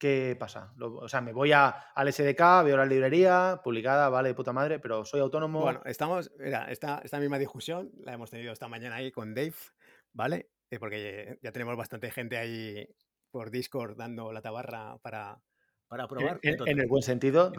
¿qué 0.01 0.35
pasa? 0.37 0.73
o 0.79 1.07
sea, 1.07 1.21
me 1.21 1.31
voy 1.31 1.51
a, 1.51 1.69
al 1.69 2.11
SDK, 2.11 2.63
veo 2.65 2.75
la 2.75 2.87
librería 2.87 3.61
publicada, 3.63 4.09
vale, 4.09 4.29
de 4.29 4.33
puta 4.33 4.51
madre, 4.51 4.79
pero 4.79 5.05
soy 5.05 5.19
autónomo. 5.19 5.61
Bueno, 5.61 5.83
estamos, 5.85 6.31
mira, 6.39 6.71
esta, 6.71 7.01
esta 7.03 7.19
misma 7.19 7.37
discusión 7.37 7.91
la 8.03 8.13
hemos 8.13 8.31
tenido 8.31 8.51
esta 8.51 8.67
mañana 8.67 8.95
ahí 8.95 9.11
con 9.11 9.35
Dave, 9.35 9.53
¿vale? 10.11 10.49
Eh, 10.71 10.79
porque 10.79 11.37
ya 11.43 11.51
tenemos 11.51 11.77
bastante 11.77 12.09
gente 12.09 12.35
ahí 12.37 12.83
por 13.29 13.51
Discord 13.51 13.95
dando 13.95 14.33
la 14.33 14.41
tabarra 14.41 14.97
para, 15.03 15.39
para 15.87 16.07
probar. 16.07 16.39
En, 16.41 16.79
el 16.79 16.87
buen 16.87 17.03
sentido. 17.03 17.53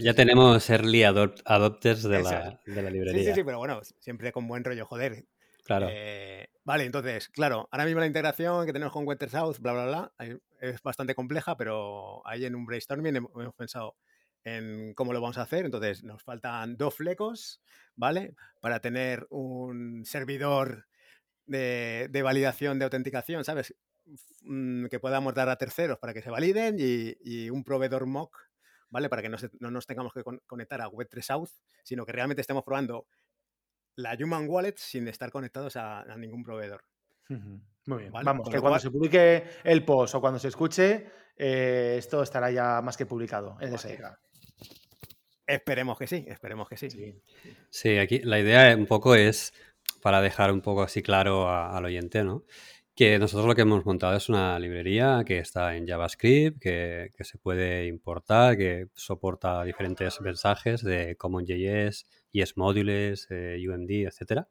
ya, 0.00 0.14
tenemos 0.14 0.70
early 0.70 1.02
adopters 1.02 2.02
de 2.02 2.22
la, 2.22 2.58
de 2.64 2.82
la, 2.82 2.88
librería. 2.88 3.20
Sí, 3.20 3.28
sí, 3.28 3.34
sí, 3.34 3.44
pero 3.44 3.58
bueno, 3.58 3.82
siempre 4.00 4.32
con 4.32 4.48
buen 4.48 4.64
rollo, 4.64 4.86
joder. 4.86 5.26
Claro. 5.66 5.88
Eh, 5.90 6.48
vale, 6.66 6.84
entonces, 6.84 7.28
claro, 7.30 7.68
ahora 7.70 7.86
mismo 7.86 8.00
la 8.00 8.06
integración 8.06 8.66
que 8.66 8.74
tenemos 8.74 8.92
con 8.92 9.06
South, 9.30 9.56
bla, 9.60 9.72
bla, 9.72 9.86
bla, 9.86 10.12
es 10.60 10.82
bastante 10.82 11.14
compleja, 11.14 11.56
pero 11.56 12.26
ahí 12.26 12.44
en 12.44 12.54
un 12.54 12.66
brainstorming 12.66 13.16
hemos 13.16 13.54
pensado 13.54 13.96
en 14.44 14.94
cómo 14.94 15.12
lo 15.12 15.20
vamos 15.20 15.38
a 15.38 15.42
hacer. 15.42 15.64
Entonces, 15.64 16.04
nos 16.04 16.22
faltan 16.22 16.76
dos 16.76 16.94
flecos, 16.94 17.60
¿vale? 17.94 18.34
Para 18.60 18.80
tener 18.80 19.26
un 19.30 20.04
servidor 20.04 20.86
de, 21.46 22.20
validación 22.22 22.78
de 22.78 22.84
autenticación, 22.84 23.44
¿sabes? 23.44 23.74
Mm, 24.42 24.86
que 24.86 25.00
podamos 25.00 25.34
dar 25.34 25.48
a 25.48 25.56
terceros 25.56 25.98
para 25.98 26.14
que 26.14 26.22
se 26.22 26.30
validen 26.30 26.76
y, 26.78 27.50
un 27.50 27.64
proveedor 27.64 28.06
mock, 28.06 28.38
¿vale? 28.88 29.08
Para 29.08 29.22
que 29.22 29.28
no, 29.28 29.38
nos 29.70 29.86
tengamos 29.86 30.12
que 30.12 30.22
conectar 30.46 30.80
a 30.80 30.88
Web3 30.88 31.22
South, 31.22 31.50
sino 31.82 32.06
que 32.06 32.12
realmente 32.12 32.40
estemos 32.40 32.64
probando 32.64 33.06
la 33.96 34.16
Human 34.20 34.46
Wallet 34.48 34.74
sin 34.76 35.08
estar 35.08 35.30
conectados 35.30 35.76
a, 35.76 36.04
ningún 36.16 36.42
proveedor. 36.42 36.84
Muy 37.28 37.98
bien. 37.98 38.12
Vamos, 38.12 38.48
que 38.48 38.60
cuando 38.60 38.78
se 38.78 38.90
publique 38.90 39.44
el 39.64 39.84
post 39.84 40.14
o 40.14 40.20
cuando 40.20 40.38
se 40.38 40.48
escuche, 40.48 41.06
eh, 41.36 41.96
esto 41.98 42.22
estará 42.22 42.50
ya 42.50 42.80
más 42.82 42.96
que 42.96 43.06
publicado 43.06 43.56
en 43.60 43.76
SDK. 43.76 44.18
Esperemos 45.46 45.98
que 45.98 46.06
sí, 46.06 46.24
esperemos 46.28 46.68
que 46.68 46.76
sí. 46.76 46.88
Sí, 47.70 47.98
aquí 47.98 48.20
la 48.20 48.38
idea 48.40 48.76
un 48.76 48.86
poco 48.86 49.14
es, 49.14 49.52
para 50.02 50.20
dejar 50.20 50.52
un 50.52 50.60
poco 50.60 50.82
así 50.82 51.02
claro 51.02 51.48
al 51.48 51.84
oyente, 51.84 52.24
¿no? 52.24 52.44
Que 52.96 53.18
nosotros 53.18 53.46
lo 53.46 53.54
que 53.54 53.60
hemos 53.60 53.84
montado 53.84 54.16
es 54.16 54.30
una 54.30 54.58
librería 54.58 55.22
que 55.26 55.38
está 55.38 55.76
en 55.76 55.86
JavaScript, 55.86 56.58
que, 56.58 57.10
se 57.20 57.36
puede 57.36 57.86
importar, 57.88 58.56
que 58.56 58.88
soporta 58.94 59.62
diferentes 59.64 60.18
mensajes 60.22 60.82
de 60.82 61.14
CommonJS, 61.16 62.06
ES 62.32 62.56
Modules, 62.56 63.26
eh, 63.28 63.62
UMD, 63.68 64.06
etcétera. 64.06 64.48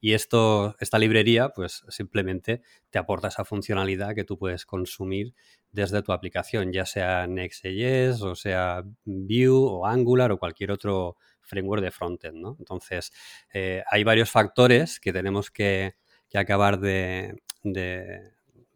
Y 0.00 0.12
esto, 0.12 0.76
esta 0.78 0.96
librería, 0.96 1.48
pues 1.48 1.84
simplemente 1.88 2.62
te 2.90 3.00
aporta 3.00 3.28
esa 3.28 3.44
funcionalidad 3.44 4.14
que 4.14 4.22
tú 4.22 4.38
puedes 4.38 4.64
consumir 4.64 5.34
desde 5.72 6.00
tu 6.02 6.12
aplicación, 6.12 6.72
ya 6.72 6.86
sea 6.86 7.26
Next.js 7.26 8.22
o 8.22 8.36
sea 8.36 8.84
Vue 9.04 9.48
o 9.48 9.86
Angular 9.86 10.30
o 10.30 10.38
cualquier 10.38 10.70
otro 10.70 11.16
framework 11.40 11.82
de 11.82 11.90
frontend, 11.90 12.36
¿no? 12.36 12.54
Entonces, 12.60 13.12
eh, 13.52 13.82
hay 13.90 14.04
varios 14.04 14.30
factores 14.30 15.00
que 15.00 15.12
tenemos 15.12 15.50
que, 15.50 15.96
acabar 16.32 16.78
de, 16.78 17.34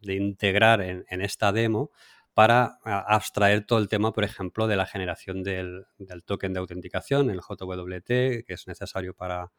integrar 0.03 0.80
en, 0.83 1.05
esta 1.22 1.53
demo 1.53 1.91
para 2.35 2.78
abstraer 2.85 3.66
todo 3.66 3.78
el 3.78 3.89
tema, 3.89 4.12
por 4.12 4.24
ejemplo, 4.24 4.66
de 4.66 4.76
la 4.76 4.87
generación 4.87 5.43
del, 5.43 5.85
del 5.99 6.24
token 6.24 6.53
de 6.53 6.61
autenticación, 6.61 7.30
el 7.30 7.41
JWT, 7.41 8.07
que 8.07 8.45
es 8.49 8.66
necesario 8.66 9.14
para, 9.14 9.53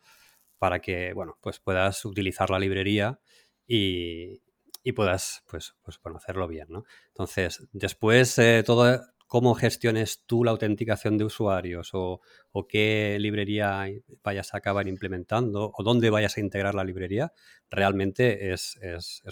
para 0.63 0.79
que, 0.79 1.11
bueno, 1.13 1.37
pues 1.41 1.59
puedas 1.59 2.05
utilizar 2.05 2.49
la 2.49 2.57
librería 2.57 3.19
y, 3.67 4.41
puedas, 4.95 5.43
pues, 5.47 5.75
pues 5.81 5.99
hacerlo 6.15 6.47
bien, 6.47 6.67
¿no? 6.69 6.85
Entonces, 7.09 7.67
después, 7.73 8.39
eh, 8.39 8.63
todo, 8.65 8.97
cómo 9.33 9.55
gestiones 9.55 10.27
tú 10.27 10.43
la 10.43 10.51
autenticación 10.51 11.17
de 11.17 11.23
usuarios 11.23 11.89
o, 11.93 12.21
qué 12.69 13.17
librería 13.19 13.83
vayas 14.23 14.53
a 14.53 14.57
acabar 14.57 14.87
implementando 14.87 15.71
o 15.75 15.83
dónde 15.83 16.11
vayas 16.11 16.37
a 16.37 16.39
integrar 16.39 16.75
la 16.75 16.83
librería, 16.83 17.33
realmente 17.67 18.53
es, 18.53 18.77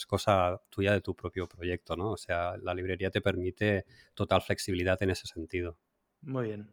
cosa 0.07 0.59
tuya 0.71 0.93
de 0.93 1.01
tu 1.01 1.15
propio 1.15 1.47
proyecto, 1.47 1.95
¿no? 1.95 2.13
O 2.13 2.17
sea, 2.17 2.57
la 2.63 2.73
librería 2.73 3.11
te 3.11 3.21
permite 3.21 3.85
total 4.15 4.41
flexibilidad 4.41 4.97
en 5.03 5.11
ese 5.11 5.27
sentido. 5.27 5.77
Muy 6.21 6.47
bien. 6.47 6.71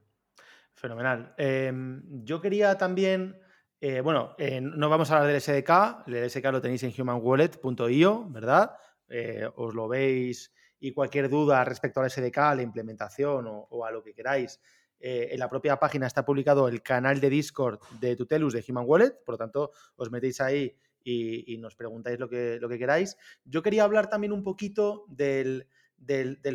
Fenomenal. 0.73 1.35
Em, 1.37 2.03
yo 2.25 2.41
quería 2.41 2.79
también 2.79 3.39
eh, 3.79 4.01
bueno, 4.01 4.37
eh, 4.39 4.63
no 4.63 4.89
vamos 4.89 5.11
a 5.11 5.19
hablar 5.19 5.31
del 5.31 5.43
SDK, 5.43 6.09
el 6.09 6.31
SDK 6.31 6.47
lo 6.51 6.63
tenéis 6.63 6.83
en 6.83 6.95
humanwallet.io, 6.99 8.27
¿verdad? 8.31 8.73
Eh, 9.11 9.47
os 9.55 9.75
lo 9.75 9.87
veis 9.87 10.51
y 10.81 10.93
cualquier 10.93 11.29
duda 11.29 11.65
respecto 11.65 12.01
al 12.01 12.11
SDK, 12.11 12.39
a 12.39 12.55
la 12.55 12.63
implementación 12.63 13.47
o, 13.49 13.85
a 13.85 13.91
lo 13.91 14.03
que 14.03 14.15
queráis, 14.15 14.61
en 15.01 15.39
la 15.39 15.49
propia 15.49 15.79
página 15.79 16.07
está 16.07 16.25
publicado 16.25 16.67
el 16.67 16.83
canal 16.83 17.21
de 17.21 17.31
Discord 17.31 17.79
de 18.01 18.17
Tutelus 18.17 18.53
de 18.53 18.65
Human 18.69 18.85
Wallet, 18.87 19.13
por 19.25 19.35
lo 19.35 19.39
tanto, 19.39 19.71
os 19.97 20.11
metéis 20.11 20.41
ahí 20.41 20.75
y, 21.05 21.57
nos 21.59 21.77
preguntáis 21.77 22.19
lo 22.19 22.29
que, 22.29 22.59
lo 22.61 22.69
que, 22.69 22.79
queráis. 22.79 23.17
Yo 23.45 23.63
quería 23.63 23.85
hablar 23.85 24.11
también 24.11 24.33
un 24.33 24.43
poquito 24.43 25.05
del, 25.09 25.67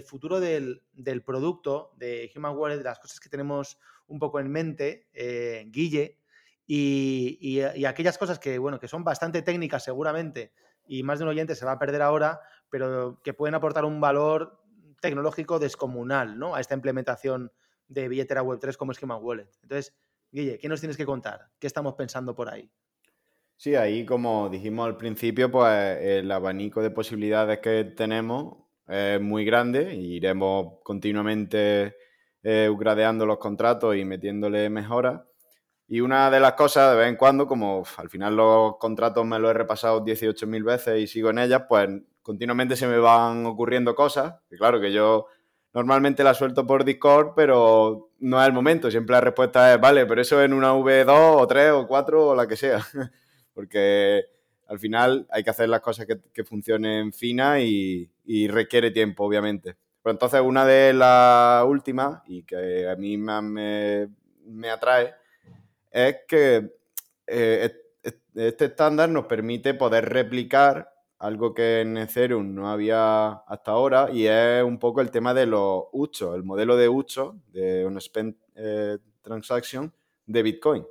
futuro 0.06 0.40
del, 0.40 0.84
del, 0.94 1.22
producto 1.24 1.94
de 1.98 2.30
Human 2.36 2.56
Wallet, 2.56 2.78
de 2.78 2.84
las 2.84 3.00
cosas 3.00 3.20
que 3.20 3.30
tenemos 3.30 3.80
un 4.08 4.20
poco 4.20 4.40
en 4.40 4.52
mente. 4.52 5.08
Guille, 5.68 6.18
y, 6.66 7.62
aquellas 7.86 8.18
cosas 8.18 8.40
que, 8.40 8.58
bueno, 8.58 8.80
que 8.80 8.88
son 8.88 9.04
bastante 9.04 9.42
técnicas 9.42 9.84
seguramente 9.84 10.54
y 10.88 11.04
más 11.04 11.20
de 11.20 11.26
un 11.26 11.30
oyente 11.30 11.56
se 11.56 11.66
va 11.66 11.74
a 11.74 11.80
perder 11.80 12.02
ahora, 12.02 12.42
pero 12.74 13.22
que 13.24 13.36
pueden 13.36 13.54
aportar 13.54 13.86
un 13.86 14.02
valor 14.02 14.60
tecnológico 15.00 15.60
descomunal 15.60 16.40
¿no? 16.40 16.56
a 16.56 16.60
esta 16.60 16.74
implementación 16.74 17.52
de 17.88 18.08
billetera 18.08 18.42
Web3 18.42 18.78
como 18.78 18.96
Schema 18.96 19.16
Wallet. 19.16 19.48
Entonces, 19.62 19.96
Guille, 20.32 20.58
¿qué 20.58 20.68
nos 20.68 20.80
tienes 20.80 20.98
que 20.98 21.06
contar? 21.06 21.52
¿Qué 21.60 21.68
estamos 21.68 21.94
pensando 21.94 22.34
por 22.34 22.50
ahí? 22.50 22.72
Sí, 23.58 23.76
ahí 23.76 24.08
como 24.08 24.50
dijimos 24.50 24.88
al 24.88 24.98
principio, 24.98 25.52
pues 25.52 26.00
el 26.02 26.32
abanico 26.32 26.82
de 26.82 26.90
posibilidades 26.90 27.60
que 27.60 27.84
tenemos 27.84 28.58
es 28.88 29.22
muy 29.22 29.46
grande 29.46 29.94
y 29.94 30.16
iremos 30.16 30.80
continuamente 30.84 31.96
eh, 32.42 32.70
upgradeando 32.72 33.28
los 33.28 33.38
contratos 33.38 33.96
y 33.96 34.04
metiéndole 34.04 34.68
mejoras. 34.72 35.22
Y 35.88 36.02
una 36.02 36.32
de 36.32 36.40
las 36.40 36.54
cosas, 36.54 36.94
de 36.94 36.98
vez 36.98 37.10
en 37.10 37.18
cuando, 37.18 37.46
como 37.46 37.84
al 37.98 38.10
final 38.10 38.36
los 38.36 38.78
contratos 38.78 39.24
me 39.28 39.38
los 39.38 39.52
he 39.52 39.54
repasado 39.54 40.04
18.000 40.04 40.64
veces 40.64 41.00
y 41.00 41.06
sigo 41.06 41.30
en 41.30 41.38
ellas, 41.38 41.66
pues 41.70 41.88
continuamente 42.24 42.76
se 42.76 42.88
me 42.88 42.98
van 42.98 43.46
ocurriendo 43.46 43.94
cosas. 43.94 44.36
Que 44.50 44.58
claro, 44.58 44.82
que 44.82 44.92
yo 44.92 45.28
normalmente 45.74 46.24
las 46.24 46.38
suelto 46.38 46.66
por 46.66 46.86
Discord, 46.86 47.34
pero 47.36 48.10
no 48.20 48.42
es 48.42 48.48
el 48.48 48.54
momento. 48.54 48.90
Siempre 48.90 49.14
la 49.14 49.22
respuesta 49.22 49.74
es, 49.74 49.80
vale, 49.80 50.06
pero 50.06 50.22
eso 50.22 50.42
en 50.42 50.54
una 50.54 50.74
V2 50.74 51.42
o 51.42 51.46
3 51.46 51.72
o 51.72 51.88
4 51.88 52.28
o 52.28 52.36
la 52.36 52.48
que 52.48 52.56
sea. 52.56 52.80
Porque 53.54 54.24
al 54.68 54.80
final 54.80 55.28
hay 55.30 55.44
que 55.44 55.50
hacer 55.50 55.70
las 55.70 55.82
cosas 55.82 56.08
que, 56.08 56.44
funcionen 56.44 57.14
finas 57.14 57.60
y, 57.62 58.10
requiere 58.48 58.92
tiempo, 58.92 59.26
obviamente. 59.26 59.76
Pero 60.02 60.14
entonces 60.14 60.42
una 60.42 60.66
de 60.66 60.94
las 60.94 61.66
últimas, 61.66 62.22
y 62.26 62.44
que 62.44 62.90
a 62.90 62.96
mí 62.96 63.18
más 63.18 63.44
me, 63.44 64.10
me 64.46 64.70
atrae, 64.70 65.14
es 65.92 66.18
que 66.28 66.72
eh, 67.28 67.72
este 68.36 68.66
estándar 68.66 69.10
nos 69.10 69.26
permite 69.26 69.74
poder 69.76 70.10
replicar 70.10 70.93
algo 71.24 71.54
que 71.54 71.82
en 71.82 71.98
Ethereum 71.98 72.54
no 72.54 72.70
había 72.70 73.32
hasta 73.32 73.72
ahora 73.72 74.10
y 74.12 74.28
es 74.28 74.64
un 74.64 74.78
poco 74.78 75.02
el 75.02 75.10
tema 75.10 75.34
de 75.34 75.46
los 75.46 75.86
UCHO, 75.92 76.36
el 76.36 76.44
modelo 76.44 76.76
de 76.76 76.90
UCHO, 76.90 77.38
de 77.52 77.86
un 77.86 78.00
spend 78.00 78.36
eh, 78.56 78.98
transaction 79.22 79.94
de 80.26 80.44
Bitcoin. 80.44 80.86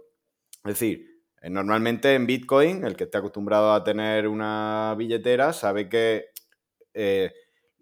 Es 0.65 0.73
decir, 0.79 1.23
eh, 1.41 1.51
normalmente 1.51 2.15
en 2.15 2.27
Bitcoin, 2.27 2.85
el 2.85 2.97
que 2.97 3.05
esté 3.05 3.19
acostumbrado 3.19 3.73
a 3.73 3.85
tener 3.85 4.27
una 4.27 4.95
billetera 4.97 5.53
sabe 5.53 5.89
que 5.89 6.31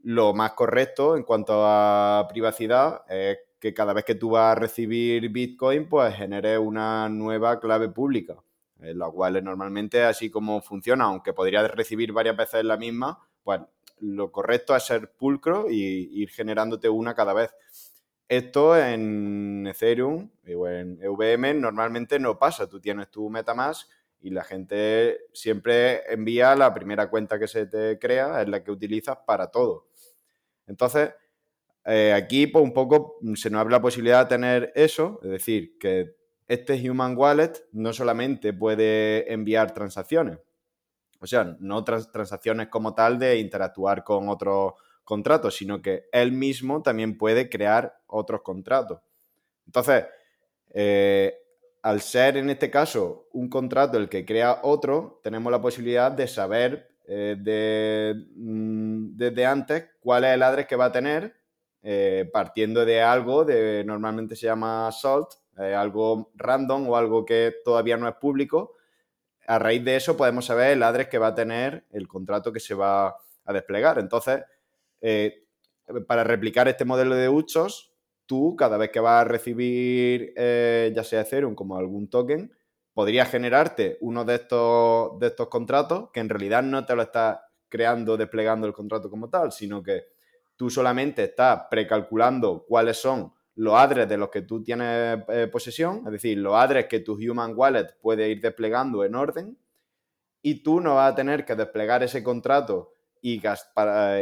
lo 0.03 0.32
más 0.32 0.53
correcto 0.53 1.16
en 1.16 1.24
cuanto 1.24 1.64
a 1.64 2.26
privacidad 2.28 3.03
es 3.09 3.38
que 3.61 3.74
cada 3.74 3.92
vez 3.92 4.05
que 4.05 4.14
tú 4.14 4.30
vas 4.30 4.57
a 4.57 4.61
recibir 4.61 5.28
Bitcoin, 5.28 5.88
pues 5.88 6.14
genere 6.14 6.59
una 6.59 7.09
nueva 7.09 7.61
clave 7.61 7.90
pública, 7.90 8.36
en 8.82 8.98
la 8.98 9.10
cual 9.10 9.42
normalmente 9.44 10.02
así 10.02 10.30
como 10.30 10.60
funciona, 10.62 11.04
aunque 11.04 11.32
podrías 11.32 11.70
recibir 11.70 12.12
varias 12.12 12.36
veces 12.36 12.64
la 12.64 12.76
misma, 12.76 13.18
pues 13.42 13.60
lo 14.00 14.32
correcto 14.32 14.74
es 14.74 14.84
ser 14.84 15.12
pulcro 15.12 15.70
y 15.70 16.08
ir 16.22 16.30
generándote 16.30 16.88
una 16.88 17.14
cada 17.14 17.34
vez. 17.34 17.50
Esto 18.28 18.78
en 18.78 19.66
Ethereum 19.66 20.30
o 20.56 20.68
en 20.68 20.98
EVM 21.02 21.60
normalmente 21.60 22.18
no 22.18 22.38
pasa. 22.38 22.68
Tú 22.68 22.80
tienes 22.80 23.10
tu 23.10 23.28
MetaMask 23.28 23.90
y 24.20 24.30
la 24.30 24.44
gente 24.44 25.18
siempre 25.32 26.02
envía 26.12 26.54
la 26.54 26.72
primera 26.72 27.10
cuenta 27.10 27.38
que 27.38 27.48
se 27.48 27.66
te 27.66 27.98
crea, 27.98 28.42
es 28.42 28.48
la 28.48 28.62
que 28.62 28.70
utilizas 28.70 29.18
para 29.26 29.50
todo. 29.50 29.88
Entonces, 30.66 31.10
eh, 31.84 32.12
aquí, 32.12 32.46
pues 32.46 32.62
un 32.62 32.72
poco 32.72 33.18
se 33.34 33.50
nos 33.50 33.60
abre 33.60 33.72
la 33.72 33.82
posibilidad 33.82 34.24
de 34.24 34.28
tener 34.28 34.72
eso, 34.74 35.18
es 35.22 35.30
decir, 35.30 35.78
que 35.78 36.14
este 36.51 36.90
Human 36.90 37.16
Wallet 37.16 37.53
no 37.70 37.92
solamente 37.92 38.53
puede 38.53 39.32
enviar 39.32 39.72
transacciones, 39.72 40.40
o 41.20 41.26
sea, 41.28 41.57
no 41.61 41.84
transacciones 41.84 42.66
como 42.66 42.92
tal 42.92 43.20
de 43.20 43.38
interactuar 43.38 44.03
con 44.03 44.28
otros 44.28 44.72
contratos, 45.05 45.55
sino 45.55 45.80
que 45.80 46.09
él 46.11 46.32
mismo 46.32 46.82
también 46.82 47.16
puede 47.16 47.48
crear 47.48 48.01
otros 48.09 48.42
contratos. 48.42 49.01
Entonces, 49.64 50.07
eh, 50.70 51.36
al 51.82 52.01
ser 52.01 52.36
en 52.36 52.51
este 52.51 52.68
caso 52.68 53.28
un 53.32 53.48
contrato 53.48 53.96
el 53.96 54.09
que 54.09 54.24
crea 54.24 54.59
otro, 54.64 55.20
tenemos 55.22 55.53
la 55.53 55.61
posibilidad 55.61 56.11
de 56.11 56.26
saber 56.26 56.96
eh, 57.07 58.12
mm, 58.34 59.16
desde 59.16 59.46
antes 59.46 59.84
cuál 60.01 60.24
es 60.24 60.34
el 60.34 60.42
address 60.42 60.66
que 60.66 60.74
va 60.74 60.86
a 60.86 60.92
tener 60.92 61.32
eh, 61.82 62.28
partiendo 62.32 62.84
de 62.84 63.01
algo, 63.01 63.44
de, 63.44 63.84
normalmente 63.84 64.34
se 64.34 64.46
llama 64.46 64.90
salt, 64.90 65.28
eh, 65.61 65.74
algo 65.74 66.30
random 66.34 66.88
o 66.88 66.96
algo 66.96 67.24
que 67.24 67.54
todavía 67.64 67.96
no 67.96 68.08
es 68.08 68.14
público, 68.16 68.74
a 69.46 69.58
raíz 69.58 69.84
de 69.84 69.96
eso 69.96 70.16
podemos 70.16 70.46
saber 70.46 70.72
el 70.72 70.82
address 70.82 71.08
que 71.08 71.18
va 71.18 71.28
a 71.28 71.34
tener 71.34 71.84
el 71.90 72.06
contrato 72.06 72.52
que 72.52 72.61
se 72.61 72.74
va 72.74 73.16
a 73.44 73.52
desplegar. 73.52 73.98
Entonces, 73.98 74.42
eh, 75.00 75.44
para 76.06 76.24
replicar 76.24 76.68
este 76.68 76.84
modelo 76.84 77.14
de 77.14 77.28
Uchos, 77.28 77.92
tú 78.26 78.54
cada 78.56 78.76
vez 78.76 78.90
que 78.90 79.00
vas 79.00 79.22
a 79.22 79.28
recibir 79.28 80.32
eh, 80.36 80.92
ya 80.94 81.02
sea 81.02 81.22
Ethereum 81.22 81.54
como 81.54 81.76
algún 81.76 82.08
token, 82.08 82.52
podrías 82.92 83.28
generarte 83.28 83.98
uno 84.02 84.24
de 84.24 84.36
estos, 84.36 85.18
de 85.18 85.26
estos 85.28 85.48
contratos 85.48 86.11
que 86.12 86.20
en 86.20 86.28
realidad 86.28 86.62
no 86.62 86.84
te 86.86 86.94
lo 86.94 87.02
está 87.02 87.46
creando, 87.68 88.16
desplegando 88.16 88.66
el 88.66 88.72
contrato 88.72 89.11
como 89.11 89.28
tal, 89.28 89.52
sino 89.52 89.82
que 89.82 90.04
tú 90.54 90.70
solamente 90.70 91.24
estás 91.24 91.62
precalculando 91.70 92.64
cuáles 92.68 92.98
son 92.98 93.32
los 93.61 93.74
address 93.74 94.08
de 94.08 94.16
los 94.16 94.30
que 94.30 94.42
tú 94.42 94.62
tienes 94.62 95.22
eh, 95.28 95.46
posesión, 95.52 96.02
es 96.06 96.12
decir, 96.12 96.38
los 96.38 96.54
address 96.54 96.86
que 96.86 97.00
tu 97.00 97.12
Human 97.12 97.52
Wallet 97.54 97.94
puede 98.00 98.30
ir 98.30 98.40
desplegando 98.40 99.04
en 99.04 99.14
orden, 99.14 99.58
y 100.40 100.62
tú 100.62 100.80
no 100.80 100.94
vas 100.94 101.12
a 101.12 101.14
tener 101.14 101.44
que 101.44 101.54
desplegar 101.54 102.02
ese 102.02 102.22
contrato 102.22 102.94
y, 103.20 103.42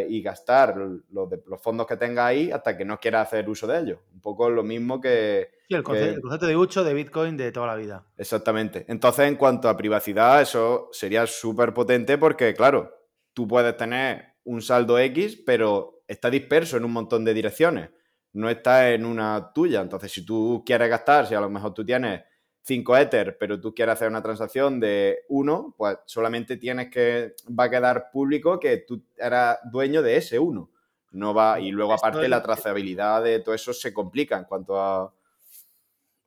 y 0.09 0.23
gastar 0.23 0.77
los, 0.77 1.03
los, 1.09 1.63
fondos 1.63 1.87
que 1.87 1.97
tenga 1.97 2.27
ahí 2.27 2.51
hasta 2.51 2.77
que 2.77 2.85
no 2.85 2.99
quieras 2.99 3.29
hacer 3.29 3.49
uso 3.49 3.69
de 3.69 3.79
ellos. 3.79 4.01
Un 4.13 4.21
poco 4.21 4.51
lo 4.51 4.65
mismo 4.65 5.01
que... 5.01 5.51
Sí, 5.69 5.75
el 5.77 5.85
concepto, 5.85 6.47
de 6.47 6.57
uso 6.57 6.83
de 6.83 6.95
Bitcoin 6.95 7.37
de 7.37 7.53
toda 7.53 7.69
la 7.69 7.77
vida. 7.77 8.05
Exactamente. 8.17 8.87
Entonces, 8.89 9.29
en 9.29 9.37
cuanto 9.37 9.69
a 9.69 9.77
privacidad, 9.77 10.43
eso 10.43 10.89
sería 10.91 11.25
súper 11.29 11.73
potente 11.73 12.19
porque, 12.19 12.55
claro, 12.55 12.93
tú 13.35 13.47
puedes 13.47 13.77
tener 13.77 14.35
un 14.43 14.63
saldo 14.63 14.99
X, 14.99 15.41
pero 15.47 16.03
está 16.09 16.29
disperso 16.29 16.77
en 16.77 16.85
un 16.85 16.93
montón 16.93 17.25
de 17.25 17.35
direcciones. 17.35 17.91
No 18.33 18.49
está 18.51 18.91
en 18.91 19.05
una 19.05 19.53
tuya. 19.53 19.81
Entonces, 19.81 20.13
si 20.13 20.25
tú 20.25 20.63
quieres 20.65 20.89
gastar, 20.89 21.27
si 21.27 21.35
a 21.35 21.41
lo 21.41 21.49
mejor 21.49 21.75
tú 21.75 21.85
tienes 21.85 22.23
5 22.69 22.97
Ether, 22.99 23.39
pero 23.39 23.59
tú 23.59 23.75
quieres 23.75 23.95
hacer 23.95 24.09
una 24.09 24.23
transacción 24.23 24.79
de 24.79 25.21
1, 25.29 25.75
pues 25.77 25.99
solamente 26.05 26.59
tienes 26.59 26.91
que, 26.91 27.35
va 27.59 27.65
a 27.65 27.71
quedar 27.71 28.11
público 28.11 28.61
que 28.61 28.79
tú 28.79 29.03
eras 29.17 29.59
dueño 29.73 30.03
de 30.03 30.19
ese 30.19 30.39
1. 30.39 30.71
No 31.13 31.33
va, 31.33 31.59
y 31.59 31.71
luego 31.71 31.95
aparte 31.95 32.29
la 32.29 32.43
trazabilidad 32.43 33.25
de 33.25 33.41
todo 33.41 33.55
eso 33.55 33.73
se 33.73 33.95
complica 33.95 34.37
en 34.37 34.45
cuanto 34.45 34.79
a... 34.79 35.11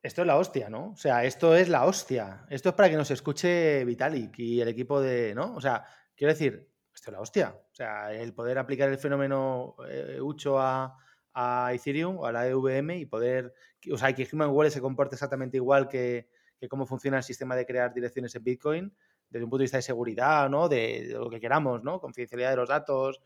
Esto 0.02 0.22
es 0.22 0.26
la 0.26 0.36
hostia, 0.36 0.68
¿no? 0.68 0.90
O 0.90 0.96
sea, 0.96 1.22
esto 1.24 1.54
es 1.54 1.68
la 1.68 1.84
hostia. 1.84 2.44
Esto 2.50 2.70
es 2.70 2.74
para 2.74 2.90
que 2.90 2.96
nos 2.96 3.12
escuche 3.12 3.84
Vitalik 3.84 4.36
y 4.40 4.60
el 4.60 4.66
equipo 4.66 5.00
de, 5.00 5.32
¿no? 5.36 5.54
O 5.54 5.60
sea, 5.60 5.84
quiero 6.16 6.32
decir, 6.32 6.68
esto 6.92 7.10
es 7.10 7.12
la 7.12 7.20
hostia. 7.20 7.54
O 7.70 7.74
sea, 7.74 8.12
el 8.12 8.34
poder 8.34 8.58
aplicar 8.58 8.88
el 8.88 8.98
fenómeno 8.98 9.76
eh, 9.88 10.18
Ucho 10.20 10.58
a, 10.58 10.96
a 11.34 11.72
Ethereum 11.72 12.18
o 12.18 12.26
a 12.26 12.32
la 12.32 12.46
EVM 12.46 12.90
y 12.92 13.06
poder, 13.06 13.54
o 13.90 13.96
sea, 13.96 14.14
que 14.14 14.28
Human 14.32 14.50
Wallet 14.50 14.70
se 14.70 14.80
comporte 14.80 15.14
exactamente 15.14 15.56
igual 15.56 15.88
que, 15.88 16.28
cómo 16.68 16.86
funciona 16.86 17.18
el 17.18 17.22
sistema 17.22 17.56
de 17.56 17.66
crear 17.66 17.92
direcciones 17.92 18.34
en 18.34 18.44
Bitcoin 18.44 18.94
desde 19.28 19.44
un 19.44 19.50
punto 19.50 19.60
de 19.60 19.64
vista 19.64 19.78
de 19.78 19.82
seguridad, 19.82 20.48
¿no? 20.48 20.68
De, 20.68 21.08
lo 21.10 21.30
que 21.30 21.40
queramos, 21.40 21.82
¿no? 21.82 22.00
Confidencialidad 22.00 22.50
de 22.50 22.56
los 22.56 22.68
datos, 22.68 23.20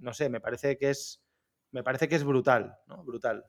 no 0.00 0.12
sé, 0.12 0.28
me 0.28 0.40
parece 0.40 0.76
que 0.76 0.90
es, 0.90 1.22
me 1.70 1.82
parece 1.82 2.08
que 2.08 2.16
es 2.16 2.24
brutal, 2.24 2.76
¿no? 2.86 3.04
Brutal. 3.04 3.44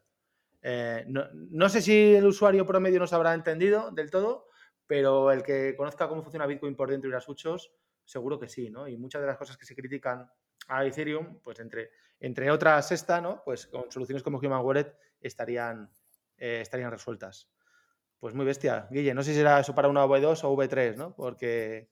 Eh, 0.61 1.05
no, 1.07 1.69
sé 1.69 1.81
si 1.81 2.15
el 2.15 2.25
usuario 2.25 2.65
promedio 2.65 2.99
nos 2.99 3.13
habrá 3.13 3.33
entendido 3.33 3.91
del 3.91 4.11
todo, 4.11 4.47
pero 4.85 5.31
el 5.31 5.43
que 5.43 5.75
conozca 5.75 6.07
cómo 6.07 6.21
funciona 6.21 6.45
Bitcoin 6.45 6.75
por 6.75 6.89
dentro 6.89 7.09
y 7.09 7.13
las 7.13 7.27
huchos, 7.27 7.71
seguro 8.05 8.39
que 8.39 8.49
sí, 8.49 8.69
¿no? 8.69 8.87
Y 8.87 8.97
muchas 8.97 9.21
de 9.21 9.27
las 9.27 9.37
cosas 9.37 9.57
que 9.57 9.65
se 9.65 9.75
critican 9.75 10.29
a 10.69 10.85
Ethereum, 10.85 11.39
pues 11.43 11.59
entre, 11.59 11.91
entre 12.19 12.49
otras 12.49 12.91
esta, 12.91 13.19
¿no? 13.19 13.41
Pues 13.43 13.67
con 13.67 13.91
soluciones 13.91 14.23
como 14.23 14.37
Human 14.37 14.63
Wallet 14.63 14.95
estarían, 15.19 15.89
eh, 16.37 16.59
estarían 16.61 16.91
resueltas. 16.91 17.49
Pues 18.19 18.33
muy 18.33 18.45
bestia. 18.45 18.87
Guille, 18.91 19.13
no 19.13 19.23
sé 19.23 19.31
si 19.31 19.37
será 19.37 19.59
eso 19.59 19.75
para 19.75 19.87
una 19.87 20.05
V2 20.05 20.43
o 20.43 20.55
V3, 20.55 20.95
¿no? 20.95 21.15
Porque 21.15 21.89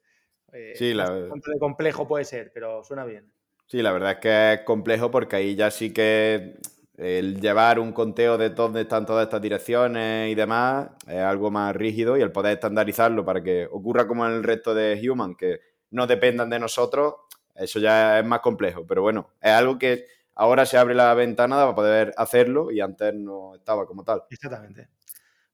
eh, 0.52 0.74
sí, 0.76 0.94
la... 0.94 1.10
de 1.10 1.30
complejo 1.60 2.08
puede 2.08 2.26
ser, 2.26 2.52
pero 2.54 2.84
suena 2.84 3.06
bien. 3.06 3.32
Sí, 3.66 3.82
la 3.82 3.92
verdad 3.92 4.12
es 4.12 4.18
que 4.20 4.54
es 4.54 4.62
complejo 4.62 5.12
porque 5.12 5.36
ahí 5.36 5.56
ya 5.56 5.72
sí 5.72 5.92
que 5.92 6.60
el 6.98 7.40
llevar 7.40 7.80
un 7.80 7.92
conteo 7.92 8.38
de 8.38 8.50
dónde 8.50 8.82
están 8.82 9.06
todas 9.06 9.26
estas 9.26 9.42
direcciones 9.42 10.32
y 10.32 10.36
demás 10.36 10.90
es 11.08 11.20
algo 11.20 11.52
más 11.52 11.76
rígido 11.76 12.18
y 12.18 12.22
el 12.22 12.32
poder 12.32 12.54
estandarizarlo 12.54 13.24
para 13.24 13.44
que 13.44 13.68
ocurra 13.70 14.08
como 14.08 14.26
en 14.26 14.34
el 14.34 14.44
resto 14.44 14.74
de 14.74 15.00
Human, 15.08 15.36
que 15.36 15.60
no 15.92 16.08
dependan 16.08 16.50
de 16.50 16.60
nosotros, 16.60 17.16
eso 17.58 17.80
ya 17.80 18.20
es 18.20 18.26
más 18.26 18.40
complejo. 18.40 18.86
Pero 18.88 19.02
bueno, 19.02 19.32
es 19.42 19.52
algo 19.52 19.78
que 19.78 20.06
ahora 20.36 20.66
se 20.66 20.78
abre 20.78 20.96
la 20.96 21.14
ventana 21.14 21.56
para 21.58 21.76
poder 21.76 22.14
hacerlo 22.18 22.72
y 22.72 22.80
antes 22.80 23.14
no 23.14 23.56
estaba 23.56 23.86
como 23.86 24.04
tal. 24.04 24.24
Exactamente. 24.30 24.90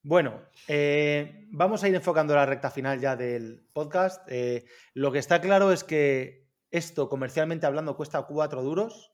Bueno, 0.06 0.42
eh, 0.68 1.48
vamos 1.50 1.82
a 1.82 1.88
ir 1.88 1.96
enfocando 1.96 2.36
la 2.36 2.46
recta 2.46 2.70
final 2.70 3.00
ya 3.00 3.16
del 3.16 3.66
podcast. 3.72 4.22
Eh, 4.30 4.66
lo 4.94 5.14
que 5.14 5.20
está 5.20 5.40
claro 5.40 5.72
es 5.72 5.86
que 5.86 6.50
esto, 6.72 7.08
comercialmente 7.08 7.66
hablando, 7.66 7.96
cuesta 7.96 8.22
cuatro 8.24 8.62
duros. 8.62 9.14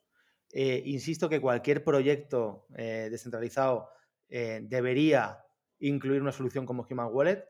Eh, 0.52 0.82
insisto 0.86 1.30
que 1.30 1.40
cualquier 1.40 1.84
proyecto 1.84 2.66
descentralizado 2.70 3.90
debería 4.28 5.44
incluir 5.80 6.22
una 6.22 6.32
solución 6.32 6.66
como 6.66 6.88
Human 6.90 7.10
Wallet. 7.12 7.46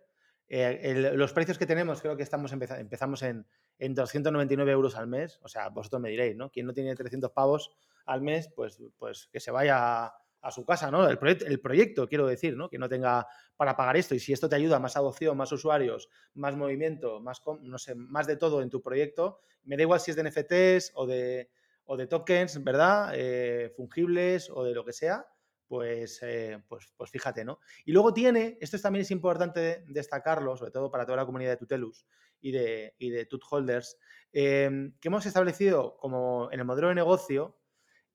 los 0.50 1.32
precios 1.32 1.58
que 1.58 1.66
tenemos, 1.66 2.02
creo 2.02 2.18
que 2.18 2.24
estamos 2.24 2.52
empezamos 2.52 3.22
en, 3.24 3.46
en 3.80 3.96
299 3.96 4.72
euros 4.72 4.96
al 4.96 5.08
mes. 5.08 5.40
O 5.42 5.48
sea, 5.48 5.70
vosotros 5.70 6.02
me 6.02 6.10
diréis, 6.10 6.36
¿no? 6.36 6.52
Quien 6.52 6.68
no 6.68 6.74
tiene 6.74 6.96
300 6.96 7.32
pavos 7.32 7.72
al 8.06 8.22
mes, 8.22 8.50
pues, 8.56 8.80
pues 8.98 9.30
que 9.32 9.40
se 9.40 9.52
vaya 9.52 10.14
a 10.42 10.52
su 10.52 10.66
casa, 10.66 10.90
¿no? 10.92 11.08
El, 11.08 11.18
el, 11.46 11.60
proyecto, 11.60 12.08
quiero 12.08 12.28
decir, 12.28 12.56
¿no? 12.56 12.70
Que 12.70 12.78
no 12.78 12.88
tenga 12.88 13.28
para 13.58 13.76
pagar 13.76 13.98
esto. 13.98 14.16
Y 14.16 14.20
si 14.20 14.34
esto 14.34 14.48
te 14.48 14.56
ayuda 14.56 14.80
más 14.80 14.96
adopción, 14.96 15.36
más 15.36 15.52
usuarios, 15.52 16.10
más 16.34 16.56
movimiento, 16.56 17.20
más, 17.20 17.42
no 17.62 17.78
sé, 17.78 17.96
más 17.96 18.28
de 18.28 18.38
todo 18.38 18.62
en 18.62 18.70
tu 18.70 18.82
proyecto, 18.82 19.40
me 19.64 19.76
da 19.76 19.84
igual 19.84 20.00
si 20.00 20.12
es 20.12 20.18
de 20.18 20.24
NFTs 20.24 20.92
o 20.96 21.06
de, 21.06 21.50
o 21.86 21.98
de 21.98 22.08
tokens, 22.08 22.64
¿verdad? 22.64 23.12
Eh, 23.16 23.74
fungibles 23.76 24.50
o 24.50 24.64
de 24.64 24.74
lo 24.74 24.86
que 24.86 24.94
sea, 24.94 25.26
pues, 25.70 26.20
eh, 26.24 26.62
pues, 26.68 26.92
pues 26.98 27.12
fíjate, 27.12 27.46
¿no? 27.46 27.60
Y 27.86 27.92
luego 27.92 28.12
tiene, 28.12 28.58
esto 28.60 28.78
también 28.80 29.04
es 29.04 29.12
importante 29.12 29.86
destacarlo, 29.88 30.58
sobre 30.58 30.72
todo 30.72 30.90
para 30.90 31.06
toda 31.06 31.18
la 31.18 31.26
comunidad 31.28 31.52
de 31.52 31.58
Tutelus 31.58 32.08
y 32.42 32.52
de, 32.52 32.96
y 32.98 33.12
de 33.12 33.28
Tut 33.28 33.44
Holders, 33.48 33.96
eh, 34.34 34.92
que 35.00 35.08
hemos 35.08 35.28
establecido 35.28 35.96
como 35.98 36.50
en 36.52 36.60
el 36.60 36.66
modelo 36.66 36.88
de 36.90 36.96
negocio 36.96 37.56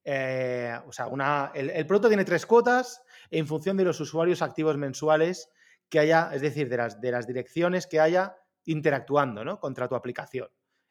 eh, 0.07 0.77
o 0.87 0.93
sea, 0.93 1.07
una, 1.07 1.51
el, 1.55 1.87
producto 1.87 2.09
tiene 2.09 2.27
tres 2.27 2.45
cuotas 2.45 3.03
en 3.31 3.47
función 3.47 3.75
de 3.79 3.85
los 3.85 3.99
usuarios 4.01 4.43
activos 4.43 4.77
mensuales 4.77 5.49
que 5.89 5.99
haya, 5.99 6.31
es 6.35 6.43
decir, 6.43 6.69
de 6.69 6.77
las, 6.77 7.01
de 7.01 7.11
las 7.11 7.27
direcciones 7.27 7.87
que 7.87 8.01
haya 8.01 8.37
interactuando 8.67 9.45
¿no? 9.45 9.61
contra 9.61 9.89
tu 9.89 9.95
aplicación. 9.95 10.49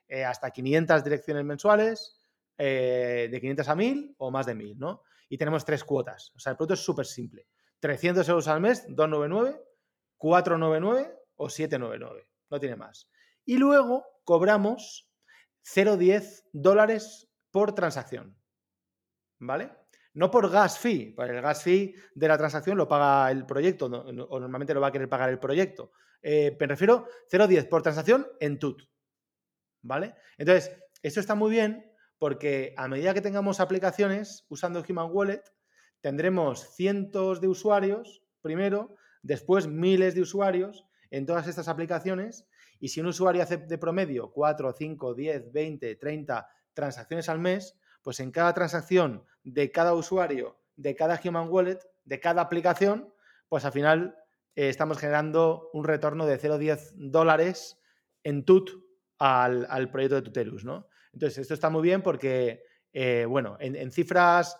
Eh, 0.07 0.23
hasta 0.23 0.49
500 0.49 1.03
direcciones 1.03 1.43
mensuales, 1.43 2.19
de 2.57 3.37
500 3.39 3.67
a 3.67 3.75
1000 3.75 4.15
o 4.17 4.31
más 4.31 4.45
de 4.45 4.55
1000, 4.55 4.79
¿no? 4.79 5.03
Y 5.33 5.37
tenemos 5.39 5.65
tres 5.65 5.83
cuotas. 5.83 6.31
O 6.35 6.39
sea, 6.39 6.51
el 6.51 6.57
producto 6.57 6.75
es 6.75 6.81
súper 6.81 7.07
simple. 7.07 7.47
300 7.79 8.29
euros 8.29 8.47
al 8.47 8.61
mes, 8.61 8.85
299, 8.87 9.59
499 10.19 11.17
o 11.37 11.49
799. 11.49 12.29
No 12.51 12.59
tiene 12.59 12.75
más. 12.75 13.09
Y 13.43 13.57
luego 13.57 14.05
cobramos 14.25 15.09
0,10 15.63 16.43
dólares 16.51 17.31
por 17.49 17.73
transacción. 17.73 18.37
¿vale? 19.39 19.71
No 20.13 20.29
por 20.29 20.51
gas 20.51 20.77
fee, 20.77 21.15
el 21.17 21.41
gas 21.41 21.63
fee 21.63 21.95
de 22.13 22.27
la 22.27 22.37
transacción 22.37 22.77
lo 22.77 22.87
paga 22.87 23.31
el 23.31 23.47
proyecto, 23.47 23.87
o 23.87 24.39
normalmente 24.39 24.75
lo 24.75 24.81
va 24.81 24.89
a 24.89 24.91
querer 24.91 25.09
pagar 25.09 25.31
el 25.31 25.39
proyecto. 25.39 25.93
Eh, 26.21 26.55
me 26.59 26.67
refiero 26.67 27.07
0,10 27.31 27.67
por 27.69 27.81
transacción 27.81 28.27
en 28.39 28.59
TUT, 28.59 28.83
¿vale? 29.81 30.13
Entonces, 30.37 30.77
esto 31.01 31.19
está 31.19 31.33
muy 31.33 31.49
bien 31.49 31.91
porque 32.23 32.73
a 32.77 32.87
medida 32.87 33.13
que 33.13 33.19
tengamos 33.19 33.59
aplicaciones 33.59 34.45
usando 34.47 34.81
Human 34.87 35.09
Wallet, 35.11 35.43
tendremos 35.99 36.73
cientos 36.73 37.41
de 37.41 37.49
usuarios 37.49 38.23
primero, 38.41 38.95
después 39.23 39.67
miles 39.67 40.15
de 40.15 40.21
usuarios 40.21 40.85
en 41.11 41.25
todas 41.25 41.49
estas 41.49 41.67
aplicaciones 41.67 42.47
y 42.79 42.87
si 42.87 43.01
un 43.01 43.07
usuario 43.07 43.43
hace 43.43 43.57
de 43.57 43.77
promedio 43.77 44.31
4, 44.31 44.71
5, 44.71 45.13
10, 45.13 45.51
20, 45.51 45.95
30 45.97 46.47
transacciones 46.73 47.27
al 47.27 47.39
mes, 47.39 47.77
pues 48.01 48.21
en 48.21 48.31
cada 48.31 48.53
transacción 48.53 49.25
de 49.43 49.69
cada 49.73 49.93
usuario, 49.93 50.61
de 50.77 50.95
cada 50.95 51.19
Human 51.21 51.49
Wallet, 51.49 51.79
de 52.05 52.21
cada 52.21 52.43
aplicación, 52.43 53.13
pues 53.49 53.65
al 53.65 53.73
final 53.73 54.15
eh, 54.55 54.69
estamos 54.69 54.97
generando 54.97 55.69
un 55.73 55.83
retorno 55.83 56.25
de 56.25 56.39
0,10 56.39 56.93
dólares 56.95 57.81
en 58.23 58.45
TUT 58.45 58.69
al, 59.19 59.91
proyecto 59.91 60.15
de 60.15 60.21
Tutelus, 60.21 60.63
¿no? 60.63 60.87
Entonces, 61.13 61.39
esto 61.39 61.53
está 61.53 61.69
muy 61.69 61.81
bien 61.81 62.01
porque, 62.01 62.63
eh, 62.91 63.25
bueno, 63.27 63.55
en, 63.59 63.91
cifras, 63.91 64.57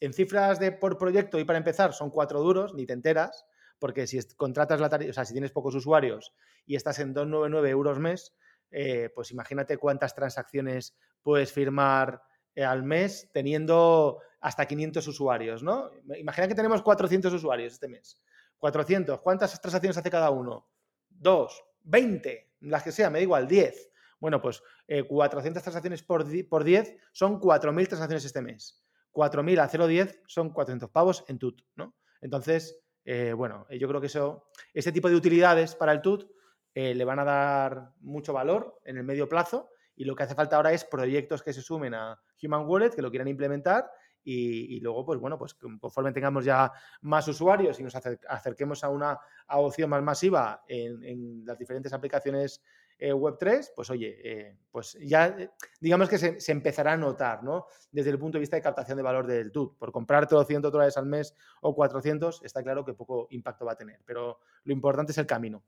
en 0.00 0.12
cifras 0.12 0.60
de 0.60 0.72
por 0.72 0.98
proyecto 0.98 1.38
y 1.38 1.44
para 1.44 1.58
empezar 1.58 1.92
son 1.94 2.10
cuatro 2.10 2.40
duros, 2.40 2.74
ni 2.74 2.86
te 2.86 2.92
enteras, 2.92 3.46
porque 3.78 4.06
si 4.06 4.20
contratas 4.36 4.80
la 4.80 4.88
tarifa, 4.88 5.10
o 5.10 5.14
sea, 5.14 5.24
si 5.24 5.32
tienes 5.32 5.50
pocos 5.50 5.74
usuarios 5.74 6.32
y 6.66 6.76
estás 6.76 6.98
en 6.98 7.14
299 7.14 7.70
euros 7.70 7.98
mes, 7.98 8.34
eh, 8.70 9.10
pues 9.14 9.30
imagínate 9.30 9.78
cuántas 9.78 10.14
transacciones 10.14 10.96
puedes 11.22 11.52
firmar 11.52 12.22
eh, 12.54 12.64
al 12.64 12.82
mes 12.82 13.30
teniendo 13.32 14.20
hasta 14.40 14.66
500 14.66 15.06
usuarios, 15.08 15.62
¿no? 15.62 15.90
Imagina 16.16 16.46
que 16.46 16.54
tenemos 16.54 16.82
400 16.82 17.32
usuarios 17.32 17.72
este 17.72 17.88
mes. 17.88 18.20
400, 18.58 19.20
¿cuántas 19.20 19.60
transacciones 19.60 19.96
hace 19.96 20.10
cada 20.10 20.30
uno? 20.30 20.68
Dos, 21.08 21.64
20, 21.82 22.52
las 22.60 22.82
que 22.82 22.92
sea, 22.92 23.10
me 23.10 23.18
da 23.18 23.22
igual, 23.22 23.48
10. 23.48 23.90
Bueno, 24.24 24.40
pues 24.40 24.62
400 24.88 25.60
eh, 25.60 25.62
transacciones 25.62 26.02
por, 26.02 26.24
por 26.48 26.64
10 26.64 26.96
son 27.12 27.38
4.000 27.38 27.88
transacciones 27.88 28.24
este 28.24 28.40
mes. 28.40 28.82
4.000 29.12 29.58
a 29.58 29.68
0,10 29.68 30.22
son 30.26 30.48
400 30.48 30.88
pavos 30.88 31.26
en 31.28 31.38
TUT, 31.38 31.60
¿no? 31.76 31.94
Entonces, 32.22 32.80
eh, 33.04 33.34
bueno, 33.34 33.66
yo 33.68 33.86
creo 33.86 34.00
que 34.00 34.06
eso, 34.06 34.48
este 34.72 34.92
tipo 34.92 35.10
de 35.10 35.16
utilidades 35.16 35.74
para 35.74 35.92
el 35.92 36.00
TUT 36.00 36.24
eh, 36.72 36.94
le 36.94 37.04
van 37.04 37.18
a 37.18 37.24
dar 37.24 37.92
mucho 38.00 38.32
valor 38.32 38.80
en 38.86 38.96
el 38.96 39.04
medio 39.04 39.28
plazo 39.28 39.68
y 39.94 40.06
lo 40.06 40.16
que 40.16 40.22
hace 40.22 40.34
falta 40.34 40.56
ahora 40.56 40.72
es 40.72 40.86
proyectos 40.86 41.42
que 41.42 41.52
se 41.52 41.60
sumen 41.60 41.92
a 41.92 42.18
Human 42.42 42.66
Wallet, 42.66 42.94
que 42.94 43.02
lo 43.02 43.10
quieran 43.10 43.28
implementar 43.28 43.90
y, 44.26 44.80
luego, 44.80 45.04
pues 45.04 45.20
bueno, 45.20 45.38
pues 45.38 45.52
conforme 45.52 46.12
tengamos 46.12 46.46
ya 46.46 46.72
más 47.02 47.28
usuarios 47.28 47.78
y 47.78 47.82
nos 47.82 47.94
acerquemos 47.94 48.82
a 48.82 48.88
una 48.88 49.18
adopción 49.48 49.90
más 49.90 50.02
masiva 50.02 50.64
en, 50.66 51.44
las 51.44 51.58
diferentes 51.58 51.92
aplicaciones 51.92 52.62
eh, 52.98 53.12
Web3, 53.12 53.72
pues 53.74 53.90
oye, 53.90 54.20
eh, 54.22 54.56
pues 54.70 54.96
ya 55.00 55.26
eh, 55.26 55.50
digamos 55.80 56.08
que 56.08 56.18
se, 56.18 56.52
empezará 56.52 56.92
a 56.92 56.96
notar, 56.96 57.42
¿no? 57.42 57.66
Desde 57.90 58.10
el 58.10 58.18
punto 58.18 58.36
de 58.36 58.40
vista 58.40 58.56
de 58.56 58.62
captación 58.62 58.96
de 58.96 59.02
valor 59.02 59.26
del 59.26 59.50
TUT. 59.50 59.76
Por 59.76 59.90
comprar 59.90 60.28
200 60.28 60.70
dólares 60.70 60.96
al 60.96 61.06
mes 61.06 61.34
o 61.60 61.74
400, 61.74 62.42
está 62.44 62.62
claro 62.62 62.84
que 62.84 62.94
poco 62.94 63.26
impacto 63.30 63.64
va 63.64 63.72
a 63.72 63.76
tener, 63.76 64.00
pero 64.04 64.40
lo 64.64 64.72
importante 64.72 65.12
es 65.12 65.18
el 65.18 65.26
camino. 65.26 65.64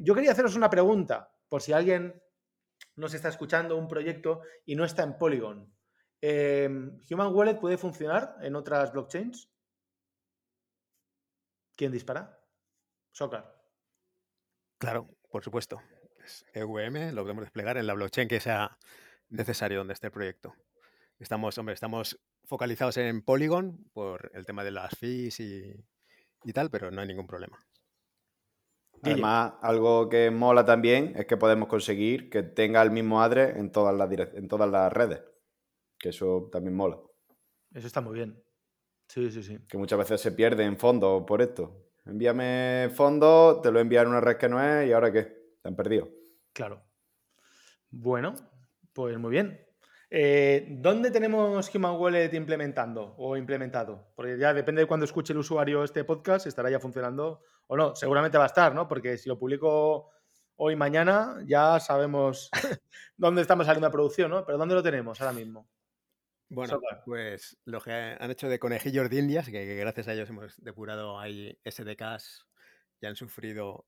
yo 0.00 0.14
quería 0.14 0.32
haceros 0.32 0.56
una 0.56 0.68
pregunta, 0.68 1.32
por 1.48 1.62
si 1.62 1.72
alguien 1.72 2.20
nos 2.96 3.14
está 3.14 3.28
escuchando 3.28 3.76
un 3.76 3.86
proyecto 3.86 4.40
y 4.64 4.74
no 4.74 4.84
está 4.84 5.04
en 5.04 5.16
Polygon. 5.16 5.72
¿Human 6.20 7.34
Wallet 7.34 7.60
puede 7.60 7.78
funcionar 7.78 8.36
en 8.40 8.56
otras 8.56 8.92
blockchains? 8.92 9.48
¿Quién 11.76 11.92
dispara? 11.92 12.38
Socar. 13.12 13.62
Claro, 14.78 15.08
por 15.30 15.44
supuesto. 15.44 15.80
EVM 16.54 17.12
lo 17.12 17.22
podemos 17.22 17.44
desplegar 17.44 17.76
en 17.76 17.86
la 17.86 17.94
blockchain 17.94 18.28
que 18.28 18.40
sea 18.40 18.78
necesario 19.28 19.78
donde 19.78 19.94
esté 19.94 20.08
el 20.08 20.12
proyecto. 20.12 20.54
Estamos, 21.18 21.56
hombre, 21.58 21.74
estamos 21.74 22.18
focalizados 22.44 22.96
en 22.96 23.22
Polygon 23.22 23.84
por 23.92 24.30
el 24.34 24.44
tema 24.44 24.64
de 24.64 24.72
las 24.72 24.96
fees 24.98 25.40
y, 25.40 25.72
y 26.44 26.52
tal, 26.52 26.70
pero 26.70 26.90
no 26.90 27.00
hay 27.00 27.06
ningún 27.06 27.26
problema. 27.26 27.58
Además, 29.02 29.54
algo 29.62 30.08
que 30.08 30.30
mola 30.30 30.64
también 30.64 31.14
es 31.16 31.26
que 31.26 31.36
podemos 31.36 31.68
conseguir 31.68 32.30
que 32.30 32.42
tenga 32.42 32.82
el 32.82 32.92
mismo 32.92 33.22
adres 33.22 33.56
en 33.56 33.72
todas 33.72 33.96
las, 33.96 34.10
en 34.34 34.48
todas 34.48 34.70
las 34.70 34.92
redes 34.92 35.22
que 36.02 36.10
eso 36.10 36.48
también 36.52 36.74
mola. 36.74 36.98
Eso 37.72 37.86
está 37.86 38.02
muy 38.02 38.14
bien. 38.14 38.42
Sí, 39.08 39.30
sí, 39.30 39.42
sí. 39.42 39.58
Que 39.68 39.78
muchas 39.78 39.98
veces 39.98 40.20
se 40.20 40.32
pierde 40.32 40.64
en 40.64 40.76
fondo 40.76 41.24
por 41.24 41.40
esto. 41.40 41.86
Envíame 42.04 42.90
fondo, 42.92 43.60
te 43.62 43.70
lo 43.70 43.78
envían 43.78 44.06
en 44.06 44.10
una 44.10 44.20
red 44.20 44.36
que 44.36 44.48
no 44.48 44.60
es 44.60 44.88
y 44.88 44.92
ahora 44.92 45.12
qué, 45.12 45.41
te 45.62 45.68
han 45.68 45.76
perdido. 45.76 46.10
Claro. 46.52 46.82
Bueno, 47.90 48.34
pues 48.92 49.18
muy 49.18 49.30
bien. 49.30 49.66
Eh, 50.10 50.66
¿Dónde 50.68 51.10
tenemos 51.10 51.74
Human 51.74 51.96
Wallet 51.96 52.34
implementando 52.34 53.14
o 53.16 53.36
implementado? 53.36 54.12
Porque 54.14 54.36
ya 54.36 54.52
depende 54.52 54.82
de 54.82 54.86
cuando 54.86 55.04
escuche 55.04 55.32
el 55.32 55.38
usuario 55.38 55.84
este 55.84 56.04
podcast, 56.04 56.46
estará 56.46 56.70
ya 56.70 56.78
funcionando 56.78 57.42
o 57.66 57.76
no. 57.76 57.96
Seguramente 57.96 58.36
va 58.36 58.44
a 58.44 58.48
estar, 58.48 58.74
¿no? 58.74 58.86
Porque 58.88 59.16
si 59.16 59.28
lo 59.28 59.38
publico 59.38 60.10
hoy, 60.56 60.76
mañana, 60.76 61.38
ya 61.46 61.80
sabemos 61.80 62.50
dónde 63.16 63.40
estamos 63.40 63.64
saliendo 63.64 63.88
de 63.88 63.92
producción, 63.92 64.30
¿no? 64.30 64.44
Pero 64.44 64.58
¿dónde 64.58 64.74
lo 64.74 64.82
tenemos 64.82 65.18
ahora 65.20 65.32
mismo? 65.32 65.66
Bueno, 66.50 66.78
pues 67.06 67.56
lo 67.64 67.80
que 67.80 67.90
han 67.92 68.30
hecho 68.30 68.50
de 68.50 68.58
conejillos 68.58 69.08
de 69.08 69.18
indias, 69.18 69.48
que, 69.48 69.76
gracias 69.76 70.08
a 70.08 70.12
ellos 70.12 70.28
hemos 70.28 70.62
depurado 70.62 71.18
ahí 71.18 71.58
SDKs 71.64 72.46
y 73.00 73.06
han 73.06 73.16
sufrido 73.16 73.86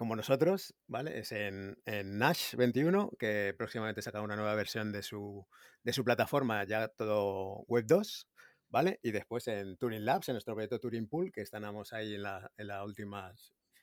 como 0.00 0.16
nosotros, 0.16 0.74
¿vale? 0.86 1.18
Es 1.18 1.30
en, 1.30 1.76
Nash 1.84 2.54
21, 2.54 3.10
que 3.18 3.54
próximamente 3.58 4.00
saca 4.00 4.22
una 4.22 4.34
nueva 4.34 4.54
versión 4.54 4.92
de 4.92 5.02
su, 5.02 5.46
de 5.82 5.92
su 5.92 6.06
plataforma, 6.06 6.64
ya 6.64 6.88
todo 6.88 7.64
Web 7.68 7.84
2, 7.86 8.26
¿vale? 8.70 8.98
Y 9.02 9.10
después 9.10 9.46
en 9.48 9.76
Turing 9.76 10.06
Labs, 10.06 10.30
en 10.30 10.36
nuestro 10.36 10.54
proyecto 10.54 10.80
Turing 10.80 11.06
Pool, 11.06 11.30
que 11.30 11.42
estamos 11.42 11.92
ahí 11.92 12.14
en 12.14 12.22
la, 12.22 12.50
en 12.56 12.68
la 12.68 12.82
última, 12.82 13.30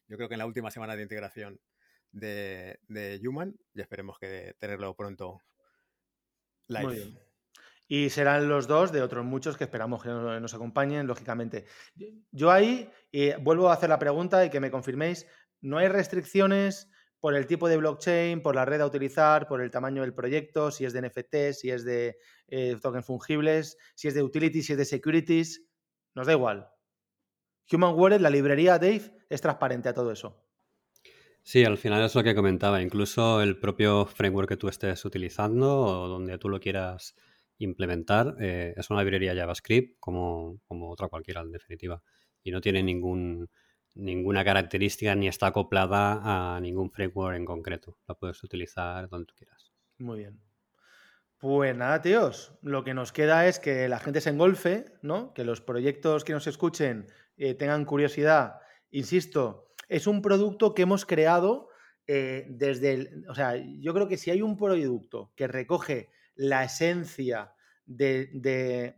yo 0.07 0.17
creo 0.17 0.27
que 0.27 0.33
en 0.33 0.39
la 0.39 0.47
última 0.47 0.71
semana 0.71 0.95
de 0.95 1.03
integración 1.03 1.59
de, 2.09 2.79
de 2.87 3.21
Human 3.23 3.53
y 3.75 3.81
esperemos 3.81 4.17
que 4.17 4.55
tenerlo 4.57 4.95
pronto 4.95 5.43
live. 6.67 6.83
Muy 6.83 6.95
bien. 6.95 7.27
Y 7.89 8.09
serán 8.09 8.49
los 8.49 8.67
dos 8.67 8.91
de 8.91 9.01
otros 9.01 9.23
muchos 9.23 9.55
que 9.55 9.63
esperamos 9.63 10.03
que 10.03 10.09
nos, 10.09 10.53
acompañen, 10.53 11.07
lógicamente. 11.07 11.65
Yo 12.31 12.51
ahí 12.51 12.91
eh, 13.13 13.37
vuelvo 13.39 13.69
a 13.69 13.73
hacer 13.73 13.89
la 13.89 13.99
pregunta 13.99 14.43
y 14.43 14.49
que 14.49 14.59
me 14.59 14.69
confirméis, 14.69 15.25
¿no 15.61 15.77
hay 15.77 15.87
restricciones 15.87 16.89
por 17.19 17.35
el 17.35 17.47
tipo 17.47 17.67
de 17.67 17.77
blockchain, 17.77 18.41
por 18.41 18.55
la 18.55 18.65
red 18.65 18.81
a 18.81 18.85
utilizar, 18.85 19.47
por 19.47 19.61
el 19.61 19.71
tamaño 19.71 20.01
del 20.01 20.13
proyecto, 20.13 20.71
si 20.71 20.85
es 20.85 20.93
de 20.93 21.01
NFT, 21.01 21.53
si 21.53 21.71
es 21.71 21.83
de 21.83 22.17
eh, 22.47 22.77
tokens 22.81 23.05
fungibles, 23.05 23.77
si 23.95 24.07
es 24.07 24.13
de 24.13 24.23
utilities, 24.23 24.67
si 24.67 24.73
es 24.73 24.77
de 24.77 24.85
securities? 24.85 25.65
Nos 26.13 26.27
da 26.27 26.33
igual. 26.33 26.69
Human 27.71 27.95
Wallet, 27.95 28.19
la 28.19 28.29
librería 28.29 28.79
Dave, 28.79 29.11
es 29.29 29.41
transparente 29.41 29.89
a 29.89 29.93
todo 29.93 30.11
eso. 30.11 30.47
Sí, 31.41 31.63
al 31.63 31.77
final 31.77 32.03
es 32.03 32.13
lo 32.13 32.23
que 32.23 32.35
comentaba. 32.35 32.81
Incluso 32.81 33.41
el 33.41 33.59
propio 33.59 34.05
framework 34.05 34.49
que 34.49 34.57
tú 34.57 34.67
estés 34.67 35.05
utilizando 35.05 35.81
o 35.81 36.07
donde 36.07 36.37
tú 36.37 36.49
lo 36.49 36.59
quieras 36.59 37.15
implementar 37.57 38.35
eh, 38.39 38.73
es 38.75 38.89
una 38.89 39.01
librería 39.01 39.33
JavaScript 39.33 39.97
como, 39.99 40.59
como, 40.67 40.91
otra 40.91 41.07
cualquiera, 41.07 41.41
en 41.41 41.51
definitiva. 41.51 42.01
Y 42.43 42.51
no 42.51 42.61
tiene 42.61 42.83
ningún, 42.83 43.49
ninguna 43.97 44.43
característica 44.43 45.15
ni 45.15 45.27
está 45.27 45.47
acoplada 45.47 46.55
a 46.55 46.59
ningún 46.59 46.91
framework 46.91 47.35
en 47.35 47.45
concreto. 47.45 47.97
La 48.07 48.15
puedes 48.15 48.43
utilizar 48.43 49.09
donde 49.09 49.25
tú 49.25 49.33
quieras. 49.35 49.71
Muy 49.97 50.19
bien. 50.19 50.39
Pues 51.39 51.75
nada, 51.75 52.01
tíos, 52.01 52.53
lo 52.63 52.83
que 52.83 52.95
nos 52.95 53.11
queda 53.11 53.47
es 53.47 53.59
que 53.59 53.87
la 53.87 53.99
gente 53.99 54.21
se 54.21 54.31
engolfe, 54.31 54.85
¿no? 55.03 55.33
Que 55.33 55.43
los 55.43 55.61
proyectos 55.61 56.23
que 56.23 56.33
nos 56.33 56.47
escuchen 56.47 57.05
eh, 57.37 57.53
tengan 57.53 57.85
curiosidad. 57.85 58.55
Insisto, 58.89 59.67
es 59.87 60.07
un 60.07 60.21
producto 60.21 60.73
que 60.73 60.81
hemos 60.81 61.05
creado 61.05 61.69
eh, 62.07 62.45
desde 62.49 62.93
el. 62.93 63.25
O 63.29 63.35
sea, 63.35 63.55
yo 63.55 63.93
creo 63.93 64.07
que 64.07 64.17
si 64.17 64.31
hay 64.31 64.41
un 64.41 64.57
producto 64.57 65.31
que 65.35 65.47
recoge 65.47 66.09
la 66.35 66.63
esencia 66.63 67.53
de, 67.85 68.95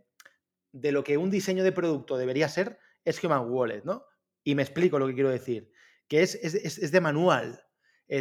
lo 0.73 1.03
que 1.03 1.17
un 1.17 1.29
diseño 1.29 1.63
de 1.63 1.71
producto 1.71 2.17
debería 2.17 2.47
ser, 2.47 2.79
es 3.03 3.23
Human 3.23 3.49
Wallet, 3.49 3.83
¿no? 3.83 4.05
Y 4.43 4.55
me 4.55 4.63
explico 4.63 4.99
lo 4.99 5.07
que 5.07 5.13
quiero 5.13 5.29
decir, 5.29 5.71
que 6.07 6.21
es, 6.21 6.35
es, 6.35 6.91
de 6.91 7.01
manual. 7.01 7.61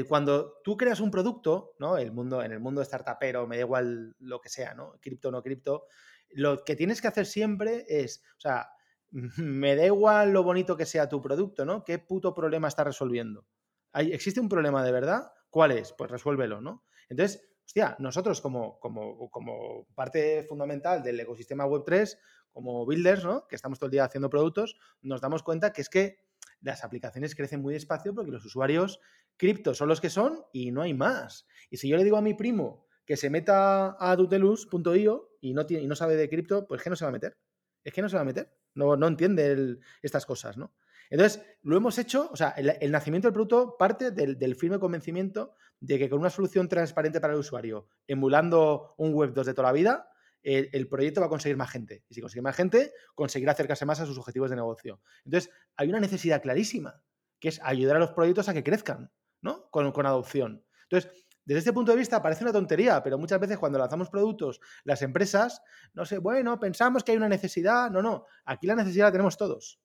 cuando 0.09 0.61
tú 0.62 0.77
creas 0.77 1.01
un 1.01 1.11
producto, 1.11 1.75
¿no? 1.79 1.97
El 1.97 2.12
mundo, 2.12 2.43
en 2.43 2.53
el 2.53 2.61
mundo 2.61 2.85
startupero, 2.85 3.47
me 3.47 3.57
da 3.57 3.62
igual 3.62 4.14
lo 4.19 4.41
que 4.41 4.49
sea, 4.49 4.75
¿no? 4.75 4.99
Cripto 5.01 5.29
o 5.29 5.33
no 5.33 5.43
cripto, 5.43 5.87
lo 6.31 6.64
que 6.64 6.77
tienes 6.77 7.01
que 7.01 7.09
hacer 7.09 7.27
siempre 7.27 7.85
es, 7.89 8.23
o 8.37 8.41
sea, 8.41 8.69
me 9.39 9.77
da 9.77 9.87
igual 9.87 10.33
lo 10.33 10.43
bonito 10.43 10.77
que 10.77 10.87
sea 10.87 11.09
tu 11.09 11.21
producto, 11.21 11.64
¿no? 11.64 11.85
¿Qué 11.85 11.99
puto 11.99 12.35
problema 12.35 12.69
está 12.69 12.85
resolviendo? 12.85 13.47
¿Existe 13.95 14.41
un 14.41 14.49
problema 14.49 14.85
de 14.85 14.93
verdad? 14.93 15.33
¿Cuál 15.51 15.73
es? 15.73 15.93
Pues 15.93 16.11
resuélvelo, 16.11 16.61
¿no? 16.61 16.85
Entonces, 17.09 17.49
hostia, 17.64 17.97
nosotros 17.99 18.41
como, 18.41 18.79
como, 18.79 19.31
como 19.31 19.87
parte 19.95 20.45
fundamental 20.45 21.03
del 21.03 21.21
ecosistema 21.21 21.66
Web3, 21.66 22.19
como 22.53 22.84
builders, 22.86 23.24
¿no? 23.24 23.46
que 23.46 23.57
estamos 23.57 23.78
todo 23.78 23.86
el 23.86 23.92
día 23.92 24.05
haciendo 24.05 24.30
productos, 24.30 24.76
nos 25.03 25.20
damos 25.20 25.42
cuenta 25.42 25.72
que 25.72 25.82
es 25.82 25.88
que 25.88 26.18
las 26.61 26.84
aplicaciones 26.84 27.34
crecen 27.34 27.62
muy 27.62 27.74
despacio 27.74 28.14
porque 28.14 28.30
los 28.30 28.44
usuarios 28.44 29.01
cripto 29.36 29.74
son 29.74 29.88
los 29.88 30.01
que 30.01 30.11
son 30.11 30.44
y 30.53 30.72
no 30.72 30.82
hay 30.82 30.94
más. 30.94 31.46
Y 31.70 31.76
si 31.76 31.88
yo 31.88 31.96
le 31.96 32.05
digo 32.05 32.16
a 32.16 32.22
mi 32.22 32.34
primo 32.34 32.86
que 33.05 33.16
se 33.16 33.30
meta 33.30 33.96
a 33.99 34.16
dutelus.io 34.16 35.36
y 35.40 35.55
no, 35.55 35.64
y 35.68 35.86
no 35.86 35.96
sabe 35.96 36.16
de 36.16 36.28
cripto, 36.28 36.66
pues 36.66 36.82
que 36.82 36.90
no 36.90 36.96
se 36.96 37.05
va 37.05 37.11
a 37.11 37.12
meter. 37.12 37.38
Es 37.84 37.92
que 37.92 38.03
no 38.03 38.09
se 38.09 38.16
va 38.16 38.22
a 38.22 38.26
meter. 38.26 38.53
No, 38.74 38.96
no 38.96 39.07
entiende 39.07 39.78
estas 40.03 40.26
cosas, 40.26 40.59
¿no? 40.59 40.74
Entonces, 41.11 41.42
lo 41.62 41.76
hemos 41.76 41.99
hecho, 41.99 42.28
o 42.30 42.36
sea, 42.36 42.51
el, 42.51 42.92
nacimiento 42.92 43.28
del 43.28 43.32
producto 43.32 43.76
parte 43.78 44.11
del, 44.11 44.55
firme 44.57 44.78
convencimiento 44.78 45.55
de 45.80 45.99
que 45.99 46.11
con 46.11 46.20
una 46.20 46.30
solución 46.30 46.68
transparente 46.68 47.20
para 47.20 47.32
el 47.32 47.40
usuario, 47.40 47.88
emulando 48.07 48.94
un 48.99 49.14
Web 49.14 49.32
2 49.32 49.46
de 49.46 49.55
toda 49.55 49.68
la 49.68 49.72
vida, 49.72 50.11
el, 50.43 50.89
proyecto 50.89 51.20
va 51.20 51.26
a 51.26 51.30
conseguir 51.30 51.57
más 51.57 51.70
gente. 51.70 52.05
Y 52.09 52.14
si 52.14 52.20
consigue 52.20 52.43
más 52.43 52.57
gente, 52.57 52.93
conseguirá 53.14 53.53
acercarse 53.53 53.84
más 53.84 54.01
a 54.01 54.07
sus 54.07 54.18
objetivos 54.18 54.51
de 54.51 54.57
negocio. 54.57 55.01
Entonces, 55.24 55.51
hay 55.76 55.89
una 55.89 56.01
necesidad 56.01 56.43
clarísima, 56.43 57.03
que 57.41 57.49
es 57.49 57.61
ayudar 57.62 57.97
a 57.97 58.01
los 58.01 58.11
proyectos 58.12 58.49
a 58.49 58.55
que 58.55 58.64
crezcan, 58.64 59.11
¿no? 59.41 59.70
Con, 59.70 59.93
con 59.93 60.07
adopción. 60.07 60.64
Entonces, 60.91 61.12
desde 61.45 61.61
este 61.61 61.72
punto 61.72 61.93
de 61.93 61.99
vista 61.99 62.22
parece 62.22 62.45
una 62.45 62.53
tontería, 62.53 63.03
pero 63.03 63.18
muchas 63.18 63.41
veces 63.41 63.59
cuando 63.59 63.78
lanzamos 63.78 64.11
productos, 64.11 64.61
las 64.84 65.03
empresas, 65.03 65.62
no 65.95 66.05
sé, 66.05 66.18
bueno, 66.18 66.59
pensamos 66.61 67.03
que 67.03 67.12
hay 67.12 67.16
una 67.16 67.28
necesidad. 67.28 67.91
No, 67.91 68.03
no, 68.03 68.26
aquí 68.45 68.66
la 68.66 68.74
necesidad 68.74 69.07
la 69.07 69.12
tenemos 69.12 69.36
todos 69.36 69.80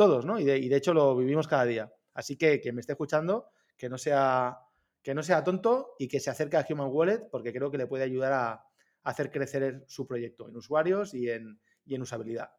todos, 0.00 0.24
¿no? 0.24 0.38
Y 0.40 0.44
de, 0.44 0.74
hecho 0.74 0.94
lo 0.94 1.14
vivimos 1.14 1.46
cada 1.46 1.66
día. 1.66 1.92
Así 2.14 2.38
que 2.38 2.58
quien 2.58 2.74
me 2.74 2.80
esté 2.80 2.92
escuchando, 2.92 3.50
que 3.76 3.90
no 3.90 3.98
sea, 3.98 4.58
que 5.02 5.14
no 5.14 5.22
sea 5.22 5.44
tonto 5.44 5.94
y 5.98 6.08
que 6.08 6.20
se 6.20 6.30
acerque 6.30 6.56
a 6.56 6.64
Human 6.66 6.88
Wallet, 6.90 7.28
porque 7.30 7.52
creo 7.52 7.70
que 7.70 7.76
le 7.76 7.86
puede 7.86 8.04
ayudar 8.04 8.32
a, 8.32 8.64
hacer 9.02 9.30
crecer 9.30 9.84
su 9.86 10.06
proyecto 10.06 10.48
en 10.48 10.56
usuarios 10.56 11.14
y 11.14 11.30
en, 11.30 11.60
en 11.86 12.02
usabilidad. 12.02 12.50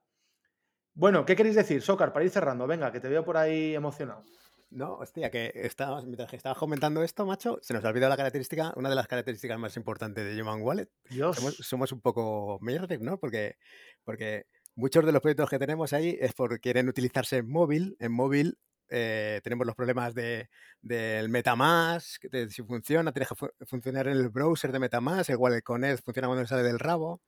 Bueno, 0.93 1.25
¿qué 1.25 1.35
queréis 1.35 1.55
decir, 1.55 1.81
Socar, 1.81 2.11
para 2.11 2.25
ir 2.25 2.31
cerrando? 2.31 2.67
Venga, 2.67 2.91
que 2.91 2.99
te 2.99 3.07
veo 3.07 3.23
por 3.23 3.37
ahí 3.37 3.75
emocionado. 3.75 4.23
No, 4.69 4.95
hostia, 4.95 5.29
que 5.29 5.51
estábamos, 5.53 6.05
mientras 6.05 6.29
que 6.29 6.37
estabas 6.37 6.57
comentando 6.57 7.03
esto, 7.03 7.25
macho, 7.25 7.59
se 7.61 7.73
nos 7.73 7.83
ha 7.83 7.89
olvidado 7.89 8.09
la 8.09 8.17
característica, 8.17 8.73
una 8.77 8.89
de 8.89 8.95
las 8.95 9.07
características 9.07 9.59
más 9.59 9.75
importantes 9.75 10.23
de 10.23 10.41
Human 10.41 10.61
Wallet. 10.61 10.89
Dios. 11.09 11.35
Somos, 11.35 11.55
somos 11.55 11.91
un 11.91 11.99
poco 11.99 12.57
mierder, 12.61 13.01
¿no? 13.01 13.19
Porque, 13.19 13.57
porque 14.05 14.45
muchos 14.75 15.05
de 15.05 15.11
los 15.11 15.21
proyectos 15.21 15.49
que 15.49 15.59
tenemos 15.59 15.91
ahí 15.91 16.17
es 16.21 16.33
porque 16.33 16.59
quieren 16.59 16.87
utilizarse 16.87 17.37
en 17.37 17.49
móvil. 17.49 17.97
En 17.99 18.13
móvil 18.13 18.57
eh, 18.91 19.41
tenemos 19.43 19.65
los 19.65 19.75
problemas 19.75 20.13
de, 20.13 20.49
del 20.81 21.29
Metamask, 21.29 22.23
de 22.25 22.49
si 22.51 22.61
funciona, 22.61 23.11
tiene 23.11 23.25
que 23.25 23.35
fu- 23.35 23.49
funcionar 23.65 24.07
en 24.07 24.17
el 24.17 24.29
browser 24.29 24.71
de 24.71 24.79
Metamask, 24.79 25.29
el 25.31 25.37
Wallet 25.37 25.61
Connect 25.63 26.03
funciona 26.03 26.27
cuando 26.27 26.45
sale 26.45 26.61
del 26.63 26.77
rabo, 26.77 27.21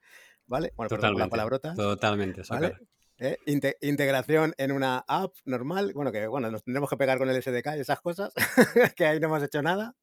¿vale? 0.46 0.72
Bueno, 0.76 0.90
perdón 0.90 1.14
por 1.14 1.20
la 1.20 1.26
Totalmente. 1.26 1.30
palabrota. 1.32 1.74
Totalmente, 1.74 2.42
¿vale? 2.50 2.76
¿eh? 3.20 3.38
Inte- 3.46 3.78
integración 3.82 4.54
en 4.58 4.72
una 4.72 5.06
app 5.08 5.34
normal, 5.46 5.94
bueno, 5.94 6.12
que 6.12 6.28
bueno, 6.28 6.52
nos 6.52 6.64
tendremos 6.64 6.90
que 6.90 6.98
pegar 6.98 7.18
con 7.18 7.30
el 7.30 7.42
SDK 7.42 7.78
y 7.78 7.80
esas 7.80 8.02
cosas, 8.02 8.34
que 8.98 9.06
ahí 9.06 9.20
no 9.20 9.28
hemos 9.28 9.44
hecho 9.44 9.62
nada, 9.62 9.96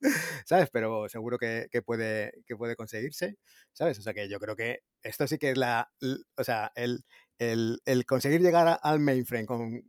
¿sabes? 0.47 0.71
Pero 0.73 1.09
seguro 1.09 1.37
que, 1.37 1.67
que 1.71 1.83
puede, 1.83 2.33
que 2.47 2.57
puede 2.57 2.77
conseguirse, 2.77 3.37
¿sabes? 3.73 3.99
O 3.99 4.03
sea 4.03 4.15
que 4.15 4.29
yo 4.29 4.39
creo 4.39 4.57
que 4.57 4.81
esto 5.03 5.27
sí 5.27 5.39
que 5.39 5.51
es 5.51 5.59
la, 5.59 5.91
o 6.37 6.45
sea, 6.45 6.71
el, 6.75 7.05
el, 7.39 7.81
el 7.85 8.07
conseguir 8.07 8.41
llegar 8.41 8.69
a- 8.69 8.75
al 8.75 9.01
mainframe 9.01 9.47
con, 9.47 9.83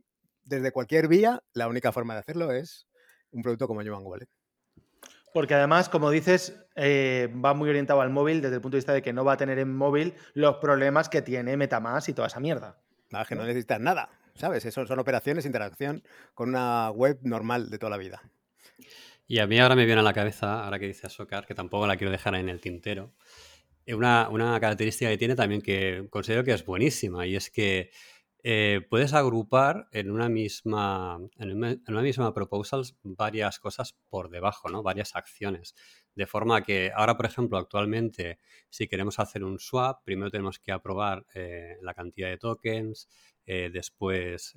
desde 0.44 0.72
cualquier 0.72 1.08
vía, 1.08 1.42
la 1.52 1.68
única 1.68 1.92
forma 1.92 2.14
de 2.14 2.20
hacerlo 2.20 2.52
es 2.52 2.86
un 3.30 3.42
producto 3.42 3.66
como 3.66 3.80
Human 3.80 4.04
Wallet. 4.04 4.28
Porque 5.32 5.54
además, 5.54 5.88
como 5.88 6.10
dices, 6.10 6.54
eh, 6.76 7.32
va 7.42 7.54
muy 7.54 7.70
orientado 7.70 8.02
al 8.02 8.10
móvil 8.10 8.42
desde 8.42 8.56
el 8.56 8.60
punto 8.60 8.76
de 8.76 8.80
vista 8.80 8.92
de 8.92 9.00
que 9.00 9.14
no 9.14 9.24
va 9.24 9.32
a 9.32 9.36
tener 9.38 9.58
en 9.58 9.74
móvil 9.74 10.14
los 10.34 10.56
problemas 10.56 11.08
que 11.08 11.22
tiene 11.22 11.56
Metamask 11.56 12.10
y 12.10 12.12
toda 12.12 12.28
esa 12.28 12.40
mierda. 12.40 12.78
Nada, 13.10 13.24
que 13.24 13.34
no 13.34 13.44
necesitas 13.44 13.80
nada, 13.80 14.10
¿sabes? 14.34 14.64
Eso 14.64 14.86
son 14.86 14.98
operaciones, 14.98 15.46
interacción 15.46 16.02
con 16.34 16.50
una 16.50 16.90
web 16.90 17.18
normal 17.22 17.70
de 17.70 17.78
toda 17.78 17.90
la 17.90 17.96
vida. 17.96 18.22
Y 19.26 19.38
a 19.38 19.46
mí 19.46 19.58
ahora 19.58 19.74
me 19.74 19.86
viene 19.86 20.00
a 20.00 20.04
la 20.04 20.12
cabeza, 20.12 20.64
ahora 20.64 20.78
que 20.78 20.86
dice 20.86 21.08
Sokar, 21.08 21.46
que 21.46 21.54
tampoco 21.54 21.86
la 21.86 21.96
quiero 21.96 22.10
dejar 22.10 22.34
en 22.34 22.48
el 22.50 22.60
tintero, 22.60 23.14
eh, 23.86 23.94
una, 23.94 24.28
una 24.28 24.58
característica 24.60 25.10
que 25.10 25.18
tiene 25.18 25.34
también 25.34 25.62
que 25.62 26.06
considero 26.10 26.44
que 26.44 26.52
es 26.52 26.64
buenísima 26.64 27.26
y 27.26 27.36
es 27.36 27.50
que 27.50 27.90
eh, 28.44 28.80
puedes 28.90 29.12
agrupar 29.12 29.88
en 29.92 30.10
una 30.10 30.28
misma 30.28 31.18
en 31.38 31.52
una, 31.52 32.02
misma 32.02 32.34
proposals 32.34 32.96
varias 33.04 33.60
cosas 33.60 33.96
por 34.08 34.30
debajo, 34.30 34.68
¿no? 34.68 34.82
Varias 34.82 35.14
acciones. 35.14 35.74
De 36.14 36.26
forma 36.26 36.62
que 36.62 36.90
ahora, 36.94 37.16
por 37.16 37.26
ejemplo, 37.26 37.56
actualmente, 37.56 38.38
si 38.68 38.88
queremos 38.88 39.18
hacer 39.20 39.44
un 39.44 39.60
swap, 39.60 40.04
primero 40.04 40.30
tenemos 40.30 40.58
que 40.58 40.72
aprobar 40.72 41.24
eh, 41.34 41.76
la 41.82 41.94
cantidad 41.94 42.28
de 42.28 42.38
tokens, 42.38 43.08
eh, 43.46 43.70
después 43.72 44.54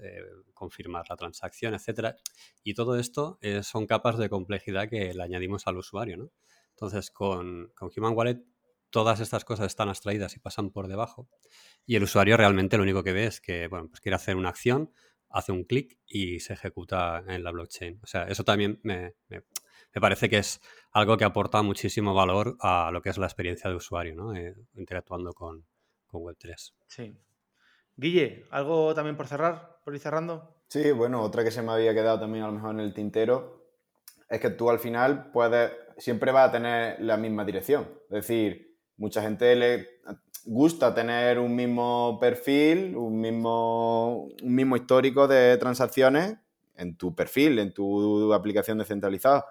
confirmar 0.53 1.05
la 1.09 1.15
transacción, 1.15 1.73
etcétera. 1.73 2.15
Y 2.63 2.73
todo 2.73 2.99
esto 2.99 3.39
son 3.61 3.87
capas 3.87 4.17
de 4.17 4.29
complejidad 4.29 4.89
que 4.89 5.13
le 5.13 5.23
añadimos 5.23 5.67
al 5.67 5.77
usuario, 5.77 6.17
¿no? 6.17 6.31
Entonces, 6.71 7.09
con, 7.09 7.71
con 7.73 7.89
Human 7.95 8.13
Wallet, 8.15 8.43
todas 8.89 9.19
estas 9.19 9.45
cosas 9.45 9.67
están 9.67 9.89
abstraídas 9.89 10.35
y 10.35 10.39
pasan 10.39 10.71
por 10.71 10.87
debajo. 10.87 11.29
Y 11.85 11.95
el 11.95 12.03
usuario 12.03 12.37
realmente 12.37 12.77
lo 12.77 12.83
único 12.83 13.03
que 13.03 13.13
ve 13.13 13.25
es 13.25 13.41
que, 13.41 13.67
bueno, 13.67 13.87
pues 13.89 14.01
quiere 14.01 14.15
hacer 14.15 14.35
una 14.35 14.49
acción, 14.49 14.91
hace 15.29 15.51
un 15.51 15.63
clic 15.63 15.97
y 16.05 16.39
se 16.39 16.53
ejecuta 16.53 17.23
en 17.27 17.43
la 17.43 17.51
blockchain. 17.51 17.99
O 18.03 18.07
sea, 18.07 18.23
eso 18.23 18.43
también 18.43 18.79
me, 18.83 19.15
me, 19.27 19.43
me 19.95 20.01
parece 20.01 20.29
que 20.29 20.37
es 20.37 20.61
algo 20.91 21.17
que 21.17 21.23
aporta 21.23 21.61
muchísimo 21.61 22.13
valor 22.13 22.57
a 22.59 22.89
lo 22.91 23.01
que 23.01 23.09
es 23.09 23.17
la 23.17 23.25
experiencia 23.25 23.69
de 23.69 23.75
usuario, 23.75 24.15
¿no? 24.15 24.35
Eh, 24.35 24.55
interactuando 24.75 25.33
con, 25.33 25.65
con 26.05 26.21
Web3. 26.21 26.73
Sí. 26.87 27.17
Guille, 27.95 28.45
¿algo 28.51 28.93
también 28.93 29.15
por 29.15 29.27
cerrar? 29.27 29.79
¿Por 29.83 29.93
ir 29.93 30.01
cerrando? 30.01 30.63
Sí, 30.67 30.91
bueno, 30.91 31.21
otra 31.21 31.43
que 31.43 31.51
se 31.51 31.61
me 31.61 31.71
había 31.71 31.93
quedado 31.93 32.19
también 32.19 32.43
a 32.43 32.47
lo 32.47 32.53
mejor 32.53 32.71
en 32.71 32.81
el 32.81 32.93
tintero 32.93 33.65
es 34.29 34.41
que 34.41 34.49
tú 34.49 34.69
al 34.69 34.79
final 34.79 35.31
puedes, 35.31 35.71
siempre 35.97 36.31
vas 36.31 36.49
a 36.49 36.51
tener 36.51 36.99
la 37.01 37.15
misma 37.15 37.45
dirección. 37.45 37.87
Es 38.09 38.27
decir, 38.27 38.74
mucha 38.97 39.21
gente 39.21 39.55
le 39.55 39.99
gusta 40.45 40.93
tener 40.93 41.39
un 41.39 41.55
mismo 41.55 42.17
perfil, 42.19 42.95
un 42.95 43.19
mismo, 43.19 44.27
un 44.43 44.55
mismo 44.55 44.75
histórico 44.75 45.27
de 45.27 45.57
transacciones 45.57 46.37
en 46.75 46.97
tu 46.97 47.15
perfil, 47.15 47.59
en 47.59 47.73
tu 47.73 48.33
aplicación 48.33 48.77
descentralizada. 48.77 49.45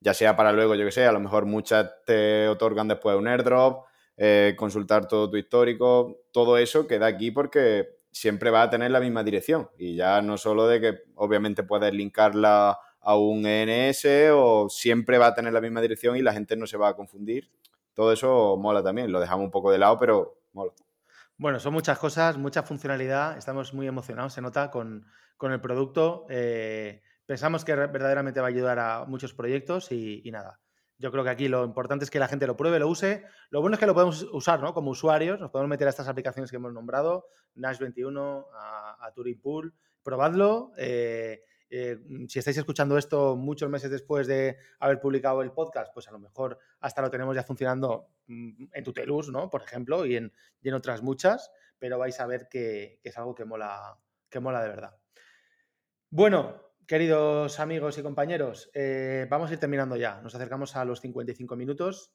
Ya 0.00 0.14
sea 0.14 0.36
para 0.36 0.52
luego, 0.52 0.74
yo 0.74 0.84
que 0.84 0.92
sé, 0.92 1.06
a 1.06 1.12
lo 1.12 1.20
mejor 1.20 1.46
muchas 1.46 1.90
te 2.06 2.48
otorgan 2.48 2.88
después 2.88 3.16
un 3.16 3.28
airdrop, 3.28 3.84
eh, 4.16 4.54
consultar 4.56 5.06
todo 5.06 5.30
tu 5.30 5.36
histórico, 5.36 6.22
todo 6.32 6.58
eso 6.58 6.86
queda 6.86 7.06
aquí 7.06 7.30
porque 7.30 8.00
siempre 8.10 8.50
va 8.50 8.62
a 8.62 8.70
tener 8.70 8.90
la 8.90 9.00
misma 9.00 9.22
dirección. 9.22 9.68
Y 9.78 9.96
ya 9.96 10.20
no 10.22 10.36
solo 10.36 10.66
de 10.66 10.80
que 10.80 10.98
obviamente 11.14 11.62
puedes 11.62 11.92
linkarla 11.92 12.78
a 13.00 13.16
un 13.16 13.46
ENS 13.46 14.04
o 14.32 14.68
siempre 14.68 15.18
va 15.18 15.28
a 15.28 15.34
tener 15.34 15.52
la 15.52 15.60
misma 15.60 15.80
dirección 15.80 16.16
y 16.16 16.22
la 16.22 16.32
gente 16.32 16.56
no 16.56 16.66
se 16.66 16.76
va 16.76 16.88
a 16.88 16.96
confundir. 16.96 17.50
Todo 18.00 18.12
eso 18.12 18.56
mola 18.56 18.82
también, 18.82 19.12
lo 19.12 19.20
dejamos 19.20 19.44
un 19.44 19.50
poco 19.50 19.70
de 19.70 19.76
lado, 19.76 19.98
pero 19.98 20.40
mola. 20.54 20.72
Bueno, 21.36 21.60
son 21.60 21.74
muchas 21.74 21.98
cosas, 21.98 22.38
mucha 22.38 22.62
funcionalidad. 22.62 23.36
Estamos 23.36 23.74
muy 23.74 23.86
emocionados, 23.86 24.32
se 24.32 24.40
nota, 24.40 24.70
con, 24.70 25.04
con 25.36 25.52
el 25.52 25.60
producto. 25.60 26.24
Eh, 26.30 27.02
pensamos 27.26 27.62
que 27.62 27.74
verdaderamente 27.74 28.40
va 28.40 28.46
a 28.46 28.48
ayudar 28.48 28.78
a 28.78 29.04
muchos 29.04 29.34
proyectos 29.34 29.92
y, 29.92 30.22
nada. 30.32 30.60
Yo 30.96 31.12
creo 31.12 31.24
que 31.24 31.28
aquí 31.28 31.48
lo 31.48 31.62
importante 31.62 32.06
es 32.06 32.10
que 32.10 32.18
la 32.18 32.26
gente 32.26 32.46
lo 32.46 32.56
pruebe, 32.56 32.78
lo 32.78 32.88
use. 32.88 33.26
Lo 33.50 33.60
bueno 33.60 33.74
es 33.74 33.80
que 33.80 33.86
lo 33.86 33.92
podemos 33.92 34.26
usar 34.32 34.62
¿no? 34.62 34.72
como 34.72 34.92
usuarios. 34.92 35.38
Nos 35.38 35.50
podemos 35.50 35.68
meter 35.68 35.86
a 35.86 35.90
estas 35.90 36.08
aplicaciones 36.08 36.50
que 36.50 36.56
hemos 36.56 36.72
nombrado, 36.72 37.26
Nash 37.54 37.78
21, 37.80 38.46
a, 38.54 38.96
a 39.06 39.12
Turing 39.12 39.42
Pool. 39.42 39.74
Probadlo. 40.02 40.72
Eh, 40.78 41.42
eh, 41.70 41.98
si 42.28 42.40
estáis 42.40 42.58
escuchando 42.58 42.98
esto 42.98 43.36
muchos 43.36 43.70
meses 43.70 43.90
después 43.90 44.26
de 44.26 44.56
haber 44.80 45.00
publicado 45.00 45.40
el 45.42 45.52
podcast, 45.52 45.92
pues 45.94 46.08
a 46.08 46.10
lo 46.10 46.18
mejor 46.18 46.58
hasta 46.80 47.00
lo 47.00 47.10
tenemos 47.10 47.36
ya 47.36 47.44
funcionando 47.44 48.08
en 48.26 48.84
Tutelus, 48.84 49.30
¿no? 49.30 49.48
Por 49.48 49.62
ejemplo, 49.62 50.04
y 50.04 50.16
en, 50.16 50.32
en 50.62 50.74
otras 50.74 51.02
muchas, 51.02 51.50
pero 51.78 51.98
vais 51.98 52.18
a 52.18 52.26
ver 52.26 52.48
que, 52.48 52.98
que, 53.02 53.08
es 53.08 53.18
algo 53.18 53.34
que 53.34 53.44
mola, 53.44 53.98
que 54.28 54.40
mola 54.40 54.62
de 54.62 54.68
verdad. 54.68 54.98
Bueno, 56.10 56.72
queridos 56.88 57.60
amigos 57.60 57.98
y 57.98 58.02
compañeros, 58.02 58.68
eh, 58.74 59.28
vamos 59.30 59.50
a 59.50 59.52
ir 59.52 59.60
terminando 59.60 59.94
ya. 59.94 60.20
Nos 60.22 60.34
acercamos 60.34 60.74
a 60.74 60.84
los 60.84 61.00
55 61.00 61.54
minutos. 61.54 62.12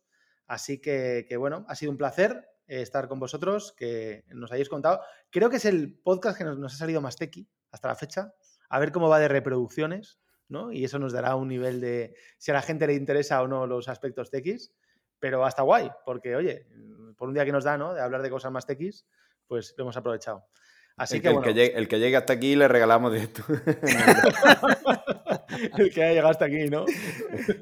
Así 0.48 0.82
que, 0.82 1.26
que 1.28 1.38
bueno, 1.38 1.66
ha 1.70 1.76
sido 1.76 1.94
un 1.94 1.98
placer 1.98 2.50
eh, 2.68 2.82
estar 2.82 3.08
con 3.08 3.20
vosotros, 3.20 3.74
que 3.78 4.26
nos 4.28 4.52
hayáis 4.52 4.68
contado. 4.68 5.00
Creo 5.30 5.50
que 5.50 5.56
es 5.58 5.66
el 5.66 5.98
podcast 5.98 6.38
que 6.38 6.44
nos, 6.44 6.58
nos 6.60 6.74
ha 6.74 6.78
salido 6.78 7.00
más 7.00 7.16
tequi 7.16 7.48
hasta 7.72 7.88
la 7.88 7.96
fecha 7.96 8.34
a 8.76 8.80
ver 8.80 8.92
cómo 8.92 9.08
va 9.08 9.20
de 9.20 9.30
reproducciones, 9.30 10.20
¿no? 10.50 10.74
Y 10.74 10.84
eso 10.84 11.00
nos 11.00 11.14
dará 11.14 11.36
un 11.36 11.48
nivel 11.48 11.80
de 11.80 12.14
si 12.38 12.52
a 12.52 12.56
la 12.56 12.62
gente 12.62 12.88
le 12.88 12.94
interesa 12.94 13.42
o 13.42 13.48
no 13.48 13.66
los 13.66 13.88
aspectos 13.88 14.30
TX, 14.30 14.74
pero 15.18 15.46
hasta 15.46 15.64
guay, 15.64 15.90
porque 16.04 16.36
oye, 16.36 16.68
por 17.18 17.30
un 17.30 17.36
día 17.36 17.46
que 17.46 17.54
nos 17.54 17.64
da, 17.64 17.78
¿no? 17.78 17.94
De 17.94 18.02
hablar 18.02 18.22
de 18.22 18.30
cosas 18.30 18.52
más 18.52 18.66
TX, 18.66 19.06
pues 19.48 19.74
lo 19.78 19.86
hemos 19.86 19.96
aprovechado. 19.96 20.46
Así 20.98 21.16
el 21.16 21.22
que, 21.22 21.30
bueno. 21.30 21.48
el, 21.48 21.54
que 21.54 21.60
llegue, 21.60 21.78
el 21.78 21.88
que 21.88 22.00
llegue 22.00 22.18
hasta 22.18 22.34
aquí 22.34 22.58
le 22.58 22.68
regalamos 22.68 23.14
directo. 23.14 23.44
el 25.78 25.94
que 25.94 26.04
haya 26.04 26.16
llegado 26.16 26.32
hasta 26.32 26.46
aquí, 26.46 26.70
¿no? 26.70 26.84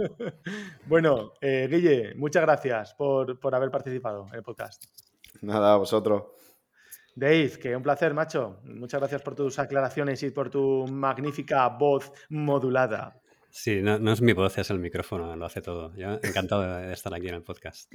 bueno, 0.88 1.34
eh, 1.42 1.68
Guille, 1.70 2.16
muchas 2.16 2.42
gracias 2.42 2.96
por, 2.96 3.40
por 3.40 3.54
haber 3.54 3.70
participado 3.70 4.26
en 4.30 4.36
el 4.36 4.42
podcast. 4.42 4.84
Nada, 5.42 5.74
a 5.74 5.78
vosotros. 5.78 6.24
Dave, 7.16 7.52
que 7.62 7.76
un 7.76 7.84
placer, 7.84 8.14
macho. 8.14 8.60
Muchas 8.64 9.00
gracias 9.00 9.22
por 9.22 9.36
tus 9.36 9.60
aclaraciones 9.60 10.22
y 10.24 10.32
por 10.32 10.50
tu 10.50 10.88
magnífica 10.88 11.68
voz 11.70 12.12
modulada. 12.30 13.20
Sí, 13.56 13.84
no, 13.84 14.00
no, 14.00 14.12
es 14.12 14.20
mi 14.20 14.34
voz, 14.34 14.58
es 14.58 14.72
el 14.72 14.80
micrófono, 14.80 15.36
lo 15.36 15.46
hace 15.46 15.62
todo. 15.62 15.96
Yo 15.96 16.20
encantado 16.24 16.64
de 16.64 16.92
estar 16.92 17.14
aquí 17.14 17.28
en 17.28 17.36
el 17.36 17.44
podcast. 17.44 17.94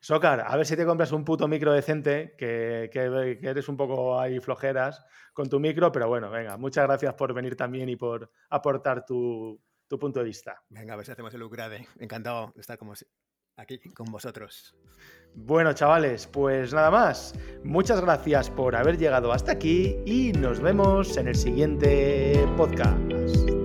Socar, 0.00 0.44
a 0.46 0.54
ver 0.54 0.66
si 0.66 0.76
te 0.76 0.84
compras 0.84 1.12
un 1.12 1.24
puto 1.24 1.48
micro 1.48 1.72
decente, 1.72 2.34
que, 2.36 2.90
que, 2.92 3.38
que, 3.40 3.48
eres 3.48 3.70
un 3.70 3.78
poco 3.78 4.20
ahí 4.20 4.38
flojeras 4.38 5.02
con 5.32 5.48
tu 5.48 5.58
micro, 5.58 5.90
pero 5.90 6.08
bueno, 6.08 6.30
venga, 6.30 6.58
muchas 6.58 6.86
gracias 6.86 7.14
por 7.14 7.32
venir 7.32 7.56
también 7.56 7.88
y 7.88 7.96
por 7.96 8.30
aportar 8.50 9.06
tu, 9.06 9.58
tu 9.88 9.98
punto 9.98 10.20
de 10.20 10.26
vista. 10.26 10.62
Venga, 10.68 10.92
a 10.92 10.96
ver 10.96 11.06
si 11.06 11.12
hacemos 11.12 11.32
el 11.32 11.42
upgrade. 11.42 11.86
Encantado 11.98 12.52
de 12.54 12.60
estar 12.60 12.76
como 12.76 12.94
aquí 13.56 13.78
con 13.94 14.10
vosotros. 14.10 14.74
Bueno, 15.34 15.72
chavales, 15.72 16.26
pues 16.26 16.74
nada 16.74 16.90
más. 16.90 17.34
Muchas 17.64 18.00
gracias 18.00 18.50
por 18.50 18.76
haber 18.76 18.98
llegado 18.98 19.32
hasta 19.32 19.52
aquí 19.52 19.96
y 20.04 20.32
nos 20.32 20.60
vemos 20.60 21.16
en 21.16 21.28
el 21.28 21.34
siguiente 21.34 22.46
podcast. 22.56 23.61